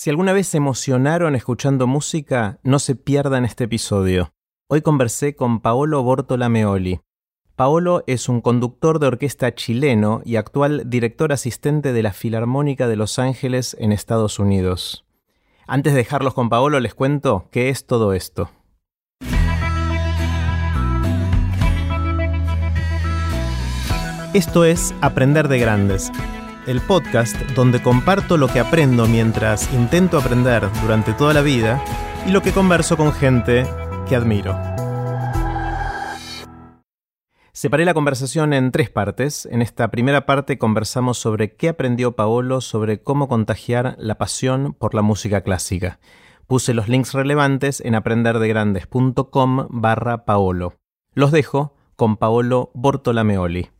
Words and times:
Si 0.00 0.08
alguna 0.08 0.32
vez 0.32 0.46
se 0.46 0.56
emocionaron 0.56 1.36
escuchando 1.36 1.86
música, 1.86 2.58
no 2.62 2.78
se 2.78 2.94
pierdan 2.94 3.44
este 3.44 3.64
episodio. 3.64 4.32
Hoy 4.66 4.80
conversé 4.80 5.36
con 5.36 5.60
Paolo 5.60 6.02
Bortolameoli. 6.02 7.02
Paolo 7.54 8.02
es 8.06 8.30
un 8.30 8.40
conductor 8.40 8.98
de 8.98 9.08
orquesta 9.08 9.54
chileno 9.54 10.22
y 10.24 10.36
actual 10.36 10.84
director 10.88 11.34
asistente 11.34 11.92
de 11.92 12.02
la 12.02 12.14
Filarmónica 12.14 12.88
de 12.88 12.96
Los 12.96 13.18
Ángeles 13.18 13.76
en 13.78 13.92
Estados 13.92 14.38
Unidos. 14.38 15.04
Antes 15.66 15.92
de 15.92 15.98
dejarlos 15.98 16.32
con 16.32 16.48
Paolo 16.48 16.80
les 16.80 16.94
cuento 16.94 17.50
qué 17.50 17.68
es 17.68 17.86
todo 17.86 18.14
esto. 18.14 18.48
Esto 24.32 24.64
es 24.64 24.94
Aprender 25.02 25.48
de 25.48 25.58
Grandes, 25.58 26.10
el 26.70 26.80
podcast 26.80 27.36
donde 27.56 27.82
comparto 27.82 28.36
lo 28.36 28.46
que 28.46 28.60
aprendo 28.60 29.08
mientras 29.08 29.72
intento 29.74 30.18
aprender 30.18 30.68
durante 30.82 31.12
toda 31.12 31.34
la 31.34 31.42
vida 31.42 31.82
y 32.26 32.30
lo 32.30 32.42
que 32.42 32.52
converso 32.52 32.96
con 32.96 33.12
gente 33.12 33.66
que 34.08 34.14
admiro. 34.14 34.56
Separé 37.52 37.84
la 37.84 37.92
conversación 37.92 38.52
en 38.52 38.70
tres 38.70 38.88
partes. 38.88 39.46
En 39.50 39.62
esta 39.62 39.90
primera 39.90 40.26
parte 40.26 40.58
conversamos 40.58 41.18
sobre 41.18 41.56
qué 41.56 41.70
aprendió 41.70 42.12
Paolo 42.12 42.60
sobre 42.60 43.02
cómo 43.02 43.28
contagiar 43.28 43.96
la 43.98 44.16
pasión 44.16 44.72
por 44.72 44.94
la 44.94 45.02
música 45.02 45.40
clásica. 45.40 45.98
Puse 46.46 46.72
los 46.72 46.88
links 46.88 47.14
relevantes 47.14 47.80
en 47.80 47.96
aprenderdegrandes.com 47.96 49.66
barra 49.70 50.24
Paolo. 50.24 50.74
Los 51.14 51.32
dejo 51.32 51.74
con 51.96 52.16
Paolo 52.16 52.70
Bortolameoli. 52.74 53.70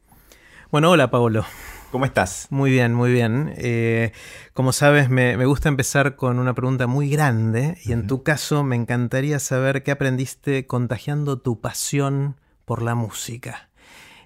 Bueno, 0.72 0.90
hola 0.90 1.10
Paolo. 1.10 1.44
¿Cómo 1.90 2.04
estás? 2.04 2.46
Muy 2.50 2.70
bien, 2.70 2.94
muy 2.94 3.12
bien. 3.12 3.52
Eh, 3.56 4.12
como 4.52 4.72
sabes, 4.72 5.10
me, 5.10 5.34
gusta 5.44 5.68
empezar 5.68 6.14
con 6.14 6.38
una 6.38 6.54
pregunta 6.54 6.86
muy 6.86 7.10
grande 7.10 7.78
y 7.84 7.90
en 7.90 8.06
tu 8.06 8.22
caso 8.22 8.62
me 8.62 8.76
encantaría 8.76 9.40
saber 9.40 9.82
qué 9.82 9.90
aprendiste 9.90 10.68
contagiando 10.68 11.38
tu 11.38 11.60
pasión 11.60 12.36
por 12.64 12.82
la 12.82 12.94
música. 12.94 13.70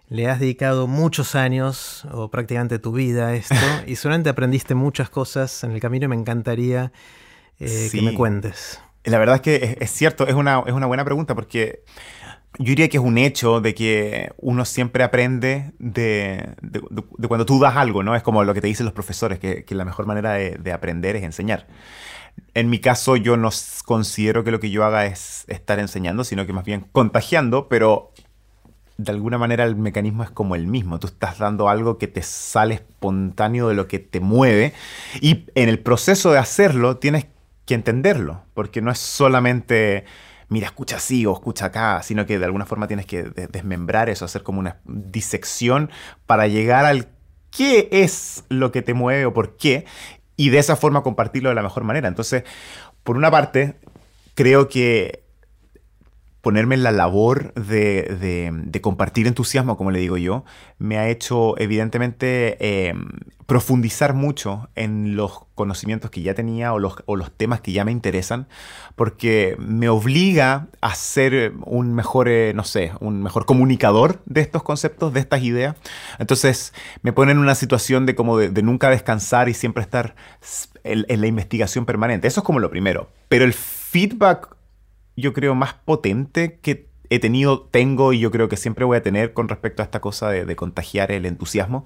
Le 0.08 0.28
has 0.28 0.41
dedicado 0.41 0.86
muchos 0.86 1.34
años 1.34 2.06
o 2.12 2.30
prácticamente 2.30 2.78
tu 2.78 2.92
vida 2.92 3.28
a 3.28 3.34
esto 3.34 3.55
y 3.86 3.96
solamente 3.96 4.28
aprendiste 4.28 4.74
muchas 4.74 5.08
cosas 5.08 5.64
en 5.64 5.70
el 5.70 5.80
camino 5.80 6.05
y 6.05 6.08
me 6.08 6.17
encantaría 6.17 6.92
eh, 7.61 7.89
que 7.91 8.02
me 8.02 8.12
cuentes. 8.12 8.83
La 9.05 9.19
verdad 9.19 9.36
es 9.36 9.41
que 9.41 9.78
es, 9.80 9.91
cierto, 9.91 10.27
es 10.27 10.34
una, 10.34 10.62
es 10.67 10.74
una 10.74 10.86
buena 10.86 11.05
pregunta 11.05 11.34
porque 11.34 11.83
yo 12.58 12.66
diría 12.66 12.88
que 12.88 12.98
es 12.98 13.02
un 13.02 13.19
hecho 13.19 13.60
de 13.60 13.74
que 13.74 14.33
uno 14.38 14.64
siempre 14.64 15.02
aprende 15.02 15.72
de, 15.78 16.55
cuando 17.27 17.46
tú 17.46 17.58
das 17.58 17.77
algo, 17.77 18.02
¿no? 18.05 18.14
Es 18.14 18.22
como 18.22 18.44
lo 18.44 18.55
que 18.55 18.61
te 18.61 18.69
dicen 18.69 18.86
los 18.86 18.92
profesores, 18.92 19.41
que, 19.41 19.64
la 19.70 19.84
mejor 19.84 20.06
manera 20.06 20.33
de, 20.33 20.72
aprender 20.72 21.16
es 21.16 21.24
enseñar. 21.24 21.66
En 22.55 22.70
mi 22.70 22.78
caso, 22.78 23.16
yo 23.16 23.36
no 23.36 23.50
considero 23.84 24.44
que 24.44 24.52
lo 24.52 24.61
que 24.61 24.70
yo 24.70 24.84
haga 24.84 25.06
es 25.06 25.44
estar 25.48 25.80
enseñando, 25.80 26.22
sino 26.22 26.46
que 26.46 26.52
más 26.52 26.64
bien 26.64 26.86
contagiando, 26.92 27.69
pero 27.69 28.12
de 28.98 29.11
alguna 29.11 29.39
manera 29.39 29.64
el 29.64 29.74
mecanismo 29.74 30.22
es 30.22 30.30
como 30.30 30.55
el 30.55 30.68
mismo. 30.68 31.00
Tú 31.00 31.08
estás 31.08 31.39
dando 31.39 31.68
algo 31.68 31.98
que 31.98 32.06
te 32.06 32.22
sale 32.22 32.74
espontáneo 32.74 33.68
de 33.68 33.74
lo 33.74 33.89
que 33.89 33.98
te 33.98 34.20
mueve 34.20 34.72
y 35.20 35.46
en 35.56 35.68
el 35.68 35.80
proceso 35.80 36.30
de 36.30 36.39
hacerlo 36.39 36.98
tienes 36.98 37.27
que 37.66 37.74
entenderlo, 37.74 38.42
porque 38.55 38.80
no 38.80 38.92
es 38.92 38.98
solamente 38.98 40.05
mira, 40.48 40.67
escucha 40.67 40.97
así 40.97 41.27
o 41.27 41.33
escucha 41.33 41.67
acá, 41.67 42.03
sino 42.03 42.27
que 42.27 42.39
de 42.39 42.45
alguna 42.45 42.67
forma 42.67 42.87
tienes 42.87 43.06
que 43.06 43.25
desmembrar 43.25 44.09
eso, 44.09 44.25
hacer 44.25 44.42
como 44.42 44.61
una 44.61 44.78
disección 44.84 45.91
para 46.27 46.47
llegar 46.47 46.84
al 46.84 47.09
qué 47.51 47.89
es 47.91 48.45
lo 48.48 48.73
que 48.73 48.83
te 48.83 48.95
mueve 48.95 49.27
o 49.27 49.33
por 49.33 49.56
qué, 49.56 49.86
y 50.36 50.51
de 50.51 50.59
esa 50.59 50.77
forma 50.77 51.03
compartirlo 51.03 51.48
de 51.48 51.55
la 51.55 51.62
mejor 51.62 51.84
manera. 51.84 52.09
Entonces, 52.09 52.45
por 53.03 53.17
una 53.17 53.31
parte, 53.31 53.77
creo 54.34 54.69
que 54.69 55.23
ponerme 56.45 56.75
en 56.75 56.83
la 56.83 56.92
labor 56.92 57.55
de, 57.55 58.81
compartir 58.83 59.27
entusiasmo, 59.27 59.79
como 59.79 59.91
le 59.91 59.98
digo 59.98 60.18
yo, 60.18 60.45
me 60.79 60.98
ha 60.98 61.08
hecho 61.08 61.58
evidentemente 61.58 62.89
em, 62.89 63.08
profundizar 63.46 64.13
mucho 64.13 64.68
en 64.74 65.17
los 65.17 65.46
conocimientos 65.55 66.11
que 66.11 66.20
ya 66.20 66.35
tenía 66.35 66.74
o 66.74 66.79
los, 66.79 66.96
temas 67.39 67.63
que 67.63 67.73
ya 67.73 67.86
me 67.86 67.92
interesan, 67.92 68.46
porque 68.95 69.57
me 69.58 69.89
obliga 69.89 70.68
a 70.83 70.95
ser 70.95 71.55
un 71.64 71.95
mejor, 71.95 72.29
eh, 72.29 72.52
no 72.55 72.64
sé, 72.64 72.92
un 73.01 73.23
mejor 73.23 73.47
comunicador 73.47 74.20
de 74.27 74.42
estos 74.42 74.63
conceptos, 74.63 75.14
de 75.14 75.20
estas 75.20 75.42
ideas. 75.42 75.77
Entonces 76.18 76.74
me 77.01 77.14
pone 77.14 77.33
en 77.33 77.39
una 77.39 77.55
situación 77.55 78.05
de 78.05 78.14
como 78.14 78.36
de, 78.36 78.63
nunca 78.63 78.91
descansar 78.91 79.48
y 79.48 79.55
siempre 79.55 79.83
estar 79.83 80.14
en 80.85 81.20
la 81.23 81.27
investigación 81.27 81.86
permanente. 81.86 82.29
Eso 82.29 82.41
es 82.41 82.45
como 82.45 82.58
lo 82.58 82.68
primero. 82.68 83.08
Pero 83.29 83.47
el 83.47 83.55
feedback 83.55 84.55
yo 85.17 85.33
creo, 85.33 85.55
más 85.55 85.75
potente 85.75 86.58
que 86.61 86.89
he 87.11 87.19
tenido, 87.19 87.63
tengo 87.63 88.13
y 88.13 88.20
yo 88.20 88.30
creo 88.30 88.48
que 88.48 88.57
siempre 88.57 88.85
voy 88.85 88.97
a 88.97 89.02
tener 89.02 89.33
con 89.33 89.48
respecto 89.48 89.83
a 89.83 89.85
esta 89.85 90.01
cosa 90.01 90.30
de, 90.30 90.57
contagiar 90.57 91.13
el 91.13 91.27
entusiasmo, 91.27 91.85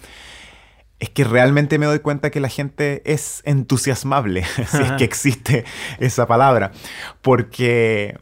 es 0.99 1.11
que 1.11 1.25
realmente 1.25 1.78
me 1.78 1.87
doy 1.87 2.00
cuenta 2.00 2.31
que 2.31 2.41
la 2.41 2.49
gente 2.49 3.03
es 3.05 3.43
entusiasmable, 3.44 4.44
si 4.67 4.83
es 4.83 4.93
que 4.93 5.05
existe 5.05 5.65
esa 5.99 6.27
palabra, 6.27 6.72
porque 7.22 8.19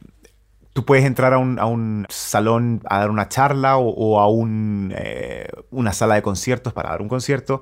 tú 0.73 0.85
puedes 0.85 1.05
entrar 1.05 1.33
a 1.33 1.37
un, 1.39 2.05
salón 2.09 2.81
a 2.85 2.99
dar 2.99 3.09
una 3.09 3.29
charla 3.29 3.77
o, 3.77 4.19
a 4.19 4.27
un, 4.27 4.93
eh, 4.95 5.47
una 5.71 5.91
sala 5.91 6.15
de 6.15 6.21
conciertos 6.21 6.71
para 6.71 6.91
dar 6.91 7.01
un 7.01 7.09
concierto 7.09 7.61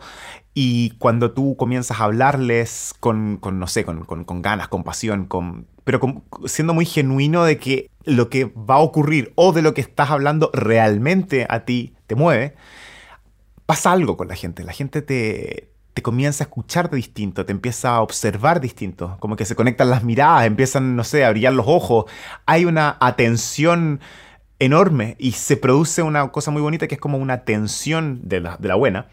y 0.54 0.92
cuando 0.98 1.32
tú 1.32 1.56
comienzas 1.56 2.00
a 2.00 2.06
hablarles 2.06 2.94
con, 3.00 3.40
no 3.42 3.68
sé, 3.68 3.86
con, 3.86 4.42
ganas, 4.42 4.68
con 4.68 4.84
pasión, 4.84 5.26
con, 5.26 5.68
pero 5.86 6.24
siendo 6.46 6.74
muy 6.74 6.86
genuino 6.86 7.46
de 7.46 7.58
que 7.58 7.90
lo 8.04 8.30
que 8.30 8.46
va 8.46 8.76
a 8.76 8.80
ocurrir 8.80 9.32
o 9.36 9.54
de 9.54 9.62
lo 9.62 9.74
que 9.74 9.82
estás 9.82 10.10
hablando 10.10 10.52
realmente 10.54 11.46
a 11.48 11.62
ti 11.62 11.94
te 12.08 12.16
mueve, 12.16 12.56
pasa 13.66 13.92
algo 13.92 14.18
con 14.18 14.28
la 14.28 14.36
gente. 14.36 14.64
La 14.64 14.74
gente 14.74 15.02
te, 15.02 15.70
te 15.94 16.02
comienza 16.02 16.44
a 16.44 16.48
escuchar 16.48 16.90
de 16.90 16.98
distinto, 16.98 17.46
te 17.46 17.52
empieza 17.52 17.96
a 17.96 18.02
observar 18.02 18.60
distinto, 18.60 19.16
como 19.20 19.36
que 19.36 19.46
se 19.46 19.56
conectan 19.56 19.90
las 19.90 20.04
miradas, 20.04 20.46
empiezan, 20.46 20.96
no 20.96 21.04
sé, 21.04 21.24
a 21.24 21.30
brillar 21.30 21.54
los 21.54 21.68
ojos. 21.68 22.06
Hay 22.48 22.66
una 22.66 22.98
atención 23.00 24.02
enorme 24.58 25.16
y 25.20 25.34
se 25.34 25.56
produce 25.56 26.02
una 26.02 26.32
cosa 26.32 26.50
muy 26.50 26.62
bonita 26.62 26.88
que 26.88 26.96
es 26.96 27.02
como 27.02 27.18
una 27.18 27.44
tensión 27.44 28.22
de 28.24 28.40
la, 28.40 28.58
de 28.58 28.68
la 28.70 28.76
buena 28.76 29.08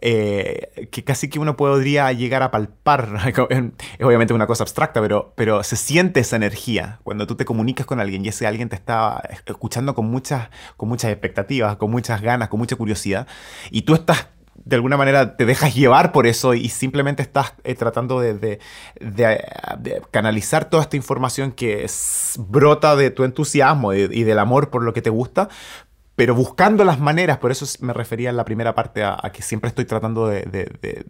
eh, 0.00 0.88
que 0.90 1.04
casi 1.04 1.28
que 1.28 1.38
uno 1.38 1.56
podría 1.56 2.12
llegar 2.12 2.42
a 2.42 2.50
palpar. 2.50 3.08
es 3.50 4.04
obviamente 4.04 4.34
una 4.34 4.46
cosa 4.46 4.64
abstracta, 4.64 5.00
pero, 5.00 5.32
pero 5.36 5.62
se 5.62 5.76
siente 5.76 6.20
esa 6.20 6.36
energía 6.36 7.00
cuando 7.02 7.26
tú 7.26 7.36
te 7.36 7.44
comunicas 7.44 7.86
con 7.86 8.00
alguien 8.00 8.24
y 8.24 8.28
ese 8.28 8.46
alguien 8.46 8.68
te 8.68 8.76
está 8.76 9.22
escuchando 9.46 9.94
con 9.94 10.06
muchas, 10.06 10.48
con 10.76 10.88
muchas 10.88 11.10
expectativas, 11.10 11.76
con 11.76 11.90
muchas 11.90 12.20
ganas, 12.22 12.48
con 12.48 12.58
mucha 12.58 12.76
curiosidad, 12.76 13.26
y 13.70 13.82
tú 13.82 13.94
estás 13.94 14.28
de 14.64 14.76
alguna 14.76 14.96
manera 14.96 15.36
te 15.36 15.44
dejas 15.44 15.74
llevar 15.74 16.12
por 16.12 16.26
eso 16.26 16.54
y 16.54 16.68
simplemente 16.70 17.22
estás 17.22 17.54
eh, 17.62 17.74
tratando 17.74 18.20
de, 18.20 18.34
de, 18.34 20.02
canalizar 20.10 20.70
toda 20.70 20.82
esta 20.82 20.96
información 20.96 21.52
que 21.52 21.86
brota 22.38 22.96
de 22.96 23.10
tu 23.10 23.24
entusiasmo 23.24 23.92
y 23.92 24.24
del 24.24 24.38
amor 24.38 24.70
por 24.70 24.82
lo 24.82 24.92
que 24.92 25.02
te 25.02 25.10
gusta 25.10 25.48
pero 26.16 26.34
buscando 26.34 26.82
las 26.84 26.98
maneras, 26.98 27.38
por 27.38 27.50
eso 27.50 27.66
me 27.80 27.92
refería 27.92 28.30
en 28.30 28.36
la 28.36 28.44
primera 28.46 28.74
parte 28.74 29.04
a, 29.04 29.18
que 29.34 29.42
siempre 29.42 29.68
estoy 29.68 29.84
tratando 29.84 30.26
de, 30.26 31.04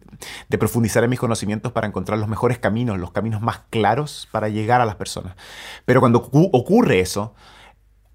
profundizar 0.58 1.04
en 1.04 1.10
mis 1.10 1.20
conocimientos 1.20 1.70
para 1.70 1.86
encontrar 1.86 2.18
los 2.18 2.28
mejores 2.28 2.58
caminos, 2.58 2.98
los 2.98 3.12
caminos 3.12 3.40
más 3.40 3.60
claros 3.70 4.28
para 4.32 4.48
llegar 4.48 4.80
a 4.80 4.84
las 4.84 4.96
personas. 4.96 5.36
Pero 5.84 6.00
cuando 6.00 6.18
ocurre 6.18 6.98
eso, 6.98 7.34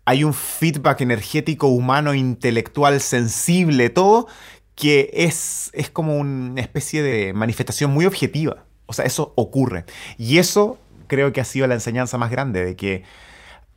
hay 0.04 0.26
un 0.26 0.34
feedback 0.34 1.00
energético, 1.00 1.68
humano, 1.68 2.14
intelectual, 2.14 3.00
sensible, 3.00 3.90
todo, 3.90 4.28
que 4.76 5.12
es, 5.14 5.70
es 5.74 5.90
como 5.90 6.18
una 6.18 6.60
especie 6.60 7.02
de 7.02 7.32
manifestación 7.32 7.92
muy 7.92 8.06
objetiva. 8.06 8.66
O 8.86 8.94
sea, 8.94 9.06
eso 9.06 9.32
ocurre. 9.38 9.86
Y 10.18 10.40
eso 10.40 10.78
creo 11.08 11.32
que 11.32 11.40
ha 11.40 11.46
sido 11.46 11.68
la 11.68 11.76
enseñanza 11.76 12.18
más 12.18 12.32
grande, 12.32 12.66
de 12.66 12.76
que 12.76 13.04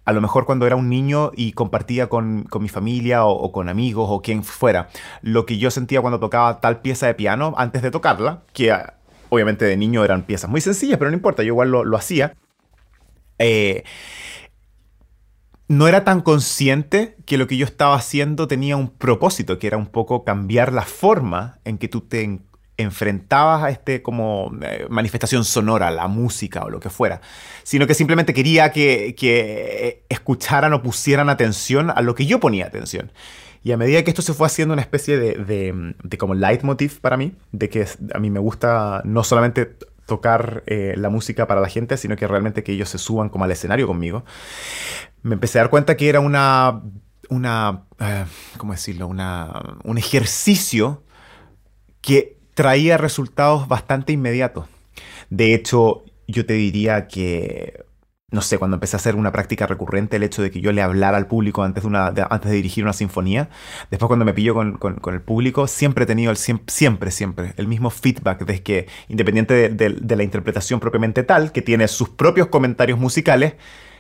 a 0.04 0.12
lo 0.12 0.20
mejor 0.20 0.44
cuando 0.44 0.66
era 0.66 0.76
un 0.76 0.88
niño 0.88 1.32
y 1.34 1.52
compartía 1.52 2.08
con, 2.08 2.46
mi 2.60 2.68
familia 2.68 3.24
o, 3.24 3.50
con 3.52 3.68
amigos 3.68 4.06
o 4.10 4.20
quien 4.20 4.44
fuera, 4.44 4.88
lo 5.22 5.46
que 5.46 5.58
yo 5.58 5.70
sentía 5.70 6.00
cuando 6.00 6.20
tocaba 6.20 6.60
tal 6.60 6.80
pieza 6.80 7.06
de 7.06 7.14
piano 7.14 7.54
antes 7.56 7.82
de 7.82 7.90
tocarla, 7.90 8.42
que 8.52 8.70
ah, 8.72 8.98
obviamente 9.30 9.64
de 9.64 9.76
niño 9.76 10.04
eran 10.04 10.22
piezas 10.22 10.50
muy 10.50 10.60
sencillas, 10.60 10.98
pero 10.98 11.10
no 11.10 11.16
importa, 11.16 11.42
yo 11.42 11.48
igual 11.48 11.70
lo, 11.70 11.96
hacía. 11.96 12.34
Eh, 13.38 13.84
no 15.66 15.88
era 15.88 16.04
tan 16.04 16.20
consciente 16.20 17.16
que 17.24 17.38
lo 17.38 17.46
que 17.46 17.56
yo 17.56 17.64
estaba 17.64 17.94
haciendo 17.94 18.46
tenía 18.46 18.76
un 18.76 18.90
propósito, 18.90 19.58
que 19.58 19.66
era 19.66 19.78
un 19.78 19.86
poco 19.86 20.24
cambiar 20.24 20.72
la 20.72 20.82
forma 20.82 21.58
en 21.64 21.78
que 21.78 21.88
tú 21.88 22.02
te 22.02 22.40
enfrentabas 22.76 23.62
a 23.62 23.70
este 23.70 24.02
como 24.02 24.52
eh, 24.62 24.86
manifestación 24.88 25.44
sonora, 25.44 25.90
la 25.90 26.08
música 26.08 26.64
o 26.64 26.70
lo 26.70 26.80
que 26.80 26.90
fuera, 26.90 27.20
sino 27.62 27.86
que 27.86 27.94
simplemente 27.94 28.34
quería 28.34 28.72
que, 28.72 29.14
que, 29.16 30.04
escucharan 30.08 30.72
o 30.72 30.82
pusieran 30.82 31.28
atención 31.28 31.90
a 31.90 32.00
lo 32.02 32.14
que 32.14 32.26
yo 32.26 32.40
ponía 32.40 32.66
atención. 32.66 33.12
Y 33.62 33.72
a 33.72 33.76
medida 33.76 34.02
que 34.02 34.10
esto 34.10 34.22
se 34.22 34.34
fue 34.34 34.46
haciendo 34.46 34.74
una 34.74 34.82
especie 34.82 35.16
de, 35.16 35.34
de, 35.36 35.94
de 36.02 36.18
como 36.18 36.34
leitmotiv 36.34 37.00
para 37.00 37.16
mí, 37.16 37.32
de 37.52 37.68
que 37.70 37.86
a 38.12 38.18
mí 38.18 38.28
me 38.28 38.38
gusta 38.38 39.00
no 39.04 39.24
solamente 39.24 39.76
tocar 40.06 40.62
eh, 40.66 40.94
la 40.96 41.08
música 41.08 41.46
para 41.46 41.60
la 41.60 41.68
gente, 41.68 41.96
sino 41.96 42.16
que 42.16 42.26
realmente 42.26 42.62
que 42.62 42.72
ellos 42.72 42.88
se 42.88 42.98
suban 42.98 43.28
como 43.28 43.44
al 43.44 43.50
escenario 43.50 43.86
conmigo, 43.86 44.24
me 45.22 45.34
empecé 45.34 45.58
a 45.58 45.62
dar 45.62 45.70
cuenta 45.70 45.96
que 45.96 46.08
era 46.08 46.20
una, 46.20 46.82
una 47.28 47.84
eh, 47.98 48.26
¿cómo 48.58 48.72
decirlo? 48.72 49.06
Una, 49.06 49.78
un 49.84 49.98
ejercicio 49.98 51.02
que 52.00 52.33
traía 52.54 52.96
resultados 52.96 53.68
bastante 53.68 54.12
inmediatos. 54.12 54.66
De 55.30 55.54
hecho, 55.54 56.04
yo 56.26 56.46
te 56.46 56.54
diría 56.54 57.08
que 57.08 57.84
no 58.34 58.42
sé, 58.42 58.58
cuando 58.58 58.74
empecé 58.74 58.96
a 58.96 58.98
hacer 58.98 59.14
una 59.14 59.30
práctica 59.32 59.66
recurrente, 59.66 60.16
el 60.16 60.24
hecho 60.24 60.42
de 60.42 60.50
que 60.50 60.60
yo 60.60 60.72
le 60.72 60.82
hablara 60.82 61.16
al 61.16 61.28
público 61.28 61.62
antes 61.62 61.84
de, 61.84 61.88
una, 61.88 62.06
antes 62.06 62.50
de 62.50 62.56
dirigir 62.56 62.82
una 62.82 62.92
sinfonía, 62.92 63.48
después 63.90 64.08
cuando 64.08 64.24
me 64.24 64.34
pillo 64.34 64.54
con, 64.54 65.14
el 65.14 65.20
público, 65.22 65.68
siempre 65.68 66.02
he 66.02 66.06
tenido 66.06 66.32
el, 66.32 66.36
siempre, 66.36 67.12
siempre, 67.12 67.54
el 67.56 67.68
mismo 67.68 67.90
feedback 67.90 68.44
de 68.44 68.62
que, 68.62 68.88
independiente 69.08 69.68
de 69.68 70.16
la 70.16 70.22
interpretación 70.24 70.80
propiamente 70.80 71.22
tal, 71.22 71.52
que 71.52 71.62
tiene 71.62 71.86
sus 71.86 72.08
propios 72.08 72.48
comentarios 72.48 72.98
musicales, 72.98 73.54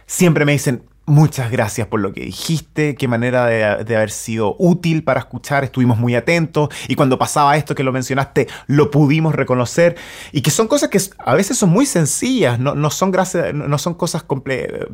siempre 0.06 0.44
me 0.44 0.52
dicen, 0.52 0.82
Muchas 1.06 1.50
gracias 1.50 1.86
por 1.88 2.00
lo 2.00 2.14
que 2.14 2.22
dijiste, 2.22 2.94
qué 2.94 3.08
manera 3.08 3.44
de, 3.44 3.94
haber 3.94 4.10
sido 4.10 4.56
útil 4.58 5.04
para 5.04 5.20
escuchar, 5.20 5.62
estuvimos 5.62 5.98
muy 5.98 6.14
atentos 6.14 6.70
y 6.88 6.94
cuando 6.94 7.18
pasaba 7.18 7.58
esto 7.58 7.74
que 7.74 7.82
lo 7.82 7.92
mencionaste 7.92 8.48
lo 8.68 8.90
pudimos 8.90 9.34
reconocer 9.34 9.96
y 10.32 10.40
que 10.40 10.50
son 10.50 10.66
cosas 10.66 10.88
que 10.88 10.98
a 11.18 11.34
veces 11.34 11.58
son 11.58 11.68
muy 11.68 11.84
sencillas, 11.84 12.58
no, 12.58 12.74
no 12.74 12.88
son, 12.88 13.10
gracias, 13.10 13.52
no 13.52 13.76
son 13.76 13.92
cosas 13.92 14.24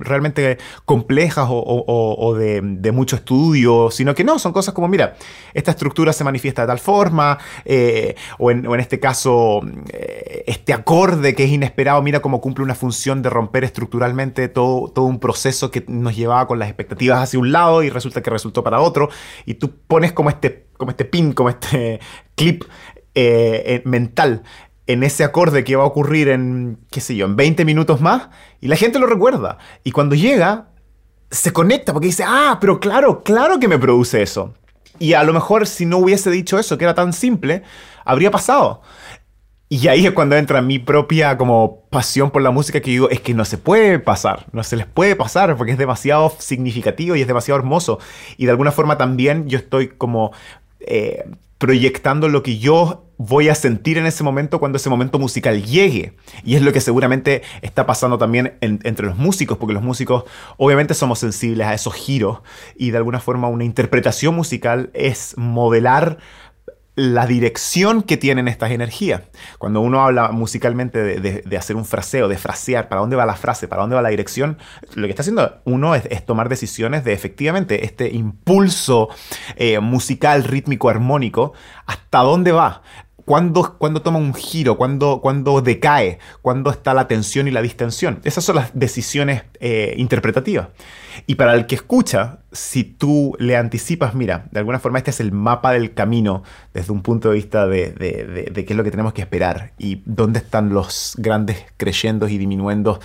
realmente 0.01 0.59
complejas 0.85 1.47
o, 1.49 2.35
de, 2.37 2.91
mucho 2.91 3.15
estudio, 3.15 3.93
sino 3.93 4.13
que 4.13 4.25
no, 4.25 4.41
son 4.41 4.53
cosas 4.53 4.75
como, 4.75 4.89
mira, 4.89 5.15
esta 5.55 5.71
estructura 5.71 6.13
se 6.13 6.25
manifiesta 6.25 6.63
de 6.63 6.69
tal 6.69 6.81
forma 6.81 7.39
eh, 7.65 8.17
o, 8.41 8.51
en, 8.51 8.81
este 8.81 8.99
caso 8.99 9.61
eh, 9.93 10.43
este 10.49 10.73
acorde 10.73 11.37
que 11.37 11.45
es 11.45 11.51
inesperado, 11.51 12.03
mira 12.03 12.19
cómo 12.19 12.41
cumple 12.41 12.65
una 12.65 12.75
función 12.75 13.23
de 13.23 13.31
romper 13.31 13.63
estructuralmente 13.63 14.49
todo, 14.49 14.89
todo 14.89 15.05
un 15.05 15.21
proceso 15.21 15.71
que 15.71 15.85
nos 16.01 16.17
llevaba 16.17 16.47
con 16.47 16.59
las 16.59 16.69
expectativas 16.69 17.23
hacia 17.23 17.39
un 17.39 17.53
lado 17.53 17.83
y 17.83 17.91
resulta 17.91 18.23
que 18.23 18.31
resultó 18.31 18.65
para 18.65 18.81
otro. 18.81 19.09
Y 19.47 19.55
tú 19.55 19.77
pones 19.87 20.13
como 20.13 20.31
este, 20.31 20.67
como 20.77 20.91
este 20.91 21.05
pin, 21.05 21.33
como 21.33 21.51
este 21.51 22.01
clip 22.35 22.65
eh, 23.15 23.83
mental 23.85 24.43
en 24.87 25.05
ese 25.05 25.23
acorde 25.23 25.63
que 25.63 25.77
va 25.77 25.85
a 25.85 25.87
ocurrir 25.87 26.29
en, 26.29 26.79
qué 26.91 27.01
sé 27.01 27.15
yo, 27.15 27.27
en 27.27 27.37
20 27.37 27.65
minutos 27.65 28.01
más 28.01 28.29
y 28.61 28.67
la 28.67 28.77
gente 28.77 28.99
lo 28.99 29.07
recuerda. 29.07 29.59
Y 29.85 29.93
cuando 29.93 30.17
llega, 30.17 30.71
se 31.31 31.53
conecta 31.53 31.93
porque 31.93 32.09
dice, 32.09 32.25
ah, 32.27 32.59
pero 32.61 32.81
claro, 32.81 33.23
claro 33.23 33.61
que 33.61 33.69
me 33.69 33.79
produce 33.79 34.21
eso. 34.21 34.55
Y 34.99 35.13
a 35.15 35.23
lo 35.23 35.33
mejor 35.33 35.67
si 35.69 35.87
no 35.87 35.99
hubiese 35.99 36.31
dicho 36.31 36.59
eso, 36.59 36.77
que 36.77 36.85
era 36.85 36.95
tan 36.95 37.13
simple, 37.13 37.63
habría 38.05 38.33
pasado. 38.33 38.83
Y 39.73 39.87
ahí 39.87 40.05
es 40.05 40.11
cuando 40.11 40.35
entra 40.35 40.61
mi 40.63 40.81
propia 40.81 41.39
como 41.39 41.85
pasión 41.91 42.33
por 42.33 42.43
la 42.43 42.51
música 42.51 42.81
que 42.81 42.91
digo, 42.91 43.09
es 43.09 43.21
que 43.21 43.35
no 43.35 43.45
se 43.45 43.57
puede 43.57 44.01
pasar, 44.01 44.47
no 44.51 44.65
se 44.65 44.75
les 44.75 44.85
puede 44.85 45.15
pasar 45.15 45.57
porque 45.57 45.71
es 45.71 45.79
demasiado 45.79 46.35
significativo 46.41 47.15
y 47.15 47.21
es 47.21 47.29
demasiado 47.29 47.61
hermoso. 47.61 48.01
Y 48.37 48.47
de 48.47 48.51
alguna 48.51 48.73
forma 48.73 48.99
también 48.99 49.49
yo 49.49 49.59
estoy 49.59 49.87
como 49.87 50.33
eh, 50.81 51.25
proyectando 51.59 52.29
lo 52.29 52.43
que 52.43 52.59
yo 52.59 53.05
voy 53.17 53.49
a 53.49 53.55
sentir 53.55 53.97
en 53.97 54.07
ese 54.07 54.25
momento 54.25 54.59
cuando 54.59 54.77
ese 54.77 54.89
momento 54.89 55.21
musical 55.21 55.63
llegue. 55.63 56.15
Y 56.43 56.57
es 56.57 56.63
lo 56.63 56.73
que 56.73 56.81
seguramente 56.81 57.43
está 57.63 57.87
pasando 57.87 58.19
también 58.19 58.55
entre 58.63 59.07
los 59.07 59.19
músicos, 59.19 59.59
porque 59.59 59.75
los 59.75 59.85
músicos 59.85 60.25
obviamente 60.57 60.95
somos 60.95 61.21
sensibles 61.21 61.67
a 61.67 61.75
esos 61.75 61.95
giros 61.95 62.41
y 62.77 62.91
de 62.91 62.97
alguna 62.97 63.21
forma 63.21 63.47
una 63.47 63.65
interpretación 63.65 64.35
musical 64.35 64.91
es 64.95 65.35
modelar 65.37 66.19
la 67.01 67.27
dirección 67.27 68.03
que 68.03 68.19
tienen 68.19 68.47
estas 68.47 68.73
energías. 68.73 69.23
Cuando 69.59 69.81
uno 69.81 70.03
habla 70.03 70.33
musicalmente 70.33 71.21
de, 71.21 71.57
hacer 71.57 71.77
un 71.77 71.87
fraseo, 71.87 72.29
de 72.29 72.37
frasear, 72.37 72.89
para 72.91 73.01
dónde 73.01 73.17
va 73.17 73.25
la 73.25 73.37
frase, 73.37 73.69
para 73.69 73.81
dónde 73.81 73.97
va 73.97 74.03
la 74.03 74.11
dirección, 74.11 74.59
lo 74.95 75.07
que 75.07 75.11
está 75.11 75.23
haciendo 75.23 75.63
uno 75.65 75.95
es, 75.95 76.27
tomar 76.27 76.51
decisiones 76.51 77.03
de 77.03 77.15
efectivamente 77.15 77.87
este 77.87 78.11
impulso 78.11 79.09
eh, 79.57 79.81
musical, 79.81 80.45
rítmico, 80.45 80.91
armónico, 80.91 81.55
hasta 81.87 82.19
dónde 82.19 82.53
va. 82.53 82.83
¿Cuándo, 83.31 84.03
toma 84.03 84.19
un 84.19 84.35
giro? 84.35 84.77
¿Cuándo, 84.77 85.21
cuando 85.21 85.63
decae? 85.63 86.19
¿Cuándo 86.43 86.69
está 86.73 86.95
la 86.95 87.07
tensión 87.07 87.47
y 87.47 87.53
la 87.53 87.63
distensión? 87.63 88.19
Esas 88.25 88.43
son 88.43 88.57
las 88.57 88.73
decisiones 88.75 89.45
eh, 89.61 89.95
interpretativas. 89.99 90.67
Y 91.29 91.37
para 91.37 91.55
el 91.55 91.67
que 91.67 91.77
escucha, 91.77 92.41
si 92.51 92.83
tú 92.83 93.37
le 93.39 93.57
anticipas, 93.57 94.17
mira, 94.17 94.49
de 94.51 94.59
alguna 94.59 94.81
forma 94.81 94.99
este 94.99 95.13
es 95.13 95.21
el 95.21 95.31
mapa 95.31 95.71
del 95.71 95.95
camino 95.95 96.43
desde 96.75 96.93
un 96.93 97.03
punto 97.03 97.29
de 97.29 97.37
vista 97.37 97.69
de, 97.69 97.95
qué 98.53 98.67
es 98.69 98.77
lo 98.77 98.83
que 98.83 98.91
tenemos 98.91 99.13
que 99.13 99.23
esperar 99.23 99.75
y 99.79 100.03
dónde 100.07 100.41
están 100.41 100.71
los 100.71 101.15
grandes 101.17 101.65
creyendos 101.77 102.33
y 102.33 102.39
diminuendos 102.39 102.99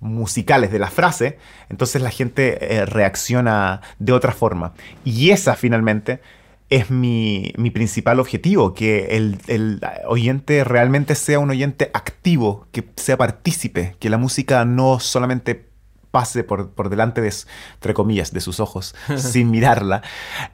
musicales 0.00 0.72
de 0.72 0.80
la 0.80 0.90
frase, 0.90 1.38
entonces 1.68 2.02
la 2.02 2.10
gente 2.10 2.74
eh, 2.78 2.84
reacciona 2.84 3.80
de 4.00 4.12
otra 4.12 4.32
forma. 4.32 4.72
Y 5.04 5.30
esa 5.30 5.54
finalmente 5.54 6.20
es 6.70 6.90
mi, 6.90 7.52
principal 7.72 8.20
objetivo, 8.20 8.74
que 8.74 9.16
el, 9.16 9.80
oyente 10.06 10.64
realmente 10.64 11.14
sea 11.14 11.38
un 11.38 11.50
oyente 11.50 11.90
activo, 11.94 12.66
que 12.72 12.88
sea 12.96 13.16
partícipe, 13.16 13.96
que 13.98 14.10
la 14.10 14.18
música 14.18 14.64
no 14.64 15.00
solamente 15.00 15.68
pase 16.10 16.44
por, 16.44 16.70
por 16.70 16.88
delante 16.88 17.20
de, 17.20 17.32
entre 17.74 17.94
comillas, 17.94 18.32
de 18.32 18.40
sus 18.40 18.60
ojos 18.60 18.94
sin 19.16 19.50
mirarla, 19.50 20.02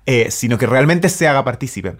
eh, 0.06 0.30
sino 0.30 0.58
que 0.58 0.66
realmente 0.66 1.08
se 1.08 1.26
haga 1.26 1.44
partícipe. 1.44 1.96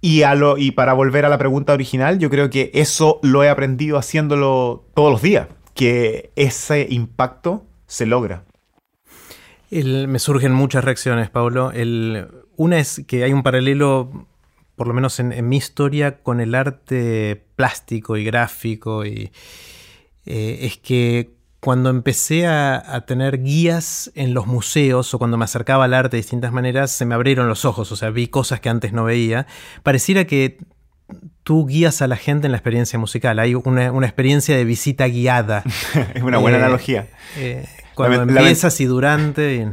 Y, 0.00 0.22
a 0.22 0.34
lo, 0.34 0.58
y 0.58 0.72
para 0.72 0.92
volver 0.92 1.24
a 1.24 1.28
la 1.28 1.38
pregunta 1.38 1.72
original, 1.72 2.18
yo 2.18 2.30
creo 2.30 2.50
que 2.50 2.70
eso 2.74 3.18
lo 3.22 3.42
he 3.42 3.48
aprendido 3.48 3.96
haciéndolo 3.98 4.84
todos 4.94 5.10
los 5.10 5.22
días, 5.22 5.48
que 5.74 6.32
ese 6.36 6.86
impacto 6.90 7.64
se 7.86 8.06
logra. 8.06 8.44
me 9.70 10.18
surgen 10.18 10.52
muchas 10.52 10.84
reacciones, 10.84 11.30
Pablo. 11.30 11.72
El, 11.72 12.28
una 12.56 12.78
es 12.78 13.02
que 13.06 13.24
hay 13.24 13.32
un 13.32 13.42
paralelo, 13.42 14.26
por 14.74 14.88
lo 14.88 14.94
menos 14.94 15.18
en, 15.20 15.48
mi 15.48 15.56
historia, 15.56 16.22
con 16.22 16.40
el 16.40 16.54
arte 16.54 17.44
plástico 17.56 18.16
y 18.16 18.24
gráfico. 18.24 19.04
Y 19.04 19.30
eh, 20.26 20.58
es 20.62 20.78
que 20.78 21.36
cuando 21.60 21.90
empecé 21.90 22.46
a, 22.46 23.04
tener 23.06 23.42
guías 23.42 24.12
en 24.14 24.34
los 24.34 24.46
museos 24.46 25.12
o 25.14 25.18
cuando 25.18 25.36
me 25.36 25.44
acercaba 25.44 25.84
al 25.84 25.94
arte 25.94 26.16
de 26.16 26.22
distintas 26.22 26.52
maneras, 26.52 26.92
se 26.92 27.04
me 27.06 27.14
abrieron 27.14 27.48
los 27.48 27.64
ojos, 27.64 27.90
o 27.90 27.96
sea, 27.96 28.10
vi 28.10 28.28
cosas 28.28 28.60
que 28.60 28.68
antes 28.68 28.92
no 28.92 29.04
veía. 29.04 29.46
Pareciera 29.82 30.26
que 30.26 30.58
tú 31.42 31.66
guías 31.66 32.02
a 32.02 32.06
la 32.06 32.16
gente 32.16 32.46
en 32.46 32.52
la 32.52 32.58
experiencia 32.58 32.98
musical. 32.98 33.38
Hay 33.38 33.54
una, 33.54 33.86
experiencia 34.06 34.56
de 34.56 34.64
visita 34.64 35.06
guiada. 35.06 35.64
es 36.14 36.22
una 36.22 36.38
buena 36.38 36.58
eh, 36.58 36.60
analogía. 36.62 37.08
Eh, 37.36 37.66
cuando 37.96 38.22
empiezas 38.22 38.78
y 38.80 38.84
durante. 38.84 39.72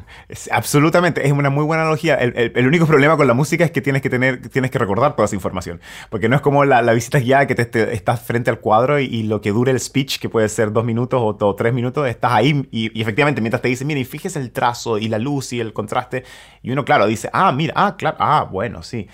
absolutamente, 0.49 1.27
es 1.27 1.33
una 1.33 1.49
muy 1.49 1.65
buena 1.65 1.83
analogía. 1.83 2.15
El, 2.15 2.65
único 2.65 2.87
problema 2.87 3.17
con 3.17 3.27
la 3.27 3.33
música 3.33 3.65
es 3.65 3.71
que 3.71 3.81
tienes 3.81 4.01
que 4.01 4.09
tener, 4.09 4.47
tienes 4.47 4.71
que 4.71 4.79
recordar 4.79 5.15
toda 5.17 5.25
esa 5.25 5.35
información. 5.35 5.81
Porque 6.09 6.29
no 6.29 6.37
es 6.37 6.41
como 6.41 6.63
la, 6.63 6.81
visita 6.93 7.19
guiada 7.19 7.47
que 7.47 7.55
te, 7.55 7.93
estás 7.93 8.21
frente 8.21 8.49
al 8.49 8.61
cuadro 8.61 8.97
y, 8.97 9.23
lo 9.23 9.41
que 9.41 9.51
dure 9.51 9.71
el 9.71 9.79
speech, 9.79 10.19
que 10.19 10.29
puede 10.29 10.47
ser 10.47 10.71
dos 10.71 10.85
minutos 10.85 11.19
o, 11.21 11.55
tres 11.55 11.73
minutos, 11.73 12.07
estás 12.07 12.31
ahí 12.31 12.65
y, 12.71 13.01
efectivamente 13.01 13.41
mientras 13.41 13.61
te 13.61 13.67
dicen, 13.67 13.87
mira, 13.87 13.99
y 13.99 14.05
fíjese 14.05 14.39
el 14.39 14.51
trazo 14.51 14.97
y 14.97 15.09
la 15.09 15.19
luz 15.19 15.51
y 15.51 15.59
el 15.59 15.73
contraste. 15.73 16.23
Y 16.61 16.71
uno, 16.71 16.85
claro, 16.85 17.07
dice, 17.07 17.29
ah, 17.33 17.51
mira, 17.51 17.73
ah, 17.75 17.97
claro, 17.97 18.15
ah, 18.21 18.47
bueno, 18.49 18.83
sí. 18.83 19.07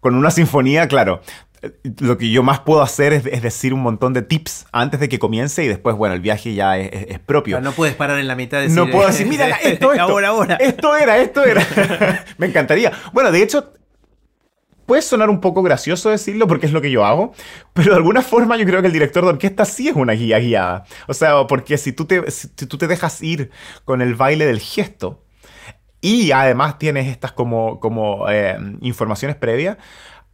Con 0.00 0.16
una 0.16 0.32
sinfonía, 0.32 0.88
claro, 0.88 1.20
lo 2.00 2.18
que 2.18 2.30
yo 2.30 2.42
más 2.42 2.60
puedo 2.60 2.82
hacer 2.82 3.12
es, 3.12 3.42
decir 3.42 3.74
un 3.74 3.80
montón 3.80 4.12
de 4.12 4.22
tips 4.22 4.66
antes 4.72 5.00
de 5.00 5.08
que 5.08 5.18
comience 5.18 5.64
y 5.64 5.68
después, 5.68 5.96
bueno, 5.96 6.14
el 6.14 6.20
viaje 6.20 6.54
ya 6.54 6.78
es, 6.78 7.18
propio. 7.20 7.60
no 7.60 7.72
puedes 7.72 7.94
parar 7.94 8.18
en 8.18 8.28
la 8.28 8.36
mitad 8.36 8.58
de 8.58 8.64
decir, 8.64 8.76
No 8.76 8.90
puedo 8.90 9.06
decir, 9.08 9.26
mira, 9.26 9.48
esto, 9.48 9.92
esto, 9.92 10.02
ahora, 10.02 10.28
ahora. 10.28 10.54
esto 10.56 10.96
era, 10.96 11.18
esto 11.18 11.44
era. 11.44 11.64
Me 12.38 12.46
encantaría. 12.46 12.92
Bueno, 13.12 13.32
de 13.32 13.42
hecho, 13.42 13.72
puede 14.86 15.02
sonar 15.02 15.28
un 15.30 15.40
poco 15.40 15.62
gracioso 15.62 16.10
decirlo 16.10 16.46
porque 16.46 16.66
es 16.66 16.72
lo 16.72 16.80
que 16.80 16.90
yo 16.90 17.04
hago, 17.04 17.34
pero 17.74 17.90
de 17.90 17.96
alguna 17.96 18.22
forma 18.22 18.56
yo 18.56 18.64
creo 18.64 18.80
que 18.80 18.86
el 18.86 18.92
director 18.92 19.24
de 19.24 19.30
orquesta 19.30 19.64
sí 19.64 19.88
es 19.88 19.96
una 19.96 20.14
guía 20.14 20.38
guiada. 20.38 20.84
O 21.08 21.14
sea, 21.14 21.46
porque 21.46 21.76
si 21.76 21.92
tú 21.92 22.06
te, 22.06 22.30
si 22.30 22.48
tú 22.48 22.78
te 22.78 22.86
dejas 22.86 23.20
ir 23.22 23.50
con 23.84 24.00
el 24.00 24.14
baile 24.14 24.46
del 24.46 24.60
gesto 24.60 25.24
y 26.00 26.30
además 26.30 26.78
tienes 26.78 27.08
estas 27.08 27.32
como, 27.32 27.80
como 27.80 28.30
eh, 28.30 28.56
informaciones 28.80 29.36
previas, 29.36 29.76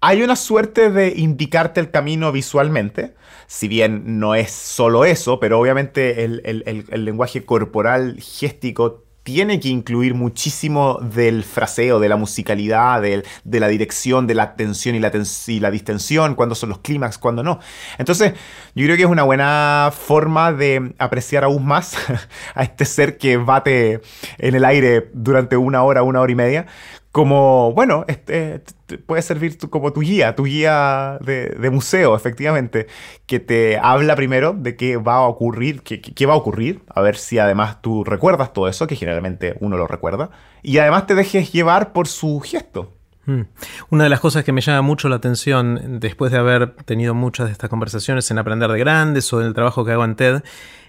hay 0.06 0.22
una 0.22 0.36
suerte 0.36 0.90
de 0.90 1.14
indicarte 1.16 1.80
el 1.80 1.90
camino 1.90 2.30
visualmente, 2.30 3.14
si 3.46 3.68
bien 3.68 4.18
no 4.18 4.34
es 4.34 4.50
solo 4.50 5.06
eso, 5.06 5.40
pero 5.40 5.58
obviamente 5.58 6.24
el, 6.24 7.04
lenguaje 7.06 7.46
corporal 7.46 8.18
géstico 8.20 9.04
tiene 9.22 9.58
que 9.60 9.68
incluir 9.68 10.12
muchísimo 10.12 10.98
del 11.00 11.42
fraseo, 11.42 12.00
de 12.00 12.10
la 12.10 12.16
musicalidad, 12.16 13.00
de, 13.00 13.24
la 13.44 13.68
dirección, 13.68 14.26
de 14.26 14.34
la 14.34 14.56
tensión 14.56 14.94
y 14.94 15.00
la, 15.00 15.10
y 15.46 15.60
la 15.60 15.70
distensión, 15.70 16.34
cuándo 16.34 16.54
son 16.54 16.68
los 16.68 16.80
clímax, 16.80 17.16
cuándo 17.16 17.42
no. 17.42 17.60
Entonces, 17.96 18.34
yo 18.74 18.84
creo 18.84 18.96
que 18.98 19.04
es 19.04 19.08
una 19.08 19.22
buena 19.22 19.90
forma 19.90 20.52
de 20.52 20.94
apreciar 20.98 21.44
aún 21.44 21.64
más 21.64 21.96
a 22.54 22.62
este 22.62 22.84
ser 22.84 23.16
que 23.16 23.38
bate 23.38 24.02
en 24.36 24.54
el 24.54 24.66
aire 24.66 25.08
durante 25.14 25.56
una 25.56 25.82
hora, 25.82 26.02
una 26.02 26.20
hora 26.20 26.30
y 26.30 26.34
media, 26.34 26.66
como, 27.14 27.72
bueno, 27.74 28.04
este, 28.08 28.64
puede 29.06 29.22
servir 29.22 29.56
como 29.70 29.92
tu 29.92 30.00
guía, 30.00 30.34
tu 30.34 30.46
guía 30.46 31.20
de, 31.24 31.70
museo, 31.70 32.16
efectivamente, 32.16 32.88
que 33.26 33.38
te 33.38 33.78
habla 33.78 34.16
primero 34.16 34.52
de 34.52 34.74
qué 34.74 34.96
va 34.96 35.18
a 35.18 35.28
ocurrir, 35.28 35.82
qué, 35.82 36.00
qué, 36.00 36.26
va 36.26 36.32
a 36.32 36.36
ocurrir, 36.36 36.82
a 36.88 37.00
ver 37.02 37.16
si 37.16 37.38
además 37.38 37.80
tú 37.82 38.02
recuerdas 38.02 38.52
todo 38.52 38.66
eso, 38.66 38.88
que 38.88 38.96
generalmente 38.96 39.54
uno 39.60 39.76
lo 39.76 39.86
recuerda, 39.86 40.30
y 40.60 40.78
además 40.78 41.06
te 41.06 41.14
dejes 41.14 41.52
llevar 41.52 41.92
por 41.92 42.08
su 42.08 42.40
gesto. 42.40 42.93
Hmm. 43.26 43.42
Una 43.90 44.04
de 44.04 44.10
las 44.10 44.20
cosas 44.20 44.44
que 44.44 44.52
me 44.52 44.60
llama 44.60 44.82
mucho 44.82 45.08
la 45.08 45.16
atención 45.16 45.98
después 46.00 46.30
de 46.32 46.38
haber 46.38 46.74
tenido 46.84 47.14
muchas 47.14 47.46
de 47.46 47.52
estas 47.52 47.70
conversaciones 47.70 48.30
en 48.30 48.38
Aprender 48.38 48.70
de 48.70 48.78
Grandes 48.78 49.32
o 49.32 49.40
en 49.40 49.46
el 49.46 49.54
trabajo 49.54 49.84
que 49.84 49.92
hago 49.92 50.04
en 50.04 50.14
TED 50.16 50.42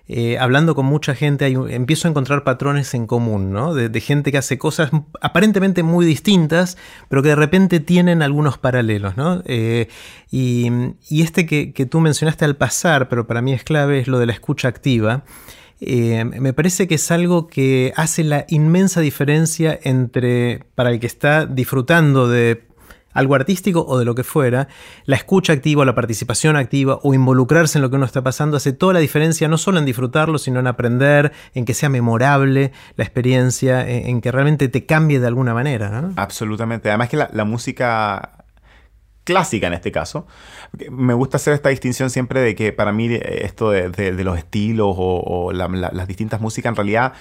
eh, 0.07 0.37
hablando 0.37 0.75
con 0.75 0.85
mucha 0.85 1.15
gente, 1.15 1.47
empiezo 1.47 2.07
a 2.07 2.11
encontrar 2.11 2.43
patrones 2.43 2.93
en 2.93 3.07
común, 3.07 3.51
¿no? 3.51 3.73
De, 3.73 4.01
gente 4.01 4.31
que 4.31 4.37
hace 4.37 4.59
cosas 4.59 4.91
aparentemente 5.19 5.81
muy 5.81 6.05
distintas, 6.05 6.77
pero 7.09 7.23
que 7.23 7.29
de 7.29 7.35
repente 7.35 7.79
tienen 7.79 8.21
algunos 8.21 8.59
paralelos, 8.59 9.17
¿no? 9.17 9.41
Eh, 9.45 9.87
y, 10.29 10.69
este 11.09 11.47
que, 11.47 11.85
tú 11.87 12.01
mencionaste 12.01 12.45
al 12.45 12.55
pasar, 12.55 13.09
pero 13.09 13.25
para 13.25 13.41
mí 13.41 13.53
es 13.53 13.63
clave, 13.63 13.99
es 13.99 14.07
lo 14.07 14.19
de 14.19 14.27
la 14.27 14.33
escucha 14.33 14.67
activa. 14.67 15.23
Eh, 15.81 16.23
me 16.23 16.53
parece 16.53 16.87
que 16.87 16.95
es 16.95 17.11
algo 17.11 17.47
que 17.47 17.93
hace 17.95 18.23
la 18.23 18.45
inmensa 18.49 19.01
diferencia 19.01 19.77
entre, 19.83 20.65
para 20.75 20.91
el 20.91 20.99
que 20.99 21.07
está 21.07 21.45
disfrutando 21.45 22.27
de 22.27 22.63
algo 23.15 23.33
artístico 23.33 23.83
o 23.87 23.97
de 23.97 24.05
lo 24.05 24.13
que 24.13 24.23
fuera, 24.23 24.67
la 25.05 25.15
escucha 25.15 25.53
activa, 25.53 25.85
la 25.85 25.95
participación 25.95 26.57
activa 26.57 26.99
o 27.01 27.13
involucrarse 27.13 27.77
en 27.77 27.81
lo 27.81 27.89
que 27.89 27.95
uno 27.95 28.05
está 28.05 28.21
pasando 28.21 28.57
hace 28.57 28.73
toda 28.73 28.93
la 28.93 28.99
diferencia, 28.99 29.47
no 29.47 29.57
solo 29.57 29.79
en 29.79 29.85
disfrutarlo, 29.85 30.37
sino 30.37 30.59
en 30.59 30.67
aprender, 30.67 31.31
en 31.53 31.65
que 31.65 31.73
sea 31.73 31.89
memorable 31.89 32.73
la 32.97 33.03
experiencia, 33.03 33.87
en, 33.87 34.21
que 34.21 34.31
realmente 34.31 34.67
te 34.67 34.85
cambie 34.85 35.19
de 35.19 35.27
alguna 35.27 35.53
manera. 35.53 36.11
Absolutamente. 36.17 36.89
Además 36.89 37.09
que 37.09 37.17
la, 37.17 37.45
música 37.45 38.34
clásica 39.25 39.67
en 39.67 39.73
este 39.73 39.91
caso. 39.91 40.25
Me 40.89 41.13
gusta 41.13 41.35
hacer 41.35 41.53
esta 41.53 41.69
distinción 41.69 42.09
siempre 42.09 42.39
de 42.39 42.55
que 42.55 42.71
para 42.71 42.93
mí 42.93 43.09
esto 43.11 43.71
de, 43.71 44.23
los 44.23 44.37
estilos 44.37 44.95
o, 44.97 45.51
las 45.51 46.07
distintas 46.07 46.39
músicas 46.39 46.69
en 46.69 46.75
realidad 46.77 47.13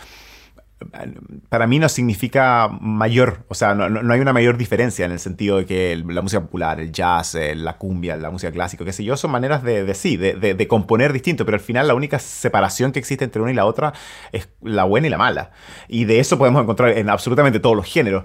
para 1.48 1.66
mí 1.66 1.78
no 1.78 1.88
significa 1.88 2.68
mayor, 2.80 3.44
o 3.48 3.54
sea, 3.54 3.74
no, 3.74 4.12
hay 4.12 4.20
una 4.20 4.32
mayor 4.32 4.56
diferencia 4.56 5.04
en 5.04 5.12
el 5.12 5.18
sentido 5.18 5.58
de 5.58 5.66
que 5.66 5.96
la 5.96 6.20
música 6.20 6.42
popular, 6.42 6.80
el 6.80 6.92
jazz, 6.92 7.36
la 7.54 7.78
cumbia, 7.78 8.16
la 8.16 8.30
música 8.30 8.52
clásica, 8.52 8.84
qué 8.84 8.92
sé 8.92 9.04
yo, 9.04 9.16
son 9.16 9.30
maneras 9.30 9.62
de, 9.62 9.84
de 9.84 9.94
sí, 9.94 10.16
de, 10.16 10.34
de, 10.34 10.68
componer 10.68 11.12
distinto, 11.12 11.44
pero 11.44 11.56
al 11.56 11.62
final 11.62 11.88
la 11.88 11.94
única 11.94 12.18
separación 12.18 12.92
que 12.92 12.98
existe 12.98 13.24
entre 13.24 13.40
una 13.40 13.52
y 13.52 13.54
la 13.54 13.66
otra 13.66 13.92
es 14.32 14.48
la 14.62 14.84
buena 14.84 15.06
y 15.06 15.10
la 15.10 15.18
mala. 15.18 15.50
Y 15.88 16.04
de 16.04 16.18
eso 16.18 16.38
podemos 16.38 16.62
encontrar 16.62 16.90
en 16.90 17.08
absolutamente 17.08 17.60
todos 17.60 17.76
los 17.76 17.86
géneros. 17.86 18.24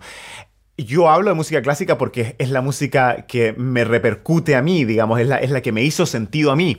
Yo 0.86 1.10
hablo 1.10 1.30
de 1.30 1.36
música 1.36 1.62
clásica 1.62 1.98
porque 1.98 2.36
es 2.38 2.50
la 2.50 2.62
música 2.62 3.26
que 3.28 3.54
me 3.58 3.84
repercute 3.84 4.56
a 4.56 4.62
mí, 4.62 4.86
digamos, 4.86 5.20
es 5.20 5.28
la, 5.28 5.38
es 5.38 5.52
la 5.52 5.62
que 5.62 5.72
me 5.72 5.84
hizo 5.84 6.06
sentido 6.06 6.52
a 6.52 6.56
mí 6.56 6.78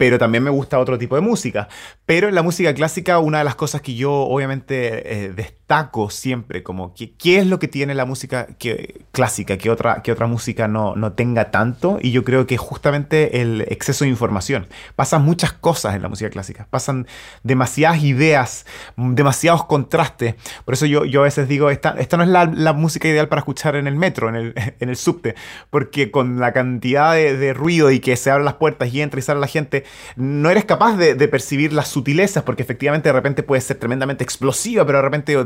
pero 0.00 0.18
también 0.18 0.42
me 0.42 0.48
gusta 0.48 0.78
otro 0.78 0.96
tipo 0.96 1.14
de 1.14 1.20
música. 1.20 1.68
Pero 2.06 2.26
en 2.26 2.34
la 2.34 2.42
música 2.42 2.72
clásica, 2.72 3.18
una 3.18 3.36
de 3.36 3.44
las 3.44 3.54
cosas 3.54 3.82
que 3.82 3.94
yo 3.94 4.10
obviamente 4.10 5.26
eh, 5.26 5.32
destaco 5.34 6.08
siempre, 6.08 6.62
como 6.62 6.94
que, 6.94 7.12
qué 7.16 7.38
es 7.38 7.46
lo 7.46 7.58
que 7.58 7.68
tiene 7.68 7.94
la 7.94 8.06
música 8.06 8.46
que, 8.58 9.04
clásica, 9.12 9.58
que 9.58 9.68
otra, 9.68 10.00
que 10.00 10.10
otra 10.10 10.26
música 10.26 10.68
no, 10.68 10.96
no 10.96 11.12
tenga 11.12 11.50
tanto, 11.50 11.98
y 12.00 12.12
yo 12.12 12.24
creo 12.24 12.46
que 12.46 12.56
justamente 12.56 13.42
el 13.42 13.60
exceso 13.68 14.04
de 14.04 14.10
información. 14.10 14.68
Pasan 14.96 15.22
muchas 15.22 15.52
cosas 15.52 15.94
en 15.94 16.00
la 16.00 16.08
música 16.08 16.30
clásica, 16.30 16.66
pasan 16.70 17.06
demasiadas 17.42 18.02
ideas, 18.02 18.64
demasiados 18.96 19.66
contrastes. 19.66 20.34
Por 20.64 20.72
eso 20.72 20.86
yo, 20.86 21.04
yo 21.04 21.20
a 21.20 21.24
veces 21.24 21.46
digo, 21.46 21.68
esta, 21.68 21.90
esta 21.98 22.16
no 22.16 22.22
es 22.22 22.30
la, 22.30 22.46
la 22.46 22.72
música 22.72 23.06
ideal 23.06 23.28
para 23.30 23.40
escuchar 23.40 23.76
en 23.76 23.86
el 23.86 23.96
metro, 23.96 24.28
en 24.34 24.54
el, 24.80 24.96
subte, 24.96 25.34
porque 25.70 26.10
con 26.10 26.38
la 26.38 26.52
cantidad 26.52 27.14
de, 27.14 27.36
de 27.36 27.54
ruido 27.54 27.90
y 27.90 28.00
que 28.00 28.16
se 28.16 28.30
abren 28.30 28.44
las 28.44 28.54
puertas 28.54 28.92
y 28.92 29.00
entra 29.00 29.18
y 29.18 29.22
sale 29.22 29.40
la 29.40 29.46
gente, 29.46 29.84
no 30.16 30.50
eres 30.50 30.64
capaz 30.64 30.96
de, 30.96 31.14
percibir 31.28 31.72
las 31.72 31.88
sutilezas, 31.88 32.42
porque 32.42 32.62
efectivamente 32.62 33.08
de 33.08 33.12
repente 33.12 33.42
puede 33.42 33.60
ser 33.60 33.78
tremendamente 33.78 34.24
explosiva, 34.24 34.84
pero 34.84 34.98
de 34.98 35.02
repente 35.02 35.36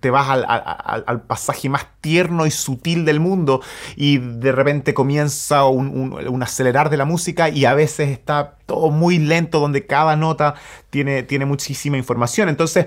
te, 0.00 0.10
vas 0.10 0.28
al, 0.28 1.22
pasaje 1.22 1.68
más 1.68 1.86
tierno 2.00 2.46
y 2.46 2.50
sutil 2.50 3.04
del 3.04 3.20
mundo 3.20 3.60
y 3.96 4.18
de 4.18 4.52
repente 4.52 4.94
comienza 4.94 5.64
un, 5.64 6.42
acelerar 6.42 6.90
de 6.90 6.96
la 6.96 7.04
música 7.04 7.48
y 7.48 7.64
a 7.64 7.74
veces 7.74 8.10
está 8.10 8.56
todo 8.66 8.90
muy 8.90 9.18
lento, 9.18 9.60
donde 9.60 9.86
cada 9.86 10.16
nota 10.16 10.54
tiene, 10.90 11.22
tiene 11.22 11.44
muchísima 11.44 11.96
información. 11.96 12.48
Entonces, 12.48 12.86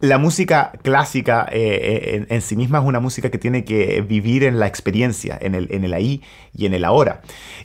la 0.00 0.18
música 0.18 0.72
clásica 0.82 1.48
eh, 1.50 2.20
eh, 2.20 2.26
en, 2.28 2.42
sí 2.42 2.56
misma 2.56 2.78
es 2.78 2.84
una 2.84 3.00
música 3.00 3.30
que 3.30 3.38
tiene 3.38 3.64
que 3.64 4.00
vivir 4.02 4.44
en 4.44 4.60
la 4.60 4.66
experiencia, 4.66 5.36
en 5.40 5.54
el, 5.54 5.92
ahí 5.92 6.22
y 6.54 6.66
en 6.66 6.74
el 6.74 6.84
ahora. 6.84 7.22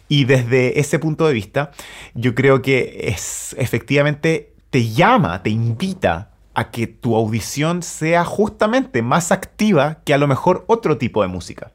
Y 0.08 0.26
desde 0.26 0.80
ese 0.80 1.00
punto 1.00 1.28
de 1.28 1.34
vista, 1.34 1.72
yo 2.14 2.34
creo 2.34 2.62
que 2.62 3.10
es 3.10 3.56
efectivamente 3.60 4.54
te 4.70 4.90
llama, 4.90 5.44
te 5.44 5.52
invita 5.52 6.32
a 6.56 6.72
que 6.72 6.88
tu 6.88 7.16
audición 7.16 7.84
sea 7.84 8.26
justamente 8.26 9.02
más 9.02 9.32
activa 9.32 10.00
que 10.04 10.14
a 10.14 10.18
lo 10.18 10.28
mejor 10.28 10.66
otro 10.68 10.98
tipo 10.98 11.22
de 11.22 11.28
música. 11.28 11.72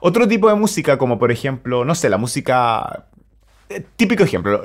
Otro 0.00 0.26
tipo 0.26 0.48
de 0.48 0.56
música, 0.56 0.98
como 0.98 1.18
por 1.18 1.30
ejemplo, 1.30 1.84
no 1.84 1.94
sé, 1.94 2.08
la 2.08 2.18
música 2.18 3.06
eh, 3.68 3.84
típico 3.96 4.24
ejemplo, 4.24 4.62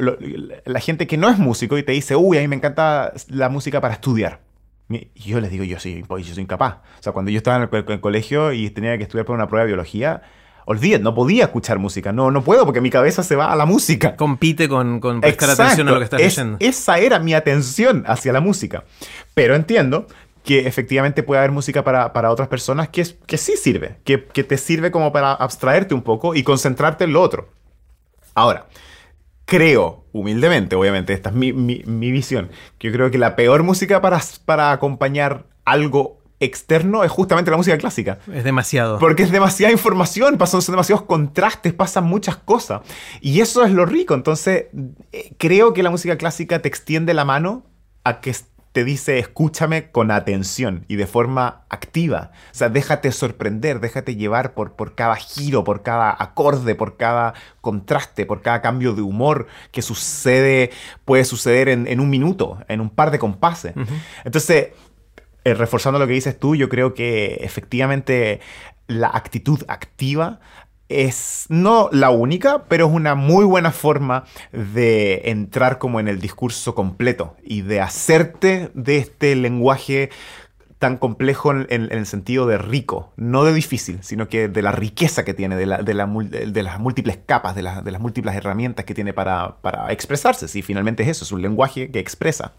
la 0.65 0.79
gente 0.79 1.05
que 1.05 1.17
no 1.17 1.29
es 1.29 1.37
músico 1.37 1.77
y 1.77 1.83
te 1.83 1.91
dice, 1.91 2.15
uy, 2.15 2.37
a 2.37 2.41
mí 2.41 2.47
me 2.47 2.55
encanta 2.55 3.13
la 3.29 3.49
música 3.49 3.79
para 3.79 3.93
estudiar. 3.93 4.46
Y 4.89 5.09
yo 5.15 5.41
les 5.41 5.51
digo, 5.51 5.63
yo 5.63 5.79
soy, 5.79 6.05
yo 6.07 6.33
soy 6.33 6.43
incapaz. 6.43 6.75
O 6.99 7.03
sea, 7.03 7.11
cuando 7.11 7.29
yo 7.29 7.37
estaba 7.37 7.57
en 7.57 7.69
el, 7.71 7.99
colegio 7.99 8.53
y 8.53 8.69
tenía 8.69 8.97
que 8.97 9.03
estudiar 9.03 9.25
para 9.25 9.35
una 9.35 9.47
prueba 9.47 9.63
de 9.63 9.67
biología, 9.67 10.21
olvídate, 10.65 11.03
no 11.03 11.13
podía 11.13 11.45
escuchar 11.45 11.77
música. 11.77 12.13
No, 12.13 12.31
no 12.31 12.43
puedo 12.43 12.63
porque 12.63 12.79
mi 12.79 12.89
cabeza 12.89 13.21
se 13.21 13.35
va 13.35 13.51
a 13.51 13.55
la 13.55 13.65
música. 13.65 14.15
Compite 14.15 14.69
con, 14.69 14.99
con 15.01 15.19
prestar 15.19 15.49
atención 15.49 15.89
a 15.89 15.91
lo 15.91 15.97
que 15.97 16.05
estás 16.05 16.21
leyendo. 16.21 16.57
Esa 16.61 16.99
era 16.99 17.19
mi 17.19 17.33
atención 17.33 18.05
hacia 18.07 18.31
la 18.31 18.39
música. 18.39 18.85
Pero 19.33 19.55
entiendo 19.55 20.07
que 20.43 20.65
efectivamente 20.65 21.23
puede 21.23 21.39
haber 21.39 21.51
música 21.51 21.83
para, 21.83 22.13
para 22.13 22.31
otras 22.31 22.47
personas 22.47 22.87
que, 22.87 23.05
que 23.25 23.37
sí 23.37 23.57
sirve, 23.57 23.97
que, 24.05 24.23
que 24.23 24.45
te 24.45 24.57
sirve 24.57 24.91
como 24.91 25.11
para 25.11 25.33
abstraerte 25.33 25.93
un 25.93 26.01
poco 26.01 26.33
y 26.33 26.43
concentrarte 26.43 27.03
en 27.03 27.11
lo 27.11 27.21
otro. 27.21 27.49
Ahora, 28.33 28.67
creo, 29.47 30.03
humildemente, 30.11 30.75
obviamente, 30.75 31.13
esta 31.13 31.29
es 31.29 31.35
mi, 31.35 32.11
visión, 32.11 32.51
que 32.77 32.89
yo 32.89 32.93
creo 32.93 33.09
que 33.09 33.17
la 33.17 33.35
peor 33.35 33.63
música 33.63 34.01
para, 34.01 34.21
para 34.45 34.71
acompañar 34.73 35.45
algo 35.63 36.19
externo 36.39 37.03
es 37.05 37.11
justamente 37.11 37.49
la 37.49 37.57
música 37.57 37.77
clásica. 37.77 38.19
Es 38.31 38.43
demasiado. 38.43 38.99
Porque 38.99 39.23
es 39.23 39.31
demasiada 39.31 39.71
información, 39.71 40.37
pasan 40.37 40.61
son 40.61 40.73
demasiados 40.73 41.05
contrastes, 41.05 41.73
pasan 41.73 42.03
muchas 42.03 42.35
cosas. 42.35 42.81
Y 43.21 43.39
eso 43.39 43.63
es 43.63 43.71
lo 43.71 43.85
rico. 43.85 44.13
Entonces, 44.13 44.65
eh, 45.13 45.33
creo 45.37 45.73
que 45.73 45.81
la 45.81 45.89
música 45.89 46.17
clásica 46.17 46.61
te 46.61 46.67
extiende 46.67 47.13
la 47.13 47.23
mano 47.23 47.65
a 48.03 48.19
que 48.19 48.35
te 48.77 48.83
dice 48.83 49.17
escúchame 49.17 49.89
con 49.89 50.11
atención 50.11 50.85
y 50.87 50.97
de 50.97 51.07
forma 51.07 51.63
activa. 51.67 52.29
O 52.51 52.55
sea, 52.55 52.69
déjate 52.69 53.11
sorprender, 53.11 53.79
déjate 53.79 54.15
llevar 54.15 54.53
por, 54.53 54.73
por 54.73 54.93
cada 54.93 55.15
giro, 55.15 55.63
por 55.63 55.81
cada 55.81 56.15
acorde, 56.19 56.75
por 56.75 56.95
cada 56.95 57.33
contraste, 57.59 58.27
por 58.27 58.43
cada 58.43 58.61
cambio 58.61 58.93
de 58.93 59.01
humor 59.01 59.47
que 59.71 59.81
sucede, 59.81 60.69
puede 61.05 61.25
suceder 61.25 61.69
en, 61.69 61.99
un 61.99 62.11
minuto, 62.11 62.59
en 62.67 62.79
un 62.79 62.91
par 62.91 63.09
de 63.09 63.17
compases. 63.17 63.73
Entonces, 64.23 64.67
eh, 65.43 65.53
reforzando 65.55 65.97
lo 65.97 66.05
que 66.05 66.13
dices 66.13 66.37
tú, 66.37 66.55
yo 66.55 66.69
creo 66.69 66.93
que 66.93 67.39
efectivamente 67.41 68.41
la 68.85 69.07
actitud 69.07 69.63
activa 69.67 70.39
es 70.89 71.45
no 71.49 71.89
la 71.91 72.09
única, 72.09 72.63
pero 72.67 72.87
es 72.87 72.93
una 72.93 73.15
muy 73.15 73.45
buena 73.45 73.71
forma 73.71 74.25
de 74.51 75.23
entrar 75.25 75.77
como 75.77 75.99
en 75.99 76.07
el 76.07 76.19
discurso 76.19 76.75
completo 76.75 77.35
y 77.43 77.61
de 77.61 77.81
hacerte 77.81 78.71
de 78.73 78.97
este 78.97 79.35
lenguaje 79.35 80.09
tan 80.79 80.97
complejo 80.97 81.51
en, 81.51 81.67
el 81.69 82.05
sentido 82.05 82.45
de 82.45 82.59
rico, 82.59 83.11
no 83.15 83.43
de 83.43 83.53
difícil, 83.53 83.97
sino 84.01 84.27
que 84.27 84.47
de 84.47 84.61
la 84.61 84.71
riqueza 84.71 85.25
que 85.25 85.33
tiene, 85.33 85.55
de, 85.55 85.65
la, 85.65 85.81
de, 85.81 85.93
las 86.63 86.79
múltiples 86.79 87.17
capas, 87.25 87.55
de, 87.55 87.63
las 87.63 87.99
múltiples 87.99 88.35
herramientas 88.35 88.85
que 88.85 88.93
tiene 88.93 89.11
para, 89.11 89.57
para 89.61 89.91
expresarse. 89.91 90.47
Si 90.47 90.61
finalmente 90.61 91.01
es 91.01 91.09
eso, 91.09 91.25
es 91.25 91.31
un 91.31 91.41
lenguaje 91.41 91.89
que 91.89 91.99
expresa. 91.99 92.53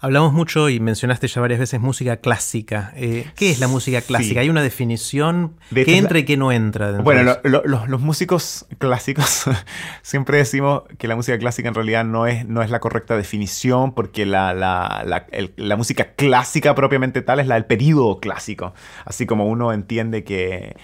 Hablamos 0.00 0.32
mucho 0.32 0.68
y 0.68 0.78
mencionaste 0.78 1.26
ya 1.26 1.40
varias 1.40 1.58
veces 1.58 1.80
música 1.80 2.18
clásica. 2.18 2.92
Eh, 2.96 3.26
¿Qué 3.34 3.50
es 3.50 3.58
la 3.58 3.66
música 3.66 4.00
clásica? 4.00 4.40
¿Hay 4.40 4.50
una 4.50 4.62
definición? 4.62 5.56
¿Qué 5.74 5.96
entra 5.96 6.20
y 6.20 6.24
qué 6.24 6.36
no 6.36 6.52
entra? 6.52 6.92
Bueno, 7.00 7.36
los 7.42 8.00
músicos 8.00 8.66
clásicos 8.78 9.44
siempre 10.02 10.38
decimos 10.38 10.82
que 10.98 11.08
la 11.08 11.16
música 11.16 11.38
clásica 11.38 11.68
en 11.68 11.74
realidad 11.74 12.04
no 12.04 12.26
es, 12.26 12.46
no 12.46 12.62
es 12.62 12.70
la 12.70 12.78
correcta 12.78 13.16
definición 13.16 13.94
porque 13.94 14.26
la, 14.26 14.54
la 14.54 15.76
música 15.76 16.12
clásica 16.12 16.74
propiamente 16.74 17.22
tal 17.22 17.40
es 17.40 17.46
la 17.46 17.56
del 17.56 17.64
periodo 17.64 18.20
clásico. 18.20 18.74
Así 19.04 19.26
como 19.26 19.46
uno 19.46 19.72
entiende 19.72 20.22
que 20.22 20.76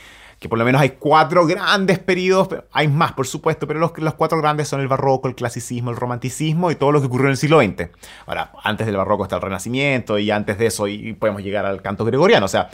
que 0.45 0.49
por 0.51 0.59
lo 0.59 0.67
menos 0.67 0.83
hay 0.83 0.91
cuatro 0.91 1.47
grandes 1.47 1.99
periodos, 1.99 2.49
hay 2.71 2.87
más 2.87 3.13
por 3.13 3.27
supuesto, 3.27 3.67
pero 3.67 3.81
los, 3.81 3.97
los 3.97 4.13
cuatro 4.13 4.37
grandes 4.37 4.69
son 4.69 4.83
el 4.83 4.89
barroco, 4.89 5.27
el 5.27 5.35
clasicismo, 5.35 5.91
el 5.91 5.97
romanticismo 5.97 6.71
y 6.71 6.75
todo 6.75 6.93
lo 6.93 7.01
que 7.01 7.07
ocurrió 7.07 7.29
en 7.29 7.31
el 7.31 7.39
siglo 7.39 7.63
XX. 7.63 7.89
Ahora, 8.27 8.53
antes 8.63 8.87
del 8.87 8.99
barroco 8.99 9.23
está 9.23 9.37
el 9.37 9.41
renacimiento 9.41 10.19
y 10.19 10.31
antes 10.31 10.59
de 10.59 10.67
eso 10.67 10.87
y 10.87 11.15
podemos 11.15 11.43
llegar 11.43 11.65
al 11.65 11.81
canto 11.81 12.05
gregoriano, 12.05 12.45
o 12.45 12.49
sea, 12.51 12.69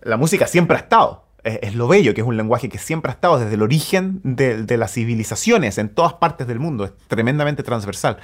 la 0.00 0.16
música 0.16 0.46
siempre 0.46 0.74
ha 0.74 0.80
estado. 0.80 1.26
Es, 1.44 1.74
lo 1.74 1.88
bello, 1.88 2.14
que 2.14 2.20
es 2.20 2.26
un 2.26 2.36
lenguaje 2.36 2.68
que 2.68 2.78
siempre 2.78 3.10
ha 3.10 3.14
estado 3.14 3.40
desde 3.40 3.54
el 3.54 3.62
origen 3.62 4.20
de, 4.22 4.76
las 4.78 4.92
civilizaciones 4.92 5.76
en 5.76 5.88
todas 5.88 6.14
partes 6.14 6.46
del 6.46 6.60
mundo. 6.60 6.84
Es 6.84 6.92
tremendamente 7.08 7.64
transversal. 7.64 8.18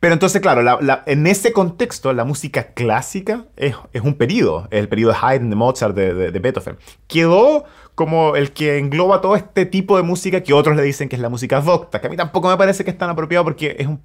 Pero 0.00 0.12
entonces, 0.12 0.42
claro, 0.42 0.78
en 1.06 1.26
ese 1.26 1.52
contexto, 1.52 2.12
la 2.12 2.24
música 2.24 2.74
clásica 2.74 3.46
es, 3.56 3.74
un 4.02 4.14
periodo. 4.14 4.68
El 4.70 4.88
periodo 4.88 5.12
de 5.12 5.18
Haydn, 5.20 5.48
de 5.48 5.56
Mozart, 5.56 5.96
de, 5.96 6.30
de 6.30 6.38
Beethoven. 6.38 6.76
Quedó 7.06 7.64
como 7.98 8.36
el 8.36 8.52
que 8.52 8.78
engloba 8.78 9.20
todo 9.20 9.34
este 9.34 9.66
tipo 9.66 9.96
de 9.96 10.04
música 10.04 10.40
que 10.40 10.52
otros 10.52 10.76
le 10.76 10.84
dicen 10.84 11.08
que 11.08 11.16
es 11.16 11.20
la 11.20 11.28
música 11.28 11.60
docta, 11.60 12.00
que 12.00 12.06
a 12.06 12.10
mí 12.10 12.16
tampoco 12.16 12.48
me 12.48 12.56
parece 12.56 12.84
que 12.84 12.92
es 12.92 12.96
tan 12.96 13.10
apropiado 13.10 13.42
porque 13.42 13.74
es 13.76 13.88
un, 13.88 14.00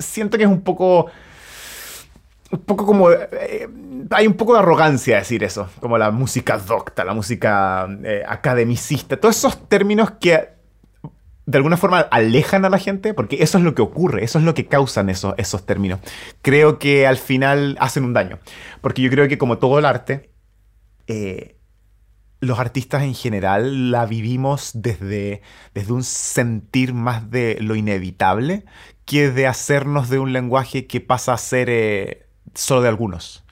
siento 0.00 0.36
que 0.36 0.42
es 0.42 0.50
un 0.50 0.62
poco 0.62 1.06
un 2.50 2.58
poco 2.58 2.84
como... 2.84 3.08
Eh, 3.12 3.68
hay 4.10 4.26
un 4.26 4.34
poco 4.34 4.54
de 4.54 4.58
arrogancia 4.58 5.18
decir 5.18 5.44
eso, 5.44 5.68
como 5.78 5.96
la 5.96 6.10
música 6.10 6.58
docta, 6.58 7.04
la 7.04 7.14
música 7.14 7.86
eh, 8.02 8.24
academicista, 8.26 9.16
todos 9.16 9.36
esos 9.36 9.68
términos 9.68 10.10
que 10.20 10.48
de 11.44 11.56
alguna 11.56 11.76
forma 11.76 12.00
alejan 12.00 12.64
a 12.64 12.68
la 12.68 12.78
gente, 12.78 13.14
porque 13.14 13.44
eso 13.44 13.58
es 13.58 13.64
lo 13.64 13.76
que 13.76 13.82
ocurre, 13.82 14.24
eso 14.24 14.40
es 14.40 14.44
lo 14.44 14.54
que 14.54 14.66
causan 14.66 15.08
esos, 15.08 15.34
esos 15.36 15.64
términos. 15.64 16.00
Creo 16.42 16.80
que 16.80 17.06
al 17.06 17.16
final 17.16 17.76
hacen 17.78 18.02
un 18.02 18.12
daño, 18.12 18.40
porque 18.80 19.02
yo 19.02 19.10
creo 19.10 19.28
que 19.28 19.38
como 19.38 19.58
todo 19.58 19.78
el 19.78 19.84
arte, 19.84 20.32
eh, 21.06 21.55
los 22.40 22.58
artistas 22.58 23.02
en 23.02 23.14
general 23.14 23.90
la 23.90 24.06
vivimos 24.06 24.72
desde, 24.74 25.42
desde 25.74 25.92
un 25.92 26.04
sentir 26.04 26.92
más 26.92 27.30
de 27.30 27.58
lo 27.60 27.76
inevitable 27.76 28.64
que 29.04 29.30
de 29.30 29.46
hacernos 29.46 30.08
de 30.10 30.18
un 30.18 30.32
lenguaje 30.32 30.86
que 30.86 31.00
pasa 31.00 31.32
a 31.32 31.38
ser 31.38 32.28
solo 32.54 32.82
de 32.82 32.88
algunos. 32.88 33.44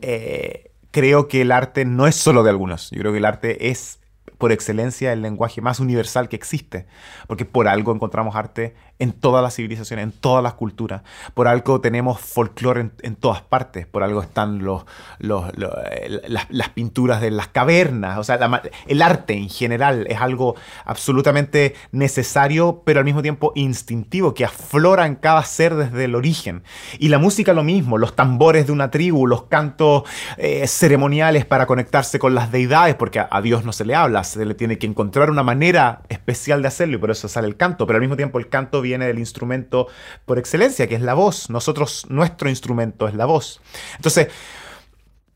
Eh, 0.00 0.70
creo 0.90 1.28
que 1.28 1.42
el 1.42 1.52
arte 1.52 1.84
no 1.84 2.06
es 2.06 2.16
solo 2.16 2.42
de 2.42 2.50
algunos. 2.50 2.90
Yo 2.90 3.00
creo 3.00 3.12
que 3.12 3.18
el 3.18 3.24
arte 3.24 3.70
es 3.70 4.00
por 4.38 4.52
excelencia 4.52 5.12
el 5.12 5.22
lenguaje 5.22 5.60
más 5.60 5.80
universal 5.80 6.28
que 6.28 6.36
existe, 6.36 6.86
porque 7.28 7.44
por 7.44 7.68
algo 7.68 7.94
encontramos 7.94 8.34
arte 8.34 8.74
en 9.00 9.12
todas 9.12 9.42
las 9.42 9.56
civilizaciones, 9.56 10.04
en 10.04 10.12
todas 10.12 10.42
las 10.42 10.54
culturas, 10.54 11.02
por 11.34 11.48
algo 11.48 11.80
tenemos 11.80 12.20
folclore 12.20 12.90
en, 13.02 13.16
todas 13.16 13.40
partes, 13.40 13.86
por 13.86 14.02
algo 14.02 14.20
están 14.22 14.62
los, 14.62 14.84
las, 15.18 16.68
pinturas 16.74 17.20
de 17.20 17.30
las 17.30 17.48
cavernas, 17.48 18.18
o 18.18 18.24
sea, 18.24 18.38
el 18.86 19.02
arte 19.02 19.32
en 19.32 19.48
general 19.48 20.06
es 20.08 20.20
algo 20.20 20.54
absolutamente 20.84 21.74
necesario, 21.92 22.82
pero 22.84 23.00
al 23.00 23.06
mismo 23.06 23.22
tiempo 23.22 23.52
instintivo, 23.54 24.34
que 24.34 24.44
aflora 24.44 25.06
en 25.06 25.16
cada 25.16 25.42
ser 25.44 25.74
desde 25.74 26.04
el 26.04 26.14
origen. 26.14 26.62
Y 26.98 27.08
la 27.08 27.18
música 27.18 27.54
lo 27.54 27.64
mismo, 27.64 27.96
los 27.96 28.14
tambores 28.14 28.66
de 28.66 28.72
una 28.72 28.90
tribu, 28.90 29.26
los 29.26 29.44
cantos 29.44 30.02
eh, 30.36 30.66
ceremoniales 30.66 31.46
para 31.46 31.66
conectarse 31.66 32.18
con 32.18 32.34
las 32.34 32.52
deidades, 32.52 32.94
porque 32.96 33.24
a 33.28 33.40
Dios 33.40 33.64
no 33.64 33.72
se 33.72 33.86
le 33.86 33.94
habla, 33.94 34.24
se 34.24 34.44
le 34.44 34.54
tiene 34.54 34.78
que 34.78 34.86
encontrar 34.86 35.30
una 35.30 35.42
manera 35.42 36.02
especial 36.10 36.60
de 36.60 36.68
hacerlo 36.68 36.96
y 36.96 36.98
por 36.98 37.10
eso 37.10 37.28
sale 37.28 37.48
el 37.48 37.56
canto, 37.56 37.86
pero 37.86 37.96
al 37.96 38.02
mismo 38.02 38.16
tiempo 38.16 38.38
el 38.38 38.48
canto 38.48 38.82
viene 38.82 38.89
del 38.98 39.18
instrumento 39.18 39.88
por 40.24 40.38
excelencia, 40.38 40.88
que 40.88 40.94
es 40.94 41.02
la 41.02 41.14
voz. 41.14 41.50
Nosotros, 41.50 42.06
nuestro 42.08 42.48
instrumento 42.48 43.08
es 43.08 43.14
la 43.14 43.26
voz. 43.26 43.60
Entonces, 43.96 44.28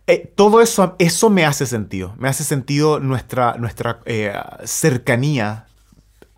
eh, 0.07 0.33
todo 0.35 0.61
eso, 0.61 0.97
eso 0.99 1.31
me 1.31 1.47
hace 1.47 1.67
sentido. 1.67 2.15
Me 2.19 2.29
hace 2.29 2.45
sentido 2.45 3.01
nuestra, 3.01 3.55
nuestra 3.55 4.01
eh, 4.05 4.33
cercanía 4.65 5.67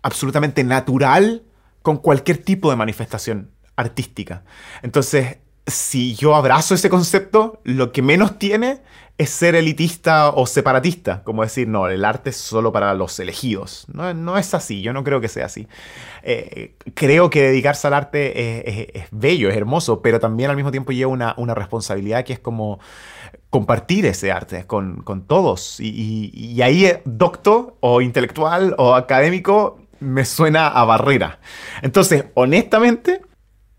absolutamente 0.01 0.63
natural 0.63 1.43
con 1.81 1.97
cualquier 1.97 2.37
tipo 2.37 2.69
de 2.69 2.77
manifestación 2.77 3.51
artística. 3.75 4.43
Entonces, 4.81 5.37
si 5.65 6.15
yo 6.15 6.35
abrazo 6.35 6.75
ese 6.75 6.89
concepto, 6.89 7.61
lo 7.63 7.91
que 7.91 8.01
menos 8.01 8.39
tiene 8.39 8.81
es 9.17 9.31
ser 9.31 9.55
elitista 9.55 10.29
o 10.29 10.45
separatista, 10.45 11.23
como 11.23 11.41
decir, 11.41 11.67
no, 11.67 11.87
el 11.87 12.05
arte 12.05 12.29
es 12.29 12.37
solo 12.37 12.71
para 12.71 12.93
los 12.93 13.19
elegidos. 13.19 13.87
No, 13.91 14.13
no 14.13 14.37
es 14.37 14.53
así, 14.53 14.81
yo 14.81 14.93
no 14.93 15.03
creo 15.03 15.19
que 15.19 15.27
sea 15.27 15.47
así. 15.47 15.67
Eh, 16.21 16.75
creo 16.93 17.29
que 17.29 17.41
dedicarse 17.41 17.87
al 17.87 17.95
arte 17.95 18.99
es, 18.99 19.07
bello, 19.11 19.49
es 19.49 19.57
hermoso, 19.57 20.01
pero 20.03 20.19
también 20.19 20.51
al 20.51 20.55
mismo 20.55 20.69
tiempo 20.69 20.91
lleva 20.91 21.11
una, 21.11 21.33
una 21.37 21.55
responsabilidad 21.55 22.25
que 22.25 22.33
es 22.33 22.39
como 22.39 22.79
compartir 23.49 24.05
ese 24.05 24.31
arte 24.31 24.65
con, 24.65 25.01
con 25.01 25.25
todos. 25.25 25.79
Y, 25.79 26.31
y, 26.33 26.61
ahí, 26.61 26.87
doctor 27.05 27.75
o 27.79 28.01
intelectual 28.01 28.75
o 28.77 28.93
académico, 28.93 29.79
me 29.99 30.25
suena 30.25 30.67
a 30.67 30.85
barrera. 30.85 31.39
Entonces, 31.81 32.25
honestamente, 32.35 33.21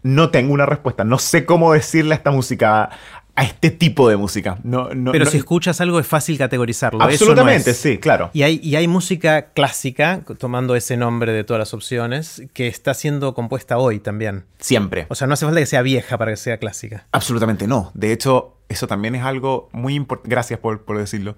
no 0.03 0.31
tengo 0.31 0.53
una 0.53 0.66
respuesta. 0.66 1.05
No 1.05 1.18
sé 1.18 1.44
cómo 1.44 1.72
decirle 1.72 2.14
a 2.14 2.16
esta 2.16 2.31
música, 2.31 2.90
a 3.38 3.44
este 3.44 3.70
tipo 3.70 4.09
de 4.09 4.16
música. 4.16 4.59
No, 4.64 4.88
Pero 5.12 5.24
si 5.27 5.37
escuchas 5.37 5.81
algo 5.81 6.01
es 6.01 6.07
fácil 6.09 6.37
categorizarlo. 6.37 7.01
Absolutamente, 7.01 7.72
sí, 7.72 7.98
claro. 7.98 8.31
Y 8.33 8.42
hay, 8.42 8.59
y 8.61 8.74
hay 8.74 8.88
música 8.88 9.53
clásica, 9.53 10.22
tomando 10.38 10.74
ese 10.74 10.96
nombre 10.96 11.33
de 11.33 11.44
todas 11.44 11.61
las 11.61 11.72
opciones, 11.72 12.42
que 12.53 12.66
está 12.66 12.94
siendo 12.94 13.35
compuesta 13.35 13.79
hoy 13.79 14.01
también. 14.01 14.46
Siempre. 14.59 15.07
O 15.09 15.14
sea, 15.14 15.29
no 15.29 15.35
hace 15.35 15.46
falta 15.46 15.61
que 15.61 15.66
sea 15.66 15.83
vieja 15.83 16.18
para 16.18 16.33
que 16.33 16.37
sea 16.37 16.59
clásica. 16.59 17.07
Absolutamente 17.12 17.68
no. 17.68 17.92
De 17.94 18.11
hecho, 18.11 18.57
eso 18.68 18.88
también 18.88 19.14
es 19.14 19.22
algo 19.22 19.68
muy 19.70 19.94
importante. 19.94 20.31
Gracias 20.31 20.59
por, 20.59 20.85
decirlo. 20.98 21.37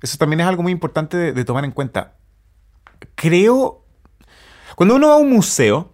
Eso 0.00 0.16
también 0.16 0.40
es 0.40 0.46
algo 0.46 0.62
muy 0.62 0.72
importante 0.72 1.34
de 1.34 1.44
tomar 1.44 1.66
en 1.66 1.72
cuenta. 1.72 2.14
Creo. 3.16 3.84
Cuando 4.76 4.94
uno 4.94 5.08
va 5.08 5.14
a 5.14 5.18
un 5.18 5.28
museo, 5.28 5.92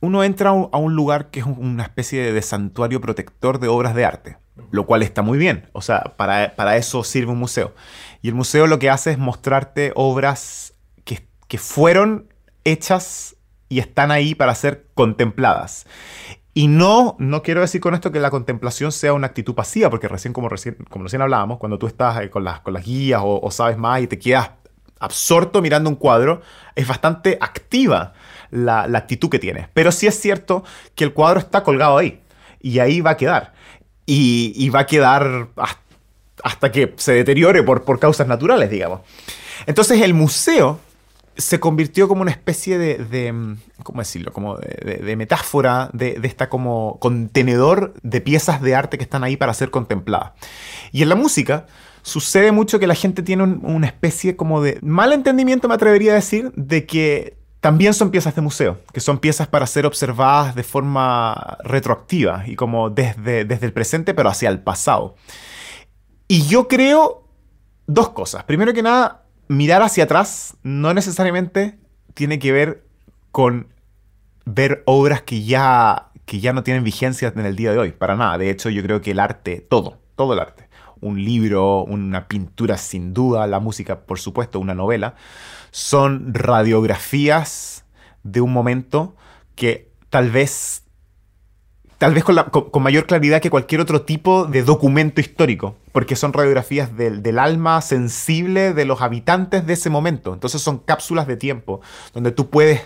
uno 0.00 0.24
entra 0.24 0.48
a 0.48 0.78
un 0.78 0.94
lugar 0.94 1.30
que 1.30 1.40
es 1.40 1.46
una 1.46 1.82
especie 1.82 2.32
de 2.32 2.40
santuario 2.40 3.02
protector 3.02 3.58
de 3.58 3.68
obras 3.68 3.94
de 3.94 4.06
arte, 4.06 4.38
lo 4.70 4.86
cual 4.86 5.02
está 5.02 5.22
muy 5.22 5.38
bien. 5.38 5.68
O 5.72 5.82
sea, 5.82 6.14
para, 6.16 6.76
eso 6.76 7.04
sirve 7.04 7.32
un 7.32 7.38
museo. 7.38 7.74
Y 8.22 8.28
el 8.28 8.34
museo 8.34 8.66
lo 8.66 8.78
que 8.78 8.90
hace 8.90 9.12
es 9.12 9.18
mostrarte 9.18 9.92
obras 9.94 10.74
que, 11.04 11.26
que 11.48 11.58
fueron 11.58 12.32
hechas 12.64 13.36
y 13.68 13.78
están 13.80 14.10
ahí 14.10 14.34
para 14.34 14.54
ser 14.54 14.86
contempladas. 14.94 15.86
Y 16.54 16.68
no, 16.68 17.16
no 17.18 17.42
quiero 17.42 17.60
decir 17.60 17.80
con 17.80 17.94
esto 17.94 18.12
que 18.12 18.18
la 18.18 18.30
contemplación 18.30 18.90
sea 18.90 19.12
una 19.12 19.26
actitud 19.26 19.54
pasiva, 19.54 19.90
porque 19.90 20.08
recién, 20.08 20.32
como 20.32 20.48
recién, 20.48 20.76
como 20.88 21.04
recién 21.04 21.20
hablábamos, 21.20 21.58
cuando 21.58 21.78
tú 21.78 21.86
estás 21.86 22.28
con 22.30 22.44
las, 22.44 22.60
con 22.60 22.72
las 22.72 22.84
guías 22.84 23.20
o, 23.22 23.40
o 23.42 23.50
sabes 23.50 23.76
más 23.76 24.00
y 24.00 24.06
te 24.06 24.18
quedas 24.18 24.50
absorto 24.98 25.60
mirando 25.60 25.90
un 25.90 25.96
cuadro, 25.96 26.40
es 26.74 26.86
bastante 26.86 27.38
activa 27.40 28.14
la, 28.50 28.82
actitud 28.82 29.28
que 29.28 29.38
tiene. 29.38 29.68
Pero 29.74 29.92
sí 29.92 30.06
es 30.06 30.18
cierto 30.18 30.64
que 30.94 31.04
el 31.04 31.12
cuadro 31.12 31.38
está 31.40 31.62
colgado 31.62 31.98
ahí 31.98 32.22
y 32.60 32.78
ahí 32.78 33.00
va 33.00 33.10
a 33.10 33.16
quedar. 33.16 33.54
Y, 34.06 34.68
va 34.70 34.80
a 34.80 34.86
quedar 34.86 35.48
hasta, 36.44 36.70
que 36.70 36.94
se 36.96 37.12
deteriore 37.12 37.62
por, 37.62 37.82
por 37.82 37.98
causas 37.98 38.28
naturales, 38.28 38.70
digamos. 38.70 39.00
Entonces 39.66 40.00
el 40.00 40.14
museo 40.14 40.78
se 41.36 41.60
convirtió 41.60 42.08
como 42.08 42.22
una 42.22 42.30
especie 42.30 42.78
de, 42.78 43.56
¿cómo 43.82 44.00
decirlo? 44.00 44.32
Como 44.32 44.56
de, 44.56 45.16
metáfora 45.16 45.90
de, 45.92 46.18
esta 46.22 46.48
como 46.48 46.98
contenedor 46.98 47.94
de 48.02 48.20
piezas 48.20 48.62
de 48.62 48.74
arte 48.74 48.96
que 48.96 49.04
están 49.04 49.22
ahí 49.24 49.36
para 49.36 49.52
ser 49.54 49.70
contempladas. 49.70 50.32
Y 50.92 51.02
en 51.02 51.08
la 51.10 51.14
música 51.14 51.66
sucede 52.02 52.52
mucho 52.52 52.78
que 52.78 52.86
la 52.86 52.94
gente 52.94 53.22
tiene 53.22 53.42
una 53.42 53.86
especie 53.86 54.36
como 54.36 54.62
de 54.62 54.78
mal 54.80 55.12
entendimiento, 55.12 55.68
me 55.68 55.74
atrevería 55.74 56.12
a 56.12 56.16
decir, 56.16 56.52
de 56.54 56.86
que 56.86 57.36
también 57.66 57.94
son 57.94 58.12
piezas 58.12 58.32
de 58.36 58.42
museo, 58.42 58.78
que 58.92 59.00
son 59.00 59.18
piezas 59.18 59.48
para 59.48 59.66
ser 59.66 59.86
observadas 59.86 60.54
de 60.54 60.62
forma 60.62 61.58
retroactiva 61.64 62.44
y 62.46 62.54
como 62.54 62.90
desde, 62.90 63.44
desde 63.44 63.66
el 63.66 63.72
presente 63.72 64.14
pero 64.14 64.28
hacia 64.28 64.50
el 64.50 64.60
pasado. 64.60 65.16
Y 66.28 66.46
yo 66.46 66.68
creo 66.68 67.28
dos 67.88 68.10
cosas. 68.10 68.44
Primero 68.44 68.72
que 68.72 68.84
nada, 68.84 69.24
mirar 69.48 69.82
hacia 69.82 70.04
atrás 70.04 70.56
no 70.62 70.94
necesariamente 70.94 71.76
tiene 72.14 72.38
que 72.38 72.52
ver 72.52 72.84
con 73.32 73.66
ver 74.44 74.84
obras 74.86 75.22
que 75.22 75.42
ya, 75.42 76.10
que 76.24 76.38
ya 76.38 76.52
no 76.52 76.62
tienen 76.62 76.84
vigencia 76.84 77.32
en 77.34 77.46
el 77.46 77.56
día 77.56 77.72
de 77.72 77.78
hoy, 77.78 77.90
para 77.90 78.14
nada. 78.14 78.38
De 78.38 78.48
hecho, 78.48 78.70
yo 78.70 78.80
creo 78.84 79.00
que 79.00 79.10
el 79.10 79.18
arte, 79.18 79.66
todo, 79.68 79.98
todo 80.14 80.34
el 80.34 80.38
arte, 80.38 80.68
un 81.00 81.24
libro, 81.24 81.82
una 81.82 82.28
pintura 82.28 82.76
sin 82.78 83.12
duda, 83.12 83.44
la 83.48 83.58
música, 83.58 84.02
por 84.02 84.20
supuesto, 84.20 84.60
una 84.60 84.76
novela, 84.76 85.16
son 85.70 86.34
radiografías 86.34 87.84
de 88.22 88.40
un 88.40 88.52
momento 88.52 89.14
que 89.54 89.90
tal 90.10 90.30
vez 90.30 90.82
tal 91.98 92.12
vez 92.12 92.24
con, 92.24 92.82
mayor 92.82 93.06
claridad 93.06 93.40
que 93.40 93.48
cualquier 93.48 93.80
otro 93.80 94.02
tipo 94.02 94.44
de 94.44 94.62
documento 94.62 95.20
histórico, 95.20 95.76
porque 95.92 96.14
son 96.14 96.32
radiografías 96.32 96.94
del, 96.94 97.22
del, 97.22 97.38
alma 97.38 97.80
sensible 97.80 98.74
de 98.74 98.84
los 98.84 99.00
habitantes 99.00 99.66
de 99.66 99.72
ese 99.72 99.88
momento. 99.88 100.34
Entonces 100.34 100.60
son 100.60 100.78
cápsulas 100.78 101.26
de 101.26 101.38
tiempo, 101.38 101.80
donde 102.12 102.32
tú 102.32 102.50
puedes 102.50 102.82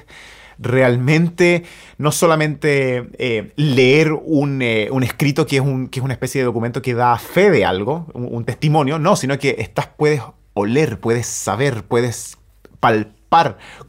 realmente 0.60 1.64
no 1.96 2.12
solamente 2.12 3.08
eh, 3.18 3.52
leer 3.56 4.08
eh, 4.08 4.88
un, 4.90 5.02
escrito 5.02 5.46
que 5.46 5.56
es, 5.56 5.62
un, 5.62 5.88
que 5.88 6.00
es 6.00 6.04
una 6.04 6.12
especie 6.12 6.42
de 6.42 6.44
documento 6.44 6.82
que 6.82 6.94
da 6.94 7.18
fe 7.18 7.50
de 7.50 7.64
algo, 7.64 8.06
un, 8.12 8.44
testimonio, 8.44 8.98
no, 8.98 9.16
sino 9.16 9.38
que 9.38 9.56
estás, 9.58 9.88
puedes 9.96 10.22
oler, 10.52 11.00
puedes 11.00 11.26
saber, 11.26 11.82
puedes 11.84 12.36
palpar 12.80 13.20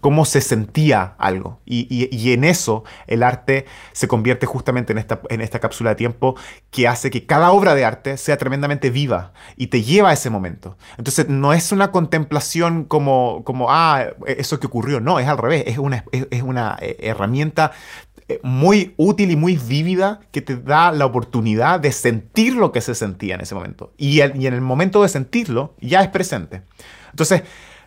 cómo 0.01 0.25
se 0.25 0.39
sentía 0.39 1.15
algo. 1.17 1.59
Y, 1.65 2.31
en 2.31 2.43
eso 2.43 2.83
el 3.07 3.23
arte 3.23 3.65
se 3.91 4.07
convierte 4.07 4.45
justamente 4.45 4.93
en 4.93 4.99
esta, 4.99 5.21
en 5.29 5.41
esta 5.41 5.59
cápsula 5.59 5.91
de 5.91 5.95
tiempo 5.95 6.35
que 6.69 6.87
hace 6.87 7.09
que 7.09 7.25
cada 7.25 7.51
obra 7.51 7.73
de 7.73 7.83
arte 7.83 8.17
sea 8.17 8.37
tremendamente 8.37 8.91
viva 8.91 9.33
y 9.57 9.67
te 9.67 9.81
lleva 9.81 10.09
a 10.09 10.13
ese 10.13 10.29
momento. 10.29 10.77
Entonces 10.97 11.27
no 11.27 11.53
es 11.53 11.71
una 11.71 11.91
contemplación 11.91 12.83
como, 12.83 13.41
como 13.43 13.71
ah, 13.71 14.05
eso 14.27 14.59
que 14.59 14.67
ocurrió, 14.67 14.99
no, 14.99 15.19
es 15.19 15.27
al 15.27 15.39
revés, 15.39 15.63
es 15.65 15.79
una, 15.79 16.05
es 16.11 16.43
una 16.43 16.77
eh, 16.79 16.97
herramienta 16.99 17.71
eh, 18.27 18.39
muy 18.43 18.93
útil 18.97 19.31
y 19.31 19.35
muy 19.35 19.57
vívida 19.57 20.19
que 20.31 20.41
te 20.41 20.55
da 20.55 20.91
la 20.91 21.05
oportunidad 21.05 21.79
de 21.79 21.91
sentir 21.91 22.55
lo 22.55 22.71
que 22.71 22.81
se 22.81 22.95
sentía 22.95 23.35
en 23.35 23.41
ese 23.41 23.55
momento. 23.55 23.93
Y, 23.97 24.21
en 24.21 24.45
el 24.45 24.61
momento 24.61 25.01
de 25.01 25.09
sentirlo 25.09 25.75
ya 25.81 26.01
es 26.01 26.09
presente. 26.09 26.61
Entonces, 27.09 27.43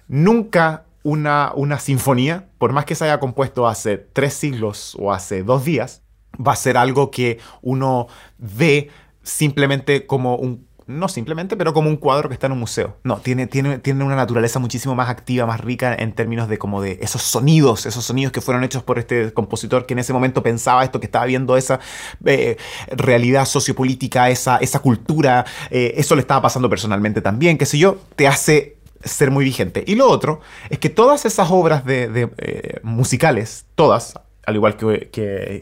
nunca 0.08 0.84
una, 1.04 1.52
una 1.54 1.78
sinfonía, 1.78 2.48
por 2.58 2.72
más 2.72 2.84
que 2.84 2.96
se 2.96 3.04
haya 3.04 3.20
compuesto 3.20 3.68
hace 3.68 3.98
tres 3.98 4.34
siglos 4.34 4.96
o 4.98 5.12
hace 5.12 5.44
dos 5.44 5.64
días, 5.64 6.02
va 6.34 6.52
a 6.52 6.56
ser 6.56 6.76
algo 6.76 7.12
que 7.12 7.38
uno 7.62 8.08
ve 8.38 8.90
simplemente 9.22 10.06
como 10.06 10.34
un 10.36 10.66
no 10.86 11.08
simplemente, 11.08 11.56
pero 11.56 11.72
como 11.72 11.88
un 11.88 11.96
cuadro 11.96 12.28
que 12.28 12.34
está 12.34 12.46
en 12.46 12.52
un 12.52 12.58
museo. 12.58 12.98
No, 13.04 13.16
tiene, 13.16 13.46
tiene, 13.46 13.78
tiene 13.78 14.04
una 14.04 14.16
naturaleza 14.16 14.58
muchísimo 14.58 14.94
más 14.94 15.08
activa, 15.08 15.46
más 15.46 15.60
rica 15.60 15.94
en 15.94 16.12
términos 16.12 16.46
de 16.48 16.58
como 16.58 16.82
de 16.82 16.98
esos 17.00 17.22
sonidos, 17.22 17.86
esos 17.86 18.04
sonidos 18.04 18.32
que 18.32 18.42
fueron 18.42 18.64
hechos 18.64 18.82
por 18.82 18.98
este 18.98 19.32
compositor 19.32 19.86
que 19.86 19.94
en 19.94 20.00
ese 20.00 20.12
momento 20.12 20.42
pensaba 20.42 20.84
esto, 20.84 21.00
que 21.00 21.06
estaba 21.06 21.24
viendo 21.24 21.56
esa 21.56 21.80
eh, 22.26 22.58
realidad 22.88 23.46
sociopolítica, 23.46 24.28
esa, 24.28 24.58
esa 24.58 24.80
cultura, 24.80 25.46
eh, 25.70 25.94
eso 25.96 26.14
le 26.16 26.20
estaba 26.20 26.42
pasando 26.42 26.68
personalmente 26.68 27.22
también, 27.22 27.56
qué 27.56 27.64
sé 27.64 27.78
yo, 27.78 27.96
te 28.14 28.28
hace 28.28 28.76
ser 29.04 29.30
muy 29.30 29.44
vigente. 29.44 29.84
Y 29.86 29.94
lo 29.94 30.08
otro 30.08 30.40
es 30.70 30.78
que 30.78 30.88
todas 30.88 31.24
esas 31.24 31.50
obras 31.50 31.84
de, 31.84 32.30
eh, 32.38 32.80
musicales, 32.82 33.66
todas, 33.74 34.14
al 34.46 34.54
igual 34.54 34.76
que, 34.76 35.10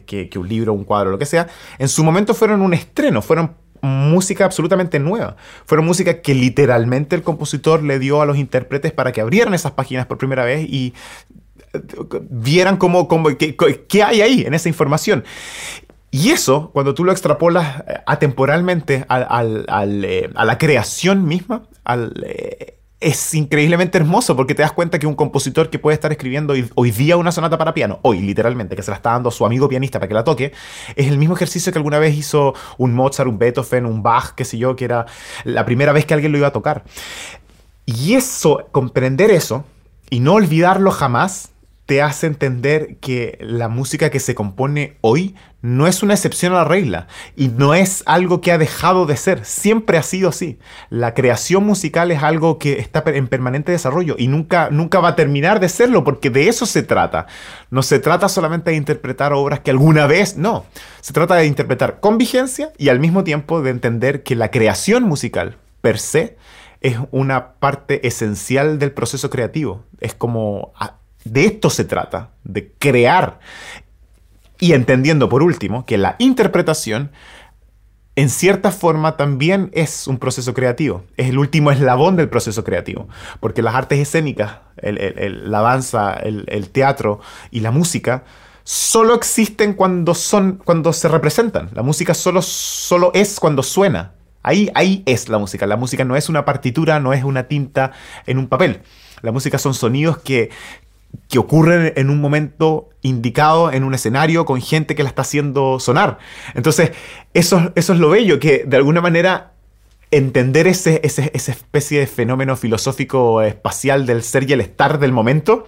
que, 0.07 0.39
un 0.39 0.49
libro, 0.49 0.73
un 0.73 0.85
cuadro, 0.85 1.11
lo 1.11 1.19
que 1.19 1.27
sea, 1.27 1.49
en 1.79 1.89
su 1.89 2.05
momento 2.05 2.35
fueron 2.35 2.63
un 2.63 2.75
estreno, 2.75 3.23
fueron 3.23 3.55
música 3.83 4.45
absolutamente 4.45 4.99
nueva. 4.99 5.37
Fueron 5.67 5.87
música 5.87 6.23
que 6.23 6.35
literalmente 6.35 7.17
el 7.17 7.23
compositor 7.23 7.83
le 7.83 7.99
dio 7.99 8.23
a 8.23 8.27
los 8.27 8.39
intérpretes 8.39 8.93
para 8.93 9.13
que 9.13 9.21
abrieran 9.21 9.55
esas 9.55 9.73
páginas 9.73 10.07
por 10.07 10.19
primera 10.19 10.45
vez 10.45 10.67
y 10.69 10.95
eh, 11.73 11.81
vieran 12.31 12.77
cómo, 12.77 13.09
cómo 13.09 13.29
qué, 13.37 14.03
hay 14.03 14.23
ahí 14.23 14.43
en 14.43 14.55
esa 14.55 14.69
información. 14.69 15.25
Y 16.13 16.31
eso, 16.31 16.71
cuando 16.73 16.95
tú 16.95 17.05
lo 17.05 17.11
extrapolas 17.11 17.81
eh, 17.81 18.01
atemporalmente 18.07 19.05
al, 19.09 19.67
eh, 20.05 20.31
a 20.35 20.45
la 20.45 20.59
creación 20.59 21.27
misma, 21.27 21.65
al, 21.85 22.15
es 23.03 23.35
increíblemente 23.35 23.99
hermoso 23.99 24.37
porque 24.37 24.55
te 24.55 24.63
das 24.63 24.73
cuenta 24.73 24.99
que 24.99 25.07
un 25.07 25.15
compositor 25.15 25.71
que 25.71 25.79
puede 25.79 25.95
estar 25.95 26.13
escribiendo 26.13 26.55
hoy, 26.75 26.91
día 26.91 27.17
una 27.17 27.33
sonata 27.33 27.59
para 27.59 27.75
piano, 27.75 27.99
hoy 28.03 28.21
literalmente, 28.21 28.77
que 28.77 28.83
se 28.83 28.91
la 28.91 28.97
está 28.97 29.11
dando 29.11 29.29
a 29.29 29.33
su 29.33 29.45
amigo 29.45 29.69
pianista 29.69 29.99
para 29.99 30.09
que 30.09 30.15
la 30.15 30.25
toque, 30.25 30.53
es 30.95 31.09
el 31.09 31.19
mismo 31.19 31.35
ejercicio 31.35 31.73
que 31.73 31.79
alguna 31.79 31.99
vez 31.99 32.17
hizo 32.17 32.55
un 32.79 32.95
Mozart, 32.95 33.29
un 33.29 33.39
Beethoven, 33.39 33.87
un 33.87 34.03
Bach, 34.03 34.35
qué 34.35 34.45
sé 34.45 34.57
yo, 34.57 34.77
que 34.77 34.85
era 34.85 35.07
la 35.45 35.65
primera 35.65 35.93
vez 35.93 36.07
que 36.07 36.15
alguien 36.15 36.33
lo 36.33 36.39
iba 36.39 36.47
a 36.47 36.53
tocar. 36.53 36.85
Y 37.85 38.15
eso, 38.15 38.69
comprender 38.71 39.31
eso 39.31 39.65
y 40.09 40.21
no 40.21 40.35
olvidarlo 40.35 40.91
jamás, 40.91 41.52
te 41.93 42.01
hace 42.01 42.27
entender 42.27 42.97
que 43.03 43.37
la 43.43 43.69
música 43.69 44.09
que 44.09 44.19
se 44.19 44.35
compone 44.35 44.97
hoy 45.03 45.35
no 45.61 45.87
es 45.87 46.03
una 46.03 46.15
excepción 46.15 46.55
a 46.55 46.57
la 46.57 46.65
regla 46.65 47.07
y 47.37 47.49
no 47.49 47.75
es 47.75 48.03
algo 48.07 48.41
que 48.41 48.51
ha 48.51 48.57
dejado 48.57 49.05
de 49.05 49.19
ser, 49.19 49.45
siempre 49.45 49.99
ha 49.99 50.03
sido 50.03 50.31
así. 50.31 50.59
La 50.89 51.13
creación 51.13 51.67
musical 51.67 52.11
es 52.11 52.23
algo 52.23 52.59
que 52.59 52.79
está 52.79 53.05
en 53.09 53.29
permanente 53.29 53.73
desarrollo 53.73 54.15
y 54.17 54.29
nunca, 54.29 54.71
nunca 54.71 55.01
va 55.01 55.09
a 55.09 55.17
terminar 55.17 55.61
de 55.61 55.69
serlo 55.69 56.03
porque 56.03 56.31
de 56.31 56.49
eso 56.49 56.65
se 56.65 56.83
trata. 56.83 57.27
No 57.69 57.83
se 57.83 57.99
trata 57.99 58.31
solamente 58.31 58.71
de 58.71 58.79
interpretar 58.79 59.35
obras 59.35 59.61
que 59.61 59.71
alguna 59.71 60.07
vez, 60.07 60.39
no, 60.39 60.65
se 61.03 61.13
trata 61.13 61.35
de 61.35 61.45
interpretar 61.45 62.01
con 62.01 62.17
vigencia 62.17 62.73
y 62.79 62.89
al 62.89 63.01
mismo 63.01 63.23
tiempo 63.23 63.61
de 63.61 63.69
entender 63.69 64.23
que 64.23 64.35
la 64.35 64.51
creación 64.51 65.03
musical 65.03 65.59
per 65.83 65.99
se 65.99 66.39
es 66.81 66.97
una 67.11 67.57
parte 67.57 68.07
esencial 68.09 68.79
del 68.79 68.93
proceso 68.93 69.29
creativo. 69.29 69.85
Es 70.01 70.15
como 70.15 70.73
de 71.25 71.47
esto 71.47 71.71
se 71.71 71.85
trata, 71.85 72.31
de 72.45 72.73
crear. 72.79 73.41
Y 74.59 74.75
entendiendo 74.75 75.29
por 75.29 75.43
último 75.43 75.85
que 75.87 75.99
la 75.99 76.17
interpretación 76.19 77.11
en 78.15 78.29
cierta 78.29 78.71
forma 78.71 79.17
también 79.17 79.71
es 79.73 80.07
un 80.07 80.19
proceso 80.19 80.53
creativo, 80.53 81.05
es 81.17 81.31
el 81.31 81.39
último 81.39 81.71
eslabón 81.71 82.17
del 82.17 82.29
proceso 82.29 82.63
creativo, 82.63 83.09
porque 83.41 83.63
las 83.63 83.75
artes 83.75 83.99
escénicas, 83.99 84.59
la 84.83 85.61
danza, 85.63 86.13
el, 86.13 86.69
teatro 86.71 87.21
y 87.51 87.61
la 87.61 87.71
música 87.71 88.25
solo 88.65 89.15
existen 89.15 89.73
cuando, 89.73 90.15
son, 90.15 90.61
cuando 90.63 90.93
se 90.93 91.09
representan, 91.09 91.71
la 91.73 91.83
música 91.83 92.13
solo, 92.13 92.43
solo 92.43 93.13
es 93.15 93.41
cuando 93.41 93.63
suena, 93.63 94.13
ahí, 94.43 94.71
ahí 94.75 95.03
es 95.07 95.31
la 95.31 95.39
música, 95.39 95.67
la 95.67 95.77
música 95.77 96.05
no 96.05 96.15
es 96.15 96.29
una 96.29 96.45
partitura, 96.45 97.01
no 97.01 97.15
es 97.15 97.25
una 97.25 97.45
tinta 97.45 97.93
en 98.27 98.37
un 98.37 98.47
papel, 98.47 98.83
la 99.23 99.33
música 99.33 99.57
son 99.57 99.73
sonidos 99.73 100.19
que, 100.19 100.51
que 101.29 101.39
ocurren 101.39 101.93
en 101.97 102.11
un 102.11 102.21
momento 102.21 102.91
indicado 103.03 103.73
en 103.73 103.85
un 103.85 103.95
escenario 103.95 104.45
con 104.45 104.61
gente 104.61 104.95
que 104.95 105.03
la 105.03 105.09
está 105.09 105.23
haciendo 105.23 105.81
sonar. 105.81 106.19
Entonces, 106.55 106.93
eso, 107.35 107.73
eso 107.75 107.93
es 107.93 107.99
lo 107.99 108.11
bello, 108.11 108.39
que 108.39 108.65
de 108.67 108.77
alguna 108.77 109.01
manera 109.01 109.53
entender 110.11 110.67
ese, 110.67 111.01
esa 111.05 111.23
especie 111.53 112.01
de 112.01 112.07
fenómeno 112.07 112.57
filosófico 112.57 113.43
espacial 113.43 114.07
del 114.07 114.23
ser 114.23 114.49
y 114.49 114.53
el 114.53 114.61
estar 114.61 114.99
del 114.99 115.11
momento, 115.11 115.67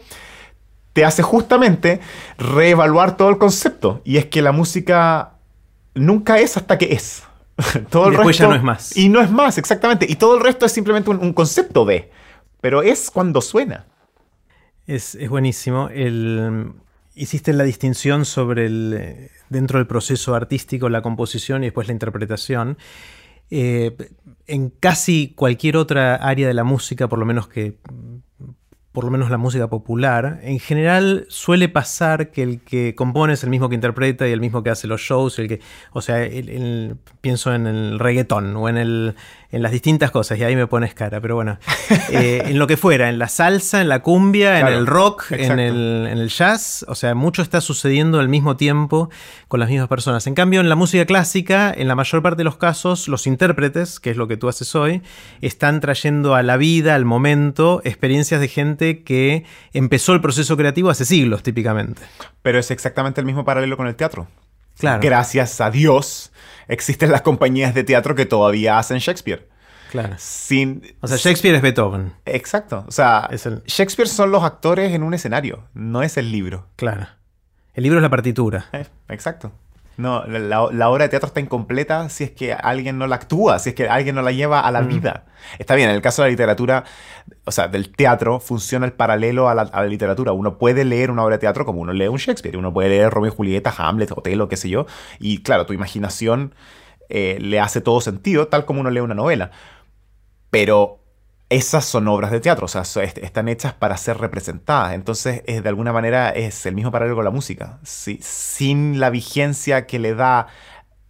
te 0.93 1.05
hace 1.05 1.23
justamente 1.23 2.01
reevaluar 2.39 3.17
todo 3.17 3.31
el 3.31 3.39
concepto. 3.39 4.01
Y 4.05 4.19
es 4.19 4.27
que 4.27 4.43
la 4.43 4.53
música 4.53 5.39
nunca 5.95 6.39
es 6.39 6.57
hasta 6.57 6.79
que 6.79 6.93
es. 6.93 7.25
todo 7.91 8.09
el 8.09 8.17
resto, 8.17 8.31
ya 8.31 8.49
no 8.49 8.55
es 8.55 8.63
más. 8.63 8.97
Y 8.97 9.09
no 9.09 9.21
es 9.21 9.31
más, 9.31 9.59
exactamente. 9.59 10.07
Y 10.09 10.17
todo 10.17 10.37
el 10.37 10.43
resto 10.43 10.67
es 10.67 10.73
simplemente 10.73 11.11
un 11.11 11.33
concepto 11.33 11.85
de. 11.85 12.11
Pero 12.61 12.83
es 12.83 13.11
cuando 13.11 13.41
suena. 13.41 13.87
Es, 14.87 15.17
buenísimo. 15.29 15.89
hiciste 17.15 17.53
la 17.53 17.65
distinción 17.65 18.25
sobre 18.25 18.67
el, 18.67 19.31
dentro 19.49 19.79
del 19.79 19.87
proceso 19.87 20.35
artístico, 20.35 20.89
la 20.89 21.03
composición 21.03 21.63
y 21.63 21.69
después 21.69 21.87
la 21.87 21.93
interpretación. 21.93 22.77
Eh, 23.51 23.97
en 24.47 24.71
casi 24.71 25.33
cualquier 25.35 25.77
otra 25.77 26.17
área 26.17 26.49
de 26.49 26.55
la 26.55 26.65
música, 26.65 27.09
por 27.09 27.19
lo 27.19 27.25
menos 27.25 27.49
que 27.49 27.79
por 28.95 29.03
lo 29.03 29.11
menos 29.11 29.29
la 29.29 29.39
música 29.39 29.67
popular, 29.67 30.39
en 30.45 30.61
general 30.61 31.27
suele 31.29 31.69
pasar 31.69 32.31
que 32.31 32.45
el 32.45 32.61
que 32.61 32.95
compone 32.95 33.33
es 33.33 33.43
el 33.43 33.51
mismo 33.51 33.69
que 33.69 33.75
interpreta 33.75 34.29
y 34.29 34.31
el 34.31 34.41
mismo 34.41 34.63
que 34.63 34.71
hace 34.71 34.87
los 34.87 35.01
shows, 35.01 35.37
el 35.41 35.49
que, 35.49 35.61
o 35.93 36.01
sea, 36.01 36.29
pienso 37.21 37.53
en 37.53 37.67
el 37.67 37.99
reggaetón 37.99 38.55
o 38.57 38.69
en 38.69 38.77
el, 38.77 39.17
en 39.55 39.63
las 39.63 39.71
distintas 39.71 40.11
cosas, 40.11 40.37
y 40.37 40.43
ahí 40.43 40.57
me 40.57 40.67
pones 40.67 40.95
cara, 40.95 41.21
pero 41.21 41.37
bueno, 41.37 41.59
eh, 42.11 42.43
en 42.47 42.59
lo 42.59 42.67
que 42.67 42.77
fuera, 42.77 43.09
en 43.09 43.21
la 43.21 43.29
salsa, 43.29 43.81
en 43.81 43.89
la 43.89 44.01
cumbia, 44.01 44.59
en 44.59 44.67
el 44.67 44.85
rock, 44.85 45.31
en 45.31 45.61
el, 45.61 46.09
en 46.11 46.19
el, 46.19 46.29
jazz, 46.29 46.85
o 46.89 46.97
sea, 46.97 47.15
mucho 47.15 47.41
está 47.41 47.61
sucediendo 47.61 48.19
al 48.19 48.29
mismo 48.29 48.57
tiempo 48.57 49.11
con 49.47 49.61
las 49.61 49.69
mismas 49.69 49.87
personas. 49.87 50.27
En 50.27 50.35
cambio, 50.35 50.61
en 50.61 50.69
la 50.69 50.75
música 50.75 51.07
clásica, 51.07 51.73
en 51.73 51.87
la 51.87 51.95
mayor 51.95 52.21
parte 52.21 52.39
de 52.39 52.45
los 52.45 52.57
casos, 52.57 53.07
los 53.07 53.29
intérpretes, 53.29 54.01
que 54.01 54.11
es 54.11 54.17
lo 54.17 54.27
que 54.27 54.37
tú 54.37 54.49
haces 54.49 54.75
hoy, 54.75 55.03
están 55.41 55.79
trayendo 55.79 56.35
a 56.35 56.43
la 56.43 56.57
vida, 56.57 56.97
al 56.97 57.05
momento, 57.05 57.81
experiencias 57.85 58.41
de 58.41 58.49
gente 58.49 59.05
que 59.05 59.45
empezó 59.73 60.15
el 60.15 60.21
proceso 60.21 60.57
creativo 60.57 60.91
hace 60.91 61.05
siglos, 61.05 61.45
típicamente. 61.45 62.03
Pero 62.43 62.59
es 62.59 62.73
exactamente 62.73 63.21
el 63.21 63.27
mismo 63.27 63.45
paralelo 63.45 63.77
con 63.77 63.87
el 63.87 63.95
teatro. 63.95 64.27
Claro. 64.79 65.01
Gracias 65.01 65.61
a 65.61 65.71
Dios 65.71 66.33
existen 66.69 67.11
las 67.11 67.23
compañías 67.23 67.75
de 67.75 67.85
teatro 67.85 68.15
que 68.15 68.27
todavía 68.27 68.79
hacen 68.79 68.99
Shakespeare. 68.99 69.49
Claro. 69.91 70.15
Sin, 70.19 70.83
o 71.01 71.07
sea, 71.07 71.17
Shakespeare 71.17 71.55
es 71.55 71.63
Beethoven. 71.63 72.15
Exacto. 72.25 72.85
O 72.89 72.91
sea, 72.91 73.31
Shakespeare 73.67 74.09
son 74.09 74.33
los 74.33 74.43
actores 74.43 74.93
en 74.93 75.03
un 75.03 75.15
escenario, 75.15 75.69
no 75.73 76.03
es 76.03 76.17
el 76.17 76.33
libro. 76.33 76.67
Claro. 76.77 77.07
El 77.75 77.85
libro 77.85 77.99
es 77.99 78.03
la 78.03 78.11
partitura. 78.11 78.67
Eh, 78.73 78.87
exacto. 79.09 79.53
No, 79.97 80.25
la, 80.27 80.89
obra 80.91 81.05
de 81.05 81.09
teatro 81.09 81.29
está 81.29 81.41
incompleta 81.41 82.09
si 82.09 82.25
es 82.25 82.31
que 82.33 82.53
alguien 82.53 82.99
no 82.99 83.07
la 83.07 83.17
actúa, 83.17 83.59
si 83.59 83.71
es 83.71 83.75
que 83.75 83.89
alguien 83.89 84.17
no 84.17 84.23
la 84.23 84.33
lleva 84.33 84.61
a 84.61 84.71
la 84.73 84.83
mm. 84.83 84.89
vida. 84.89 85.27
Está 85.59 85.75
bien, 85.75 85.89
en 85.89 85.95
el 85.95 86.03
caso 86.03 86.23
de 86.23 86.29
la 86.29 86.31
literatura, 86.31 86.85
o 87.45 87.53
sea, 87.53 87.69
del 87.69 87.91
teatro, 87.95 88.41
funciona 88.41 88.87
el 88.87 88.93
paralelo 88.93 89.49
a 89.49 89.55
la, 89.55 89.87
literatura. 89.87 90.33
Uno 90.33 90.59
puede 90.59 90.85
leer 90.85 91.11
una 91.11 91.23
obra 91.23 91.37
de 91.37 91.41
teatro 91.41 91.65
como 91.65 91.81
uno 91.81 91.93
lee 91.93 92.09
un 92.09 92.17
Shakespeare, 92.17 92.57
uno 92.57 92.73
puede 92.73 92.89
leer 92.89 93.11
Romeo 93.11 93.33
y 93.33 93.35
Julieta, 93.37 93.73
Hamlet, 93.77 94.11
Otelo, 94.13 94.49
qué 94.49 94.57
sé 94.57 94.69
yo, 94.69 94.87
y 95.21 95.43
claro, 95.43 95.67
tu 95.67 95.73
imaginación 95.73 96.55
eh, 97.09 97.39
le 97.41 97.61
hace 97.61 97.81
todo 97.81 98.01
sentido, 98.01 98.49
tal 98.49 98.65
como 98.65 98.81
uno 98.81 98.91
lee 98.91 99.01
una 99.01 99.15
novela. 99.15 99.51
Pero 100.51 101.04
esas 101.55 101.85
son 101.85 102.09
obras 102.09 102.33
de 102.33 102.41
teatro, 102.41 102.65
o 102.65 102.69
sea, 102.69 102.83
están 102.83 103.49
hechas 103.49 103.73
para 103.73 103.97
ser 103.97 104.19
representadas. 104.19 104.95
Entonces, 104.95 105.43
es, 105.47 105.63
de 105.63 105.69
alguna 105.69 105.93
manera 105.93 106.31
es 106.31 106.67
el 106.67 106.75
mismo 106.75 106.91
paralelo 106.91 107.15
con 107.15 107.25
la 107.25 107.31
música. 107.31 107.79
sin 107.85 108.99
la 108.99 109.11
vigencia 109.11 109.87
que 109.87 110.01
le 110.01 110.15
da 110.15 110.49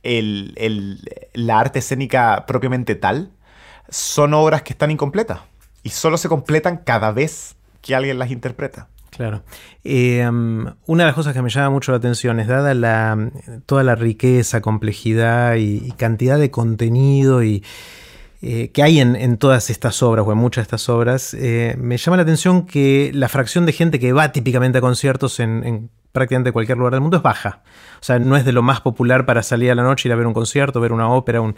la 0.03 1.59
arte 1.59 1.79
escénica 1.79 2.45
propiamente 2.47 2.95
tal, 2.95 3.31
son 3.89 4.35
obras 4.35 4.63
que 4.63 4.75
están 4.75 4.91
incompletas 4.91 5.41
y 5.83 5.91
solo 5.91 6.19
se 6.19 6.29
completan 6.29 6.77
cada 6.77 7.11
vez 7.11 7.57
que 7.81 7.95
alguien 7.95 8.19
las 8.19 8.31
interpreta. 8.31 8.89
Claro. 9.11 9.45
Um, 9.85 10.67
una 10.87 11.05
de 11.05 11.07
las 11.07 11.15
cosas 11.15 11.33
que 11.33 11.41
me 11.41 11.49
llama 11.49 11.71
mucho 11.71 11.93
la 11.93 11.99
atención 11.99 12.39
es, 12.39 12.49
dada 12.49 12.75
la, 12.75 13.31
toda 13.65 13.83
la 13.83 13.95
riqueza, 13.95 14.61
complejidad 14.61 15.55
y, 15.55 15.93
cantidad 15.93 16.39
de 16.39 16.51
contenido 16.51 17.43
y, 17.43 17.63
eh, 18.47 18.73
que 18.73 18.83
hay 18.83 19.01
en, 19.01 19.39
todas 19.39 19.71
estas 19.71 20.03
obras 20.03 20.27
o 20.29 20.31
en 20.31 20.37
muchas 20.37 20.65
de 20.65 20.67
estas 20.67 20.91
obras, 20.91 21.33
eh, 21.33 21.77
me 21.79 21.97
llama 21.97 22.19
la 22.19 22.25
atención 22.25 22.67
que 22.67 23.11
la 23.15 23.31
fracción 23.31 23.65
de 23.65 23.73
gente 23.73 23.99
que 23.99 24.13
va 24.13 24.33
típicamente 24.33 24.77
a 24.77 24.81
conciertos 24.83 25.41
en, 25.41 25.89
prácticamente 26.13 26.53
cualquier 26.53 26.77
lugar 26.77 26.93
del 26.93 27.01
mundo 27.01 27.17
es 27.17 27.23
baja. 27.23 27.63
O 28.03 28.05
sea, 28.05 28.19
no 28.19 28.37
es 28.37 28.45
de 28.45 28.53
lo 28.53 28.61
más 28.61 28.83
popular 28.83 29.25
para 29.25 29.43
salir 29.43 29.71
a 29.71 29.75
la 29.75 29.83
noche, 29.83 30.11
ir 30.11 30.13
a 30.13 30.17
ver 30.17 30.27
un 30.27 30.35
concierto, 30.35 30.79
ver 30.79 30.93
una 30.93 31.09
ópera. 31.09 31.41
Un... 31.41 31.57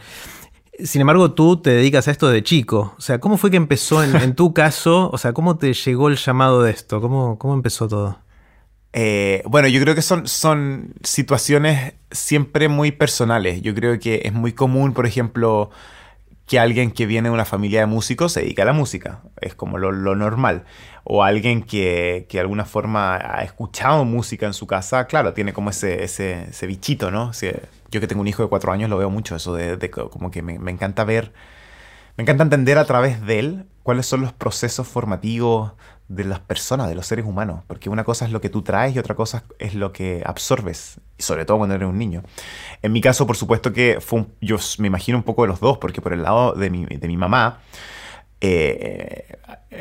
Sin 0.79 1.01
embargo, 1.01 1.33
tú 1.33 1.61
te 1.61 1.71
dedicas 1.71 2.07
a 2.07 2.13
esto 2.13 2.29
de 2.29 2.45
chico. 2.45 2.95
O 2.97 3.01
sea, 3.01 3.19
¿cómo 3.19 3.37
fue 3.37 3.51
que 3.51 3.57
empezó 3.57 4.05
en, 4.05 4.37
tu 4.37 4.55
caso? 4.55 5.11
O 5.13 5.19
sea, 5.19 5.33
¿cómo 5.33 5.59
te 5.59 5.73
llegó 5.73 6.07
el 6.07 6.15
llamado 6.15 6.63
de 6.63 6.71
esto? 6.71 7.01
¿Cómo, 7.01 7.37
cómo 7.37 7.55
empezó 7.55 7.89
todo? 7.89 8.21
Eh, 8.93 9.43
bueno, 9.47 9.67
yo 9.67 9.81
creo 9.81 9.97
que 9.97 10.03
son, 10.03 10.29
son 10.29 10.95
situaciones 11.03 11.95
siempre 12.13 12.69
muy 12.69 12.93
personales. 12.93 13.61
Yo 13.61 13.75
creo 13.75 13.99
que 13.99 14.23
es 14.25 14.33
muy 14.33 14.53
común, 14.53 14.93
por 14.93 15.05
ejemplo, 15.05 15.71
que 16.47 16.61
alguien 16.61 16.93
que 16.93 17.07
viene 17.07 17.29
de 17.29 17.35
una 17.35 17.45
familia 17.45 17.81
de 17.81 17.87
músicos 17.87 18.33
se 18.33 18.41
dedica 18.41 18.63
a 18.63 18.67
la 18.67 18.73
música. 18.73 19.21
Es 19.41 19.55
como 19.55 19.79
lo, 19.79 19.93
normal. 20.15 20.65
O 21.03 21.25
alguien 21.25 21.63
que, 21.63 22.27
que, 22.29 22.39
de 22.39 22.43
alguna 22.43 22.65
forma 22.65 23.17
ha 23.17 23.43
escuchado 23.43 24.05
música 24.05 24.47
en 24.47 24.55
su 24.55 24.67
casa, 24.67 25.07
claro, 25.07 25.35
tiene 25.35 25.53
como 25.53 25.71
ese, 25.71 26.05
ese, 26.05 26.45
ese 26.51 26.67
bichito, 26.67 27.11
¿no? 27.11 27.33
yo 27.91 28.01
que 28.01 28.07
tengo 28.07 28.21
un 28.21 28.29
hijo 28.29 28.43
de 28.43 28.49
cuatro 28.49 28.73
años 28.73 28.91
lo 28.91 28.99
veo 28.99 29.11
mucho, 29.11 29.37
eso 29.37 29.55
de, 29.55 29.91
como 29.91 30.31
que 30.31 30.43
me, 30.43 30.59
me, 30.59 30.71
encanta 30.71 31.05
ver, 31.05 31.33
me 32.17 32.23
encanta 32.23 32.45
entender 32.45 32.79
a 32.79 32.85
través 32.85 33.25
de 33.25 33.39
él 33.39 33.67
cuáles 33.83 34.07
son 34.07 34.21
los 34.21 34.33
procesos 34.33 34.87
formativos 34.89 35.73
de 36.09 36.25
las 36.25 36.41
personas, 36.41 36.89
de 36.89 36.95
los 36.95 37.07
seres 37.07 37.25
humanos, 37.25 37.63
porque 37.67 37.91
una 37.91 38.05
cosa 38.05 38.25
es 38.25 38.31
lo 38.31 38.41
que 38.41 38.49
tú 38.49 38.63
traes 38.63 38.95
y 38.95 38.99
otra 38.99 39.15
cosa 39.15 39.45
es 39.59 39.75
lo 39.75 39.93
que 39.93 40.23
absorbes, 40.25 41.01
y 41.19 41.23
sobre 41.23 41.45
todo 41.45 41.59
cuando 41.59 41.75
eres 41.75 41.89
un 41.89 41.99
niño. 41.99 42.23
En 42.83 42.93
mi 42.93 43.01
caso, 43.01 43.27
por 43.27 43.37
supuesto 43.37 43.73
que 43.73 43.99
fue 44.01 44.27
yo 44.41 44.57
me 44.79 44.87
imagino 44.87 45.19
un 45.19 45.25
poco 45.25 45.43
de 45.43 45.49
los 45.49 45.61
dos, 45.61 45.79
porque 45.79 46.01
por 46.01 46.13
el 46.13 46.23
lado 46.23 46.53
de 46.53 46.71
mi, 46.71 46.85
de 46.85 47.09
mi 47.09 47.17
mamá, 47.17 47.61
eh, 48.41 49.37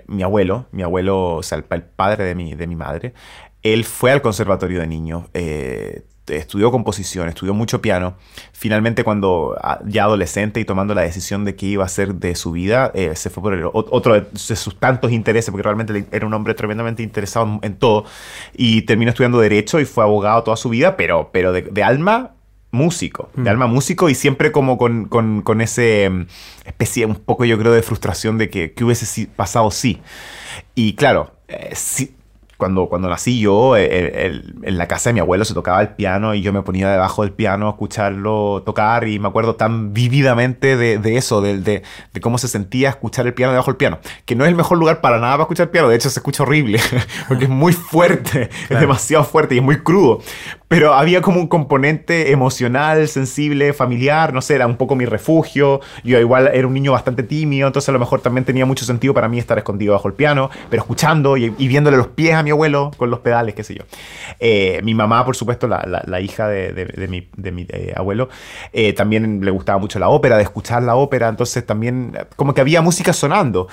mi 0.08 0.24
abuelo, 0.24 0.68
mi 0.72 0.84
abuelo, 0.84 1.36
o 1.36 1.44
sea, 1.44 1.58
el, 1.58 1.64
padre 1.64 2.24
de 2.24 2.36
mi, 2.36 2.56
de 2.56 2.68
mi 2.68 2.76
madre, 2.76 3.14
él 3.62 3.84
fue 3.84 4.12
al 4.12 4.22
conservatorio 4.22 4.80
de 4.80 4.88
niños, 4.88 5.26
eh, 5.34 6.06
estudió 6.28 6.72
composición, 6.72 7.30
estudió 7.30 7.54
mucho 7.54 7.82
piano. 7.82 8.16
Finalmente, 8.52 9.04
cuando 9.04 9.56
ah, 9.62 9.80
ya 9.86 10.04
adolescente 10.04 10.60
y 10.60 10.66
tomando 10.66 10.96
la 10.96 11.02
decisión 11.02 11.46
de 11.46 11.56
qué 11.56 11.68
iba 11.68 11.84
a 11.84 11.86
hacer 11.86 12.16
de 12.16 12.36
su 12.36 12.52
vida, 12.52 12.92
eh, 12.96 13.16
se 13.16 13.30
fue 13.30 13.44
por 13.44 13.72
otro 13.74 14.14
de 14.20 14.26
sus 14.36 14.80
tantos 14.80 15.12
intereses, 15.12 15.52
porque 15.52 15.64
realmente 15.64 16.06
era 16.12 16.26
un 16.26 16.34
hombre 16.34 16.54
tremendamente 16.54 17.04
interesado 17.04 17.60
en, 17.62 17.76
todo, 17.76 18.06
y 18.54 18.84
terminó 18.84 19.10
estudiando 19.10 19.40
Derecho 19.40 19.80
y 19.80 19.86
fue 19.86 20.04
abogado 20.04 20.44
toda 20.44 20.58
su 20.58 20.70
vida, 20.70 20.98
pero, 20.98 21.30
pero 21.32 21.52
de, 21.52 21.84
alma 21.84 22.32
músico, 22.72 23.30
de 23.36 23.44
mm. 23.44 23.48
alma 23.48 23.68
músico 23.68 24.10
y 24.10 24.16
siempre 24.16 24.52
como 24.52 24.78
con, 24.78 25.06
con, 25.06 25.62
ese 25.62 26.10
mm, 26.10 26.26
especie, 26.66 27.06
un 27.06 27.16
poco 27.16 27.46
yo 27.46 27.58
creo 27.58 27.72
de 27.72 27.82
frustración 27.82 28.38
de 28.38 28.50
que, 28.50 28.74
que 28.74 28.84
hubiese 28.84 29.28
pasado 29.28 29.72
sí. 29.72 30.02
Y 30.74 30.94
claro, 30.94 31.32
eh, 31.48 31.72
sí, 31.74 32.16
cuando, 32.58 32.88
cuando 32.88 33.10
nací 33.10 33.40
yo, 33.40 33.76
eh, 33.76 34.42
en 34.64 34.78
la 34.78 34.88
casa 34.88 35.10
de 35.10 35.16
mi 35.16 35.20
abuelo 35.20 35.44
se 35.46 35.54
tocaba 35.54 35.82
el 35.82 35.90
piano 35.90 36.34
y 36.34 36.42
yo 36.42 36.54
me 36.54 36.62
ponía 36.62 36.90
debajo 36.90 37.24
del 37.24 37.32
piano 37.32 37.68
a 37.68 37.72
escucharlo 37.72 38.64
tocar 38.66 39.08
y 39.08 39.20
me 39.20 39.28
acuerdo 39.28 39.56
tan 39.56 39.94
vividamente 39.94 40.78
de, 40.78 41.18
eso, 41.18 41.42
de, 41.42 41.60
de, 41.60 41.84
cómo 42.22 42.38
se 42.38 42.48
sentía 42.48 42.90
escuchar 42.90 43.28
el 43.28 43.34
piano 43.34 43.52
debajo 43.52 43.72
del 43.72 43.78
piano, 43.78 44.00
que 44.26 44.36
no 44.36 44.46
es 44.46 44.50
el 44.50 44.56
mejor 44.56 44.78
lugar 44.78 45.02
para 45.02 45.20
nada 45.20 45.34
para 45.34 45.44
escuchar 45.44 45.66
el 45.66 45.72
piano, 45.72 45.90
de 45.90 45.96
hecho 45.96 46.10
se 46.10 46.20
escucha 46.20 46.44
horrible, 46.44 46.80
porque 47.28 47.46
es 47.46 47.50
muy 47.50 47.74
fuerte, 47.74 48.50
es 48.70 48.80
demasiado 48.80 49.24
fuerte 49.24 49.56
y 49.56 49.58
es 49.58 49.64
muy 49.64 49.82
crudo, 49.82 50.22
pero 50.68 50.94
había 50.94 51.22
como 51.22 51.40
un 51.40 51.48
componente 51.48 52.32
emocional, 52.32 53.08
sensible, 53.08 53.74
familiar, 53.74 54.34
no 54.34 54.42
sé, 54.42 54.56
era 54.56 54.66
un 54.66 54.78
poco 54.78 54.96
mi 54.96 55.06
refugio, 55.06 55.82
yo 56.04 56.20
igual 56.20 56.50
era 56.54 56.68
un 56.68 56.74
niño 56.74 56.94
bastante 56.94 57.24
tímido, 57.24 57.68
entonces 57.68 57.90
a 57.90 57.92
lo 57.92 58.00
mejor 58.00 58.22
también 58.22 58.46
tenía 58.46 58.66
mucho 58.66 58.86
sentido 58.86 59.14
para 59.14 59.28
mí 59.28 59.40
estar 59.40 59.58
escondido 59.58 59.94
bajo 59.94 60.08
el 60.08 60.14
piano, 60.14 60.50
pero 60.70 60.82
escuchando 60.82 61.38
y, 61.38 61.54
y 61.58 61.68
viéndole 61.68 61.98
los 61.98 62.08
pies 62.08 62.34
a 62.34 62.44
mi 62.46 62.52
abuelo 62.52 62.92
con 62.96 63.10
los 63.10 63.20
pedales, 63.20 63.56
qué 63.56 63.64
sé 63.64 63.76
yo. 63.76 63.84
Eh, 64.40 64.80
mi 64.84 64.94
mamá, 64.94 65.26
por 65.26 65.36
supuesto, 65.36 65.68
la, 65.68 66.22
hija 66.22 66.48
de, 66.48 67.08
mi, 67.10 67.68
eh, 67.70 67.94
abuelo, 67.96 68.30
eh, 68.72 68.94
también 68.94 69.44
le 69.44 69.52
gustaba 69.52 69.80
mucho 69.80 70.00
la 70.00 70.08
ópera, 70.08 70.38
de 70.38 70.44
escuchar 70.44 70.84
la 70.84 70.96
ópera, 70.96 71.28
entonces 71.28 71.66
también 71.66 72.18
como 72.38 72.54
que 72.54 72.62
había 72.62 72.82
música 72.82 73.12
sonando. 73.12 73.68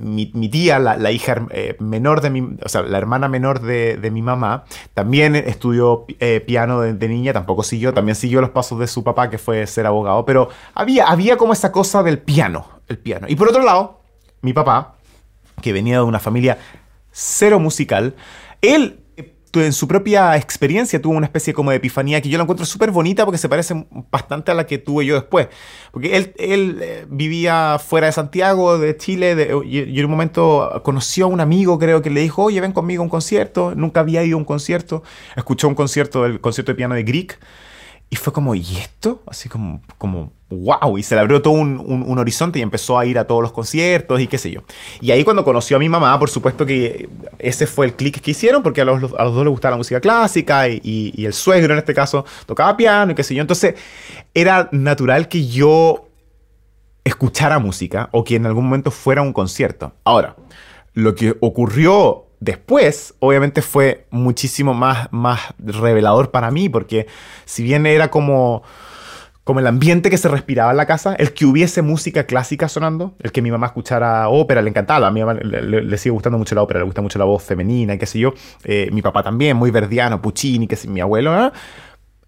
Mi, 0.00 0.26
tía, 0.50 0.78
la, 0.78 1.10
hija 1.10 1.46
menor 1.78 2.20
de 2.20 2.30
mi, 2.30 2.56
o 2.62 2.68
sea, 2.68 2.82
la 2.82 2.98
hermana 2.98 3.28
menor 3.28 3.60
de 3.60 4.10
mi 4.10 4.20
mamá, 4.20 4.64
también 4.92 5.36
estudió 5.36 6.04
piano 6.46 6.80
de, 6.80 7.08
niña, 7.08 7.32
tampoco 7.32 7.62
siguió, 7.62 7.94
también 7.94 8.16
siguió 8.16 8.40
los 8.40 8.50
pasos 8.50 8.78
de 8.78 8.86
su 8.86 9.02
papá, 9.04 9.30
que 9.30 9.38
fue 9.38 9.66
ser 9.66 9.86
abogado, 9.86 10.24
pero 10.24 10.48
había, 10.74 11.06
había 11.06 11.36
como 11.36 11.52
esa 11.52 11.72
cosa 11.72 12.02
del 12.02 12.18
piano, 12.18 12.66
el 12.88 12.98
piano. 12.98 13.26
Y 13.28 13.36
por 13.36 13.48
otro 13.48 13.62
lado, 13.62 14.00
mi 14.42 14.52
papá, 14.52 14.94
que 15.62 15.72
venía 15.72 15.96
de 15.96 16.02
una 16.02 16.20
familia 16.20 16.58
cero 17.14 17.58
musical, 17.60 18.16
él 18.60 19.00
en 19.62 19.72
su 19.72 19.86
propia 19.86 20.36
experiencia 20.36 21.00
tuvo 21.00 21.14
una 21.14 21.26
especie 21.26 21.54
como 21.54 21.70
de 21.70 21.76
epifanía 21.76 22.20
que 22.20 22.28
yo 22.28 22.38
la 22.38 22.42
encuentro 22.42 22.66
súper 22.66 22.90
bonita 22.90 23.24
porque 23.24 23.38
se 23.38 23.48
parece 23.48 23.86
bastante 24.10 24.50
a 24.50 24.54
la 24.54 24.66
que 24.66 24.78
tuve 24.78 25.06
yo 25.06 25.14
después. 25.14 25.48
Porque 25.92 26.16
él, 26.16 26.34
él 26.38 26.78
eh, 26.82 27.06
vivía 27.08 27.78
fuera 27.78 28.06
de 28.06 28.12
Santiago, 28.12 28.78
de 28.78 28.96
Chile, 28.96 29.48
y, 29.64 29.98
en 29.98 30.04
un 30.04 30.10
momento 30.10 30.80
conoció 30.84 31.26
a 31.26 31.28
un 31.28 31.40
amigo, 31.40 31.78
creo 31.78 32.02
que 32.02 32.10
le 32.10 32.20
dijo, 32.20 32.42
oye, 32.42 32.60
ven 32.60 32.72
conmigo 32.72 33.02
a 33.02 33.04
un 33.04 33.10
concierto. 33.10 33.74
Nunca 33.74 34.00
había 34.00 34.24
ido 34.24 34.36
a 34.36 34.38
un 34.38 34.44
concierto. 34.44 35.02
Escuchó 35.36 35.68
un 35.68 35.74
concierto, 35.74 36.26
el 36.26 36.40
concierto 36.40 36.72
de 36.72 36.76
piano 36.76 36.94
de 36.94 37.04
Grieg. 37.04 37.38
Y 38.10 38.16
fue 38.16 38.32
como, 38.32 38.54
¿y 38.54 38.76
esto? 38.76 39.22
Así 39.26 39.48
como, 39.48 39.82
como 39.98 40.32
wow, 40.50 40.98
y 40.98 41.02
se 41.02 41.14
le 41.14 41.20
abrió 41.20 41.42
todo 41.42 41.54
un, 41.54 42.18
horizonte 42.18 42.58
y 42.58 42.62
empezó 42.62 42.98
a 42.98 43.06
ir 43.06 43.18
a 43.18 43.26
todos 43.26 43.42
los 43.42 43.52
conciertos 43.52 44.20
y 44.20 44.26
qué 44.26 44.38
sé 44.38 44.50
yo. 44.50 44.62
Y 45.00 45.10
ahí 45.10 45.24
cuando 45.24 45.44
conoció 45.44 45.76
a 45.76 45.80
mi 45.80 45.88
mamá, 45.88 46.18
por 46.18 46.30
supuesto 46.30 46.66
que 46.66 47.08
ese 47.38 47.66
fue 47.66 47.86
el 47.86 47.94
clic 47.94 48.20
que 48.20 48.32
hicieron, 48.32 48.62
porque 48.62 48.80
a 48.82 48.84
los, 48.84 49.00
dos 49.00 49.36
les 49.44 49.48
gustaba 49.48 49.72
la 49.72 49.78
música 49.78 50.00
clásica 50.00 50.68
y, 50.68 51.24
el 51.24 51.32
suegro 51.32 51.72
en 51.72 51.78
este 51.78 51.94
caso 51.94 52.24
tocaba 52.46 52.76
piano 52.76 53.12
y 53.12 53.14
qué 53.14 53.22
sé 53.22 53.34
yo. 53.34 53.40
Entonces 53.40 53.74
era 54.34 54.68
natural 54.72 55.28
que 55.28 55.46
yo 55.46 56.08
escuchara 57.04 57.58
música 57.58 58.08
o 58.12 58.24
que 58.24 58.36
en 58.36 58.46
algún 58.46 58.64
momento 58.64 58.90
fuera 58.90 59.22
un 59.22 59.32
concierto. 59.32 59.92
Ahora, 60.04 60.36
lo 60.92 61.14
que 61.14 61.36
ocurrió 61.40 62.26
después, 62.40 63.14
obviamente 63.20 63.62
fue 63.62 64.06
muchísimo 64.10 64.74
más, 64.74 65.08
más 65.10 65.40
revelador 65.58 66.30
para 66.30 66.50
mí, 66.50 66.68
porque 66.68 67.06
si 67.46 67.62
bien 67.62 67.86
era 67.86 68.10
como 68.10 68.62
como 69.44 69.60
el 69.60 69.66
ambiente 69.66 70.08
que 70.08 70.16
se 70.16 70.28
respiraba 70.28 70.70
en 70.70 70.78
la 70.78 70.86
casa, 70.86 71.14
el 71.14 71.34
que 71.34 71.44
hubiese 71.44 71.82
música 71.82 72.24
clásica 72.24 72.68
sonando, 72.68 73.14
el 73.20 73.30
que 73.30 73.42
mi 73.42 73.50
mamá 73.50 73.66
escuchara 73.66 74.28
ópera, 74.28 74.62
le 74.62 74.70
encantaba, 74.70 75.06
a 75.06 75.10
mi 75.10 75.20
mamá 75.20 75.34
le, 75.34 75.98
sigue 75.98 76.12
gustando 76.12 76.38
mucho 76.38 76.54
la 76.54 76.62
ópera, 76.62 76.80
le 76.80 76.86
gusta 76.86 77.02
mucho 77.02 77.18
la 77.18 77.26
voz 77.26 77.42
femenina 77.42 77.94
y 77.94 77.98
qué 77.98 78.06
sé 78.06 78.18
yo, 78.18 78.32
eh, 78.64 78.88
mi 78.90 79.02
papá 79.02 79.22
también, 79.22 79.56
muy 79.56 79.70
verdiano, 79.70 80.20
Puccini, 80.20 80.66
que 80.66 80.74
es 80.74 80.86
mi 80.86 81.00
abuelo, 81.00 81.38
¿eh? 81.38 81.52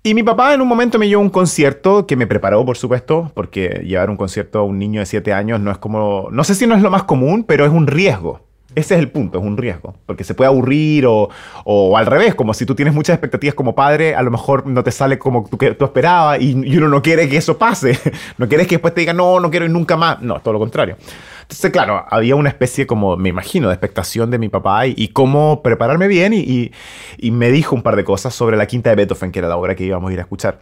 Y 0.02 0.14
mi 0.14 0.22
papá 0.22 0.55
en 0.55 0.61
un 0.61 0.68
momento 0.68 1.00
me 1.00 1.09
llevó 1.09 1.20
un 1.20 1.31
concierto 1.31 2.07
que 2.07 2.14
me 2.14 2.29
preparó, 2.29 2.64
por 2.64 2.76
supuesto, 2.76 3.33
porque 3.35 3.83
llevar 3.85 4.09
un 4.09 4.16
concierto 4.16 4.61
a 4.61 4.62
un 4.62 4.79
niño 4.79 5.00
de 5.00 5.07
7 5.07 5.33
años 5.33 5.59
no 5.59 5.72
es 5.72 5.79
como, 5.79 6.29
no 6.31 6.44
sé 6.44 6.55
si 6.55 6.64
no 6.64 6.76
es 6.76 6.83
lo 6.83 6.90
más 6.90 7.02
común, 7.02 7.42
pero 7.42 7.64
es 7.64 7.72
un 7.72 7.88
riesgo. 7.88 8.45
Ese 8.76 8.94
es 8.94 9.00
el 9.00 9.10
punto, 9.10 9.38
es 9.38 9.44
un 9.44 9.56
riesgo, 9.56 9.94
porque 10.04 10.22
se 10.22 10.34
puede 10.34 10.48
aburrir 10.48 11.06
o, 11.06 11.30
o, 11.64 11.96
al 11.96 12.04
revés, 12.04 12.34
como 12.34 12.52
si 12.52 12.66
tú 12.66 12.74
tienes 12.74 12.92
muchas 12.92 13.14
expectativas 13.14 13.54
como 13.54 13.74
padre, 13.74 14.14
a 14.14 14.20
lo 14.20 14.30
mejor 14.30 14.66
no 14.66 14.84
te 14.84 14.90
sale 14.90 15.18
como 15.18 15.48
tú, 15.48 15.56
tú 15.56 15.84
esperabas 15.86 16.42
y, 16.42 16.52
uno 16.76 16.88
no 16.88 17.00
quiere 17.00 17.26
que 17.26 17.38
eso 17.38 17.56
pase, 17.56 17.98
no 18.36 18.46
quieres 18.46 18.66
que 18.66 18.74
después 18.74 18.92
te 18.92 19.00
diga 19.00 19.14
no, 19.14 19.40
no 19.40 19.50
quiero 19.50 19.64
ir 19.64 19.72
nunca 19.72 19.96
más, 19.96 20.20
no, 20.20 20.40
todo 20.40 20.52
lo 20.52 20.60
contrario. 20.60 20.98
Entonces, 21.40 21.70
claro, 21.70 22.04
había 22.10 22.36
una 22.36 22.50
especie 22.50 22.86
como, 22.86 23.16
me 23.16 23.30
imagino, 23.30 23.68
de 23.68 23.74
expectación 23.74 24.30
de 24.30 24.38
mi 24.38 24.50
papá 24.50 24.86
y, 24.86 25.08
cómo 25.08 25.62
prepararme 25.62 26.06
bien 26.06 26.34
y, 26.34 26.70
y 27.16 27.30
me 27.30 27.50
dijo 27.50 27.74
un 27.74 27.82
par 27.82 27.96
de 27.96 28.04
cosas 28.04 28.34
sobre 28.34 28.58
la 28.58 28.66
quinta 28.66 28.90
de 28.90 28.96
Beethoven, 28.96 29.32
que 29.32 29.38
era 29.38 29.48
la 29.48 29.56
obra 29.56 29.74
que 29.74 29.84
íbamos 29.84 30.10
a 30.10 30.12
ir 30.12 30.18
a 30.18 30.22
escuchar 30.22 30.58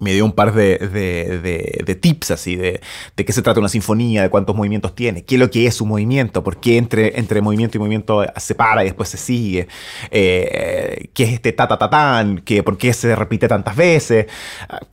me 0.00 0.12
dio 0.12 0.24
un 0.24 0.32
par 0.32 0.52
de, 0.52 0.78
de, 0.78 1.82
de, 1.84 1.94
tips 1.94 2.30
así, 2.30 2.56
de, 2.56 2.80
de, 3.16 3.24
qué 3.24 3.32
se 3.32 3.42
trata 3.42 3.60
una 3.60 3.68
sinfonía, 3.68 4.22
de 4.22 4.30
cuántos 4.30 4.54
movimientos 4.54 4.94
tiene, 4.94 5.24
qué 5.24 5.36
es 5.36 5.40
lo 5.40 5.50
que 5.50 5.66
es 5.66 5.80
un 5.80 5.88
movimiento, 5.88 6.44
por 6.44 6.58
qué 6.58 6.76
entre, 6.76 7.18
entre 7.18 7.40
movimiento 7.40 7.78
y 7.78 7.80
movimiento 7.80 8.24
se 8.36 8.54
para 8.54 8.82
y 8.82 8.86
después 8.86 9.08
se 9.08 9.16
sigue, 9.16 9.68
eh, 10.10 11.10
qué 11.14 11.24
es 11.24 11.32
este 11.32 11.52
ta 11.52 11.66
ta 11.66 11.78
ta 11.78 11.90
tan, 11.90 12.38
que, 12.38 12.62
por 12.62 12.76
qué 12.76 12.92
se 12.92 13.14
repite 13.16 13.48
tantas 13.48 13.74
veces, 13.76 14.26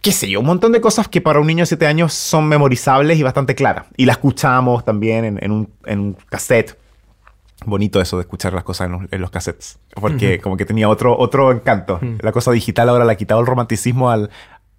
qué 0.01 0.11
sé 0.11 0.29
yo, 0.29 0.39
un 0.39 0.45
montón 0.45 0.71
de 0.71 0.81
cosas 0.81 1.07
que 1.07 1.21
para 1.21 1.39
un 1.39 1.47
niño 1.47 1.63
de 1.63 1.67
7 1.67 1.85
años 1.87 2.13
son 2.13 2.47
memorizables 2.47 3.19
y 3.19 3.23
bastante 3.23 3.55
claras. 3.55 3.85
Y 3.97 4.05
la 4.05 4.13
escuchamos 4.13 4.85
también 4.85 5.25
en, 5.25 5.43
en, 5.43 5.51
un, 5.51 5.69
en 5.85 5.99
un 5.99 6.17
cassette 6.29 6.77
bonito 7.65 8.01
eso 8.01 8.17
de 8.17 8.21
escuchar 8.21 8.53
las 8.53 8.63
cosas 8.63 8.89
en 9.11 9.21
los, 9.21 9.31
cassettes. 9.31 9.79
Porque 9.93 10.39
como 10.39 10.57
que 10.57 10.65
tenía 10.65 10.89
otro, 10.89 11.17
otro 11.17 11.51
encanto. 11.51 11.99
La 12.19 12.31
cosa 12.31 12.51
digital 12.51 12.89
ahora 12.89 13.05
le 13.05 13.13
ha 13.13 13.15
quitado 13.15 13.39
el 13.39 13.47
romanticismo 13.47 14.09
al, 14.09 14.29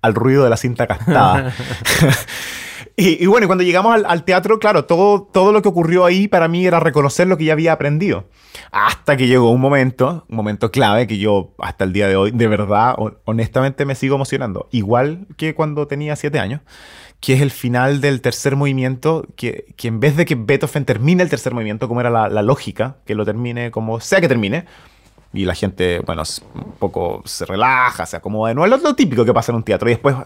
al 0.07 0.15
ruido 0.15 0.45
de 0.45 0.51
la 0.51 0.57
cinta 0.57 0.87
castada. 0.87 1.53
Y, 2.99 3.27
bueno, 3.27 3.47
cuando 3.47 3.63
llegamos 3.63 4.03
al, 4.07 4.25
teatro, 4.25 4.59
claro, 4.59 4.87
todo, 4.87 5.23
todo 5.23 5.53
lo 5.53 5.61
que 5.61 5.69
ocurrió 5.69 6.07
ahí 6.07 6.29
para 6.29 6.49
mí 6.49 6.67
era 6.67 6.81
reconocer 6.81 7.27
lo 7.27 7.37
que 7.37 7.45
ya 7.45 7.53
había 7.53 7.73
aprendido. 7.73 8.25
Hasta 8.73 9.19
que 9.19 9.27
llegó 9.27 9.51
un 9.51 9.61
momento, 9.61 10.25
un 10.31 10.37
momento 10.37 10.71
clave 10.71 11.07
que 11.07 11.19
yo 11.19 11.55
hasta 11.59 11.85
el 11.85 11.93
día 11.93 12.09
de 12.09 12.17
hoy, 12.17 12.31
de 12.31 12.49
verdad, 12.49 12.97
honestamente 13.27 13.85
me 13.85 13.95
sigo 13.95 14.15
emocionando. 14.15 14.67
Igual 14.71 15.27
que 15.37 15.55
cuando 15.55 15.87
tenía 15.87 16.17
siete 16.17 16.39
años, 16.39 16.63
que 17.21 17.35
es 17.35 17.43
el 17.43 17.51
final 17.51 18.01
del 18.01 18.23
tercer 18.23 18.57
movimiento, 18.57 19.27
que, 19.37 19.75
que 19.77 19.89
en 19.89 20.01
vez 20.01 20.17
de 20.17 20.25
que 20.25 20.35
Beethoven 20.35 20.87
termine 20.87 21.23
el 21.23 21.29
tercer 21.29 21.53
movimiento, 21.53 21.89
como 21.89 22.01
era 22.01 22.09
la, 22.09 22.31
la 22.31 22.41
lógica, 22.41 22.97
que 23.05 23.15
lo 23.15 23.27
termine 23.27 23.71
como 23.71 24.01
sea 24.01 24.23
que 24.23 24.29
termine, 24.29 24.65
y 25.33 25.45
la 25.45 25.55
gente, 25.55 26.01
bueno, 26.01 26.23
un 26.55 26.73
poco 26.79 27.23
se 27.25 27.45
relaja, 27.45 28.07
se 28.07 28.17
acomoda. 28.17 28.55
No 28.55 28.65
es 28.65 28.83
lo 28.83 28.95
típico 28.95 29.25
que 29.25 29.35
pasa 29.35 29.53
en 29.53 29.57
un 29.57 29.63
teatro. 29.63 29.89
Y 29.89 29.93
después 29.93 30.17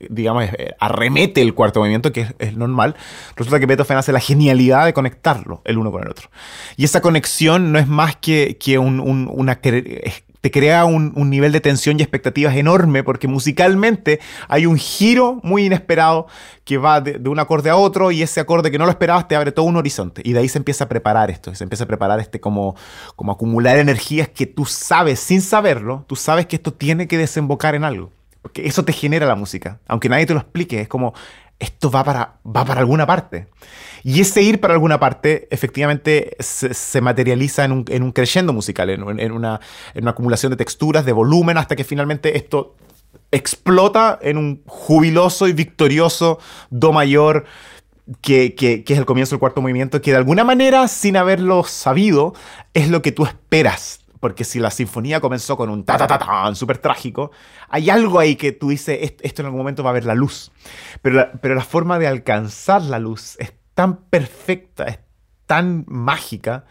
digamos, 0.00 0.44
eh, 0.44 0.74
arremete 0.78 1.42
el 1.42 1.54
cuarto 1.54 1.80
movimiento, 1.80 2.12
que 2.12 2.34
es, 2.38 2.56
normal, 2.56 2.94
resulta 3.36 3.58
que 3.58 3.66
Beethoven 3.66 3.98
hace 3.98 4.12
la 4.12 4.20
genialidad 4.20 4.84
de 4.84 4.92
conectarlo 4.92 5.62
el 5.64 5.78
uno 5.78 5.90
con 5.90 6.02
el 6.02 6.08
otro. 6.08 6.30
Y 6.76 6.84
esa 6.84 7.00
conexión 7.00 7.72
no 7.72 7.78
es 7.78 7.88
más 7.88 8.16
que, 8.16 8.58
que 8.58 8.78
un, 8.78 9.00
una 9.00 9.60
te 10.40 10.50
crea 10.50 10.84
un, 10.84 11.12
nivel 11.30 11.52
de 11.52 11.60
tensión 11.60 11.98
y 11.98 12.02
expectativas 12.02 12.54
enorme 12.56 13.02
porque 13.02 13.28
musicalmente 13.28 14.20
hay 14.48 14.66
un 14.66 14.76
giro 14.76 15.40
muy 15.42 15.66
inesperado 15.66 16.26
que 16.64 16.78
va 16.78 17.00
de, 17.00 17.18
de, 17.18 17.28
un 17.28 17.38
acorde 17.38 17.70
a 17.70 17.76
otro 17.76 18.10
y 18.10 18.22
ese 18.22 18.40
acorde 18.40 18.70
que 18.70 18.78
no 18.78 18.84
lo 18.84 18.90
esperabas 18.90 19.28
te 19.28 19.36
abre 19.36 19.52
todo 19.52 19.66
un 19.66 19.76
horizonte 19.76 20.22
y 20.24 20.32
de 20.32 20.40
ahí 20.40 20.48
se 20.48 20.58
empieza 20.58 20.84
a 20.84 20.88
preparar 20.88 21.30
esto, 21.30 21.54
se 21.54 21.64
empieza 21.64 21.84
a 21.84 21.86
preparar 21.86 22.20
este 22.20 22.40
como, 22.40 22.76
como 23.16 23.32
acumular 23.32 23.78
energías 23.78 24.28
que 24.28 24.46
tú 24.46 24.64
sabes 24.64 25.20
sin 25.20 25.40
saberlo, 25.40 26.04
tú 26.06 26.16
sabes 26.16 26.46
que 26.46 26.56
esto 26.56 26.72
tiene 26.72 27.08
que 27.08 27.18
desembocar 27.18 27.74
en 27.74 27.84
algo. 27.84 28.12
Porque 28.42 28.66
eso 28.66 28.84
te 28.84 28.92
genera 28.92 29.26
la 29.26 29.34
música. 29.34 29.80
Aunque 29.88 30.08
nadie 30.08 30.24
te 30.24 30.32
lo 30.32 30.40
explique, 30.40 30.80
es 30.80 30.88
como, 30.88 31.12
esto 31.58 31.90
va 31.90 32.04
para, 32.04 32.36
va 32.44 32.64
para 32.64 32.80
alguna 32.80 33.06
parte. 33.06 33.48
Y 34.04 34.20
ese 34.20 34.42
ir 34.42 34.60
para 34.60 34.74
alguna 34.74 35.00
parte 35.00 35.48
efectivamente 35.50 36.36
se, 36.40 37.00
materializa 37.00 37.64
en 37.64 37.72
un, 37.72 37.84
en 37.88 38.02
un 38.02 38.12
crescendo 38.12 38.52
musical, 38.52 38.90
en, 38.90 39.02
una, 39.02 39.60
en 39.94 40.02
una 40.02 40.10
acumulación 40.10 40.50
de 40.50 40.56
texturas, 40.56 41.04
de 41.04 41.12
volumen, 41.12 41.58
hasta 41.58 41.74
que 41.74 41.84
finalmente 41.84 42.36
esto 42.36 42.76
explota 43.32 44.18
en 44.22 44.38
un 44.38 44.62
jubiloso 44.66 45.48
y 45.48 45.52
victorioso 45.52 46.38
do 46.70 46.92
mayor 46.92 47.44
que, 48.22 48.54
que, 48.54 48.84
que, 48.84 48.92
es 48.94 48.98
el 48.98 49.04
comienzo 49.04 49.34
del 49.34 49.40
cuarto 49.40 49.60
movimiento, 49.60 50.00
que 50.00 50.12
de 50.12 50.16
alguna 50.16 50.44
manera, 50.44 50.88
sin 50.88 51.16
haberlo 51.16 51.64
sabido, 51.64 52.34
es 52.72 52.88
lo 52.88 53.02
que 53.02 53.12
tú 53.12 53.26
esperas 53.26 54.00
porque 54.20 54.44
si 54.44 54.58
la 54.58 54.70
sinfonía 54.70 55.20
comenzó 55.20 55.56
con 55.56 55.70
un 55.70 55.84
ta 55.84 55.96
ta 55.96 56.06
ta 56.06 56.18
ta 56.18 56.54
súper 56.54 56.78
trágico, 56.78 57.30
hay 57.68 57.90
algo 57.90 58.18
ahí 58.18 58.36
que 58.36 58.52
tú 58.52 58.70
dices, 58.70 59.14
esto 59.20 59.42
en 59.42 59.46
algún 59.46 59.58
momento 59.58 59.82
va 59.82 59.90
a 59.90 59.92
ver 59.92 60.04
la 60.04 60.14
luz. 60.14 60.50
Pero 61.02 61.16
la, 61.16 61.32
pero 61.32 61.54
la 61.54 61.64
forma 61.64 61.98
de 61.98 62.06
alcanzar 62.06 62.82
la 62.82 62.98
luz 62.98 63.36
es 63.38 63.52
tan 63.74 63.96
perfecta, 63.96 64.84
es 64.84 64.98
tan 65.46 65.84
mágica, 65.86 66.64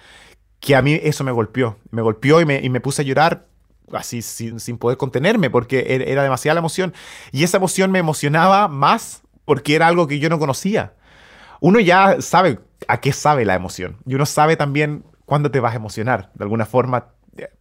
que 0.60 0.76
a 0.76 0.82
mí 0.82 1.00
eso 1.02 1.24
me 1.24 1.32
golpeó. 1.32 1.78
Me 1.92 2.02
golpeó 2.02 2.42
y 2.42 2.46
me, 2.46 2.60
y 2.60 2.70
me 2.70 2.82
puse 2.82 3.02
a 3.02 3.06
llorar 3.06 3.48
así 3.94 4.22
sin, 4.22 4.60
sin, 4.60 4.78
poder 4.78 4.98
contenerme 4.98 5.50
porque 5.50 5.86
era, 5.90 6.04
era 6.04 6.24
demasiada 6.24 6.56
la 6.56 6.60
emoción. 6.60 6.94
Y 7.32 7.44
esa 7.44 7.58
emoción 7.58 7.92
me 7.92 8.00
emocionaba 8.00 8.68
más 8.68 9.22
porque 9.46 9.76
era 9.76 9.88
algo 9.88 10.08
que 10.08 10.20
yo 10.20 10.30
no 10.30 10.40
conocía. 10.40 10.94
Uno 11.60 11.80
ya 11.80 12.22
sabe 12.22 12.60
a 12.88 13.00
qué 13.00 13.14
sabe 13.14 13.46
la 13.46 13.56
emoción. 13.56 13.98
Y 14.06 14.16
uno 14.16 14.26
sabe 14.26 14.58
también 14.58 15.04
cuándo 15.26 15.52
te 15.52 15.60
vas 15.60 15.74
a 15.74 15.78
emocionar. 15.78 16.32
De 16.36 16.44
alguna 16.44 16.66
forma 16.66 17.14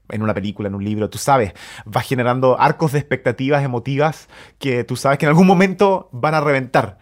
en 0.08 0.22
una 0.22 0.34
película, 0.34 0.68
en 0.68 0.74
un 0.74 0.84
libro, 0.84 1.10
tú 1.10 1.18
sabes, 1.18 1.52
vas 1.84 2.06
generando 2.06 2.60
arcos 2.60 2.92
de 2.92 2.98
expectativas 2.98 3.64
emotivas 3.64 4.28
que 4.58 4.84
tú 4.84 4.96
sabes 4.96 5.18
que 5.18 5.26
en 5.26 5.30
algún 5.30 5.46
momento 5.46 6.08
van 6.12 6.34
a 6.34 6.40
reventar. 6.40 6.98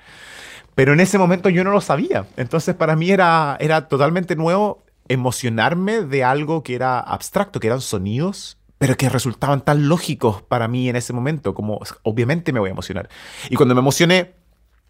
Pero 0.74 0.92
en 0.92 1.00
ese 1.00 1.18
momento 1.18 1.48
yo 1.48 1.62
no 1.64 1.70
lo 1.70 1.80
sabía. 1.80 2.26
Entonces 2.36 2.74
para 2.74 2.96
mí 2.96 3.10
era, 3.10 3.56
era 3.60 3.88
totalmente 3.88 4.36
nuevo 4.36 4.84
emocionarme 5.08 6.00
de 6.00 6.24
algo 6.24 6.62
que 6.62 6.74
era 6.74 6.98
abstracto, 6.98 7.60
que 7.60 7.68
eran 7.68 7.80
sonidos, 7.80 8.58
pero 8.78 8.96
que 8.96 9.08
resultaban 9.08 9.60
tan 9.60 9.88
lógicos 9.88 10.42
para 10.42 10.68
mí 10.68 10.88
en 10.88 10.96
ese 10.96 11.12
momento, 11.12 11.54
como 11.54 11.80
obviamente 12.02 12.52
me 12.52 12.60
voy 12.60 12.68
a 12.68 12.72
emocionar. 12.72 13.08
Y 13.48 13.56
cuando 13.56 13.74
me 13.74 13.80
emocioné, 13.80 14.34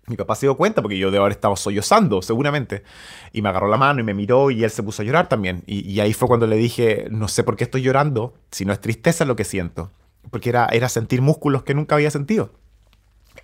mi 0.07 0.17
papá 0.17 0.35
se 0.35 0.47
dio 0.47 0.57
cuenta 0.57 0.83
porque 0.83 0.99
yo 0.99 1.11
de 1.11 1.19
haber 1.19 1.33
estado 1.33 1.57
sollozando, 1.57 2.21
seguramente. 2.21 2.83
Y 3.33 3.43
me 3.43 3.49
agarró 3.49 3.69
la 3.69 3.77
mano 3.77 4.01
y 4.01 4.05
me 4.05 4.14
miró 4.14 4.51
y 4.51 4.64
él 4.64 4.71
se 4.71 4.83
puso 4.83 5.03
a 5.03 5.05
llorar 5.05 5.29
también. 5.29 5.62
Y, 5.67 5.99
ahí 6.01 6.12
fue 6.12 6.29
cuando 6.29 6.47
le 6.47 6.57
dije, 6.57 7.07
no 7.11 7.29
sé 7.29 7.43
por 7.43 7.57
qué 7.57 7.64
estoy 7.64 7.83
llorando, 7.83 8.35
si 8.51 8.64
no 8.64 8.73
es 8.73 8.81
tristeza 8.81 9.25
lo 9.25 9.37
que 9.37 9.45
siento. 9.45 9.90
Porque 10.31 10.51
era, 10.51 10.67
era 10.73 10.88
sentir 10.88 11.23
músculos 11.23 11.62
que 11.62 11.75
nunca 11.75 11.95
había 11.95 12.11
sentido. 12.11 12.51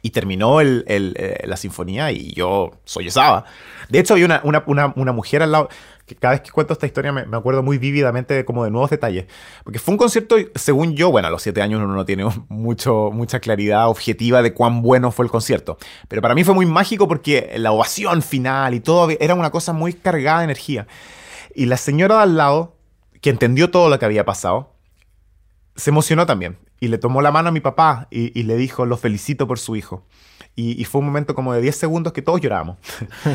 Y 0.02 0.10
terminó 0.10 0.60
el, 0.60 0.84
eh, 0.86 1.42
la 1.44 1.56
sinfonía 1.56 2.12
y 2.12 2.32
yo 2.32 2.70
sollozaba. 2.84 3.44
De 3.88 3.98
hecho, 3.98 4.14
había 4.14 4.26
una, 4.26 4.62
una, 4.66 4.92
una 4.96 5.12
mujer 5.12 5.42
al 5.42 5.52
lado 5.52 5.68
cada 6.14 6.34
vez 6.34 6.42
que 6.42 6.50
cuento 6.50 6.72
esta 6.72 6.86
historia 6.86 7.12
me, 7.12 7.36
acuerdo 7.36 7.62
muy 7.62 7.78
vívidamente 7.78 8.34
de, 8.34 8.44
como 8.44 8.64
de 8.64 8.70
nuevos 8.70 8.90
detalles. 8.90 9.26
Porque 9.64 9.78
fue 9.78 9.92
un 9.92 9.98
concierto, 9.98 10.36
según 10.54 10.94
yo, 10.94 11.10
bueno, 11.10 11.28
a 11.28 11.30
los 11.30 11.42
siete 11.42 11.62
años 11.62 11.80
uno 11.82 11.94
no 11.94 12.04
tiene 12.04 12.24
mucho, 12.48 13.10
mucha 13.12 13.40
claridad 13.40 13.88
objetiva 13.88 14.42
de 14.42 14.52
cuán 14.54 14.82
bueno 14.82 15.12
fue 15.12 15.24
el 15.24 15.30
concierto. 15.30 15.78
Pero 16.08 16.22
para 16.22 16.34
mí 16.34 16.44
fue 16.44 16.54
muy 16.54 16.66
mágico 16.66 17.08
porque 17.08 17.52
la 17.56 17.72
ovación 17.72 18.22
final 18.22 18.74
y 18.74 18.80
todo 18.80 19.08
era 19.20 19.34
una 19.34 19.50
cosa 19.50 19.72
muy 19.72 19.92
cargada 19.92 20.38
de 20.38 20.44
energía. 20.44 20.86
Y 21.54 21.66
la 21.66 21.76
señora 21.76 22.16
de 22.16 22.22
al 22.22 22.36
lado, 22.36 22.76
que 23.20 23.30
entendió 23.30 23.70
todo 23.70 23.88
lo 23.88 23.98
que 23.98 24.04
había 24.04 24.24
pasado, 24.24 24.74
se 25.76 25.90
emocionó 25.90 26.26
también. 26.26 26.58
Y 26.80 26.88
le 26.88 26.98
tomó 26.98 27.20
la 27.20 27.30
mano 27.30 27.50
a 27.50 27.52
mi 27.52 27.60
papá 27.60 28.08
y, 28.10 28.42
le 28.42 28.56
dijo, 28.56 28.86
lo 28.86 28.96
felicito 28.96 29.46
por 29.46 29.58
su 29.58 29.76
hijo. 29.76 30.06
Y, 30.56 30.84
fue 30.84 31.00
un 31.00 31.06
momento 31.06 31.34
como 31.34 31.52
de 31.52 31.60
10 31.60 31.76
segundos 31.76 32.12
que 32.12 32.22
todos 32.22 32.40
llorábamos. 32.40 32.78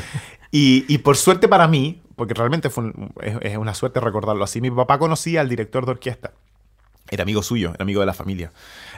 y, 0.51 0.85
y, 0.87 0.97
por 0.99 1.15
suerte 1.15 1.47
para 1.47 1.67
mí, 1.67 2.01
porque 2.15 2.33
realmente 2.33 2.69
fue 2.69 2.93
es, 3.21 3.57
una 3.57 3.73
suerte 3.73 3.99
recordarlo 3.99 4.43
así. 4.43 4.61
Mi 4.61 4.71
papá 4.71 4.99
conocía 4.99 5.41
al 5.41 5.49
director 5.49 5.85
de 5.85 5.91
orquesta. 5.91 6.33
Era 7.09 7.23
amigo 7.23 7.43
suyo, 7.43 7.71
era 7.75 7.83
amigo 7.83 7.99
de 7.99 8.05
la 8.05 8.13
familia. 8.13 8.51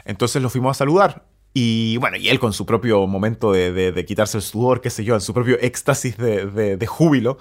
Entonces 0.06 0.41
lo 0.41 0.49
fuimos 0.49 0.71
a 0.71 0.80
saludar. 0.80 1.25
Y 1.53 1.97
bueno, 1.97 2.17
y 2.17 2.30
él 2.30 2.39
con 2.39 2.53
su 2.53 2.65
propio 2.65 3.08
momento 3.08 3.51
de, 3.51 4.06
quitarse 4.08 4.38
el 4.38 4.43
sudor, 4.43 4.80
qué 4.80 4.89
sé 4.89 5.03
yo, 5.03 5.15
en 5.15 5.21
su 5.21 5.34
propio 5.34 5.58
éxtasis 5.60 6.15
de, 6.17 6.88
júbilo, 6.88 7.39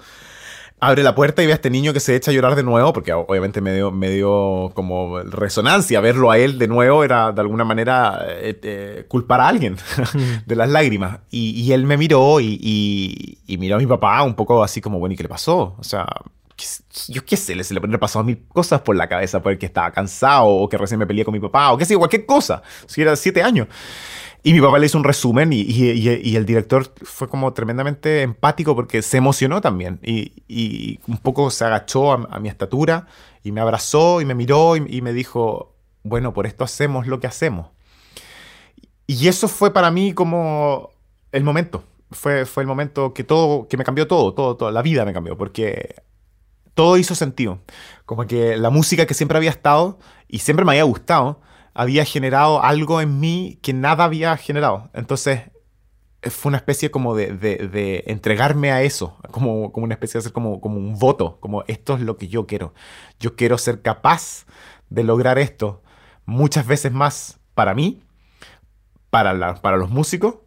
abre 0.79 1.03
la 1.03 1.15
puerta 1.15 1.41
y 1.41 1.47
ve 1.47 1.53
a 1.53 1.55
este 1.55 1.69
niño 1.69 1.93
que 1.93 1.99
se 1.99 2.15
echa 2.15 2.31
a 2.31 2.33
llorar 2.33 2.55
de 2.55 2.63
nuevo, 2.63 2.93
porque 2.93 3.13
obviamente 3.13 3.61
me 3.61 3.73
dio, 3.73 3.91
me 3.91 4.09
dio 4.09 4.71
como 4.75 5.19
resonancia. 5.19 5.99
Verlo 6.01 6.29
a 6.29 6.37
él 6.37 6.59
de 6.59 6.67
nuevo 6.67 7.03
era 7.03 7.31
de 7.31 7.41
alguna 7.41 7.63
manera 7.63 8.19
eh, 8.27 8.59
eh, 8.61 9.05
culpar 9.07 9.41
a 9.41 9.47
alguien 9.47 9.77
de 10.45 10.55
las 10.55 10.69
lágrimas. 10.69 11.19
Y, 11.31 11.71
él 11.71 11.85
me 11.85 11.97
miró 11.97 12.39
y, 12.39 13.39
miró 13.47 13.75
a 13.75 13.79
mi 13.79 13.87
papá 13.87 14.23
un 14.23 14.35
poco 14.35 14.63
así 14.63 14.81
como, 14.81 14.99
bueno, 14.99 15.13
¿y 15.13 15.17
qué 15.17 15.23
le 15.23 15.29
pasó? 15.29 15.75
O 15.77 15.83
sea, 15.83 16.05
yo 17.09 17.25
qué 17.25 17.37
sé, 17.37 17.63
se 17.63 17.73
le 17.73 17.79
pueden 17.79 17.99
pasado 17.99 18.23
mil 18.25 18.43
cosas 18.47 18.81
por 18.81 18.95
la 18.95 19.07
cabeza, 19.07 19.41
porque 19.41 19.65
estaba 19.65 19.91
cansado 19.91 20.47
o 20.47 20.69
que 20.69 20.77
recién 20.77 20.99
me 20.99 21.05
peleé 21.05 21.25
con 21.25 21.33
mi 21.33 21.39
papá 21.39 21.71
o 21.71 21.77
qué 21.77 21.85
sé, 21.85 21.95
cualquier 21.95 22.25
cosa, 22.25 22.61
si 22.87 23.01
era 23.01 23.15
siete 23.15 23.41
años. 23.43 23.67
Y 24.43 24.53
mi 24.53 24.61
papá 24.61 24.79
le 24.79 24.85
hizo 24.85 24.97
un 24.97 25.03
resumen 25.03 25.51
y, 25.51 26.35
el 26.35 26.45
director 26.45 26.93
fue 27.03 27.27
como 27.27 27.51
tremendamente 27.53 28.21
empático 28.21 28.75
porque 28.75 29.01
se 29.01 29.17
emocionó 29.17 29.61
también 29.61 29.99
y, 30.03 30.99
un 31.07 31.17
poco 31.17 31.49
se 31.49 31.65
agachó 31.65 32.13
a, 32.13 32.39
mi 32.39 32.47
estatura 32.47 33.07
y 33.43 33.51
me 33.51 33.61
abrazó 33.61 34.21
y 34.21 34.25
me 34.25 34.35
miró 34.35 34.75
y, 34.75 35.01
me 35.01 35.13
dijo, 35.13 35.75
bueno, 36.03 36.33
por 36.33 36.45
esto 36.45 36.63
hacemos 36.63 37.07
lo 37.07 37.19
que 37.19 37.27
hacemos. 37.27 37.67
Y 39.05 39.27
eso 39.27 39.47
fue 39.47 39.73
para 39.73 39.89
mí 39.91 40.13
como 40.13 40.91
el 41.31 41.43
momento. 41.43 41.83
Fue, 42.11 42.45
fue 42.45 42.63
el 42.63 42.67
momento 42.67 43.13
que 43.13 43.23
todo, 43.25 43.67
que 43.67 43.75
me 43.75 43.83
cambió 43.83 44.07
todo, 44.07 44.33
todo, 44.33 44.55
toda 44.55 44.71
la 44.71 44.81
vida 44.81 45.03
me 45.03 45.11
cambió, 45.11 45.37
porque 45.37 45.95
todo 46.77 46.97
hizo 46.97 47.15
sentido. 47.15 47.59
Como 48.05 48.27
que 48.27 48.55
la 48.55 48.69
música 48.69 49.05
que 49.07 49.13
siempre 49.13 49.37
había 49.37 49.49
estado 49.49 49.97
y 50.27 50.39
siempre 50.39 50.63
me 50.63 50.73
había 50.73 50.83
gustado, 50.83 51.41
había 51.77 52.05
generado 52.05 52.63
algo 52.63 53.01
en 53.01 53.19
mí 53.19 53.59
que 53.61 53.71
nada 53.71 54.05
había 54.05 54.35
generado. 54.35 54.89
Entonces 54.95 55.41
eh, 56.23 56.31
fue 56.31 56.49
una 56.49 56.57
especie 56.57 56.89
como 56.89 57.15
de, 57.15 58.03
entregarme 58.07 58.71
a 58.71 58.81
eso, 58.81 59.15
como, 59.29 59.71
como 59.71 59.83
una 59.83 59.93
especie 59.93 60.17
de 60.17 60.23
hacer 60.23 60.33
como, 60.33 60.59
como 60.59 60.77
un 60.77 60.97
voto, 60.97 61.37
como 61.39 61.63
esto 61.67 61.93
es 61.93 62.01
lo 62.01 62.17
que 62.17 62.29
yo 62.29 62.47
quiero. 62.47 62.73
Yo 63.19 63.35
quiero 63.35 63.59
ser 63.59 63.83
capaz 63.83 64.47
de 64.89 65.03
lograr 65.03 65.37
esto 65.37 65.83
muchas 66.25 66.65
veces 66.65 66.91
más 66.91 67.39
para 67.53 67.75
mí, 67.75 68.01
para, 69.11 69.33
la, 69.33 69.53
para 69.61 69.77
los 69.77 69.91
músicos 69.91 70.37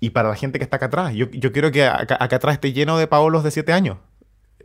y 0.00 0.10
para 0.10 0.30
la 0.30 0.34
gente 0.34 0.58
que 0.58 0.64
está 0.64 0.78
acá 0.78 0.86
atrás. 0.86 1.14
Yo, 1.14 1.52
quiero 1.52 1.70
que 1.70 1.86
acá, 1.86 2.18
atrás 2.18 2.54
esté 2.54 2.72
lleno 2.72 2.98
de 2.98 3.06
Paolos 3.06 3.44
de 3.44 3.52
7 3.52 3.72
años, 3.72 3.98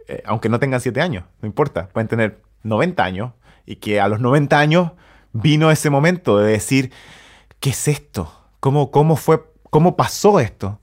eh, 0.07 0.23
aunque 0.25 0.49
no 0.49 0.59
tengan 0.59 0.81
7 0.81 0.99
años, 0.99 1.25
no 1.41 1.47
importa, 1.47 1.89
pueden 1.89 2.07
tener 2.07 2.41
90 2.63 3.03
años 3.03 3.33
y 3.67 3.75
que 3.75 4.01
a 4.01 4.07
los 4.07 4.19
90 4.19 4.57
años 4.57 4.91
vino 5.33 5.71
ese 5.71 5.89
momento 5.89 6.37
de 6.37 6.51
decir, 6.51 6.91
¿qué 7.59 7.71
es 7.71 7.87
esto? 7.87 8.31
¿Cómo, 8.59 8.91
cómo 8.91 9.15
fue, 9.15 9.43
cómo 9.69 9.95
pasó 9.95 10.39
esto? 10.39 10.79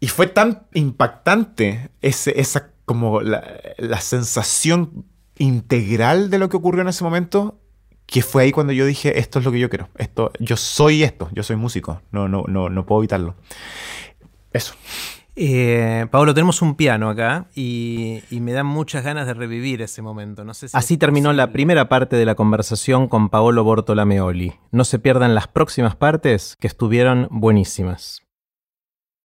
Y 0.00 0.08
fue 0.08 0.26
tan 0.26 0.66
impactante 0.74 1.90
ese, 2.02 2.38
esa 2.40 2.74
como 2.84 3.20
la, 3.20 3.42
sensación 4.00 5.06
integral 5.36 6.30
de 6.30 6.38
lo 6.38 6.48
que 6.48 6.56
ocurrió 6.56 6.82
en 6.82 6.88
ese 6.88 7.04
momento 7.04 7.58
que 8.06 8.22
fue 8.22 8.42
ahí 8.42 8.52
cuando 8.52 8.72
yo 8.72 8.84
dije 8.86 9.18
esto 9.18 9.38
es 9.38 9.44
lo 9.44 9.50
que 9.50 9.58
yo 9.58 9.70
quiero 9.70 9.88
esto 9.96 10.30
yo 10.38 10.56
soy 10.56 11.02
esto 11.02 11.28
yo 11.32 11.42
soy 11.42 11.56
músico 11.56 12.02
no 12.12 12.28
no 12.28 12.44
no 12.46 12.68
no 12.68 12.86
puedo 12.86 13.00
evitarlo 13.00 13.34
Eso. 14.52 14.74
Eh, 15.36 16.06
Pablo, 16.10 16.32
tenemos 16.32 16.62
un 16.62 16.76
piano 16.76 17.08
acá 17.08 17.46
y, 17.54 18.22
me 18.30 18.52
dan 18.52 18.66
muchas 18.66 19.04
ganas 19.04 19.26
de 19.26 19.34
revivir 19.34 19.82
ese 19.82 20.02
momento. 20.02 20.44
No 20.44 20.54
sé 20.54 20.66
Así 20.72 20.96
terminó 20.96 21.32
la 21.32 21.52
primera 21.52 21.88
parte 21.88 22.16
de 22.16 22.24
la 22.24 22.34
conversación 22.34 23.08
con 23.08 23.30
Paolo 23.30 23.64
Bortolameoli. 23.64 24.54
No 24.70 24.84
se 24.84 24.98
pierdan 24.98 25.34
las 25.34 25.48
próximas 25.48 25.96
partes 25.96 26.56
que 26.60 26.66
estuvieron 26.66 27.28
buenísimas. 27.30 28.23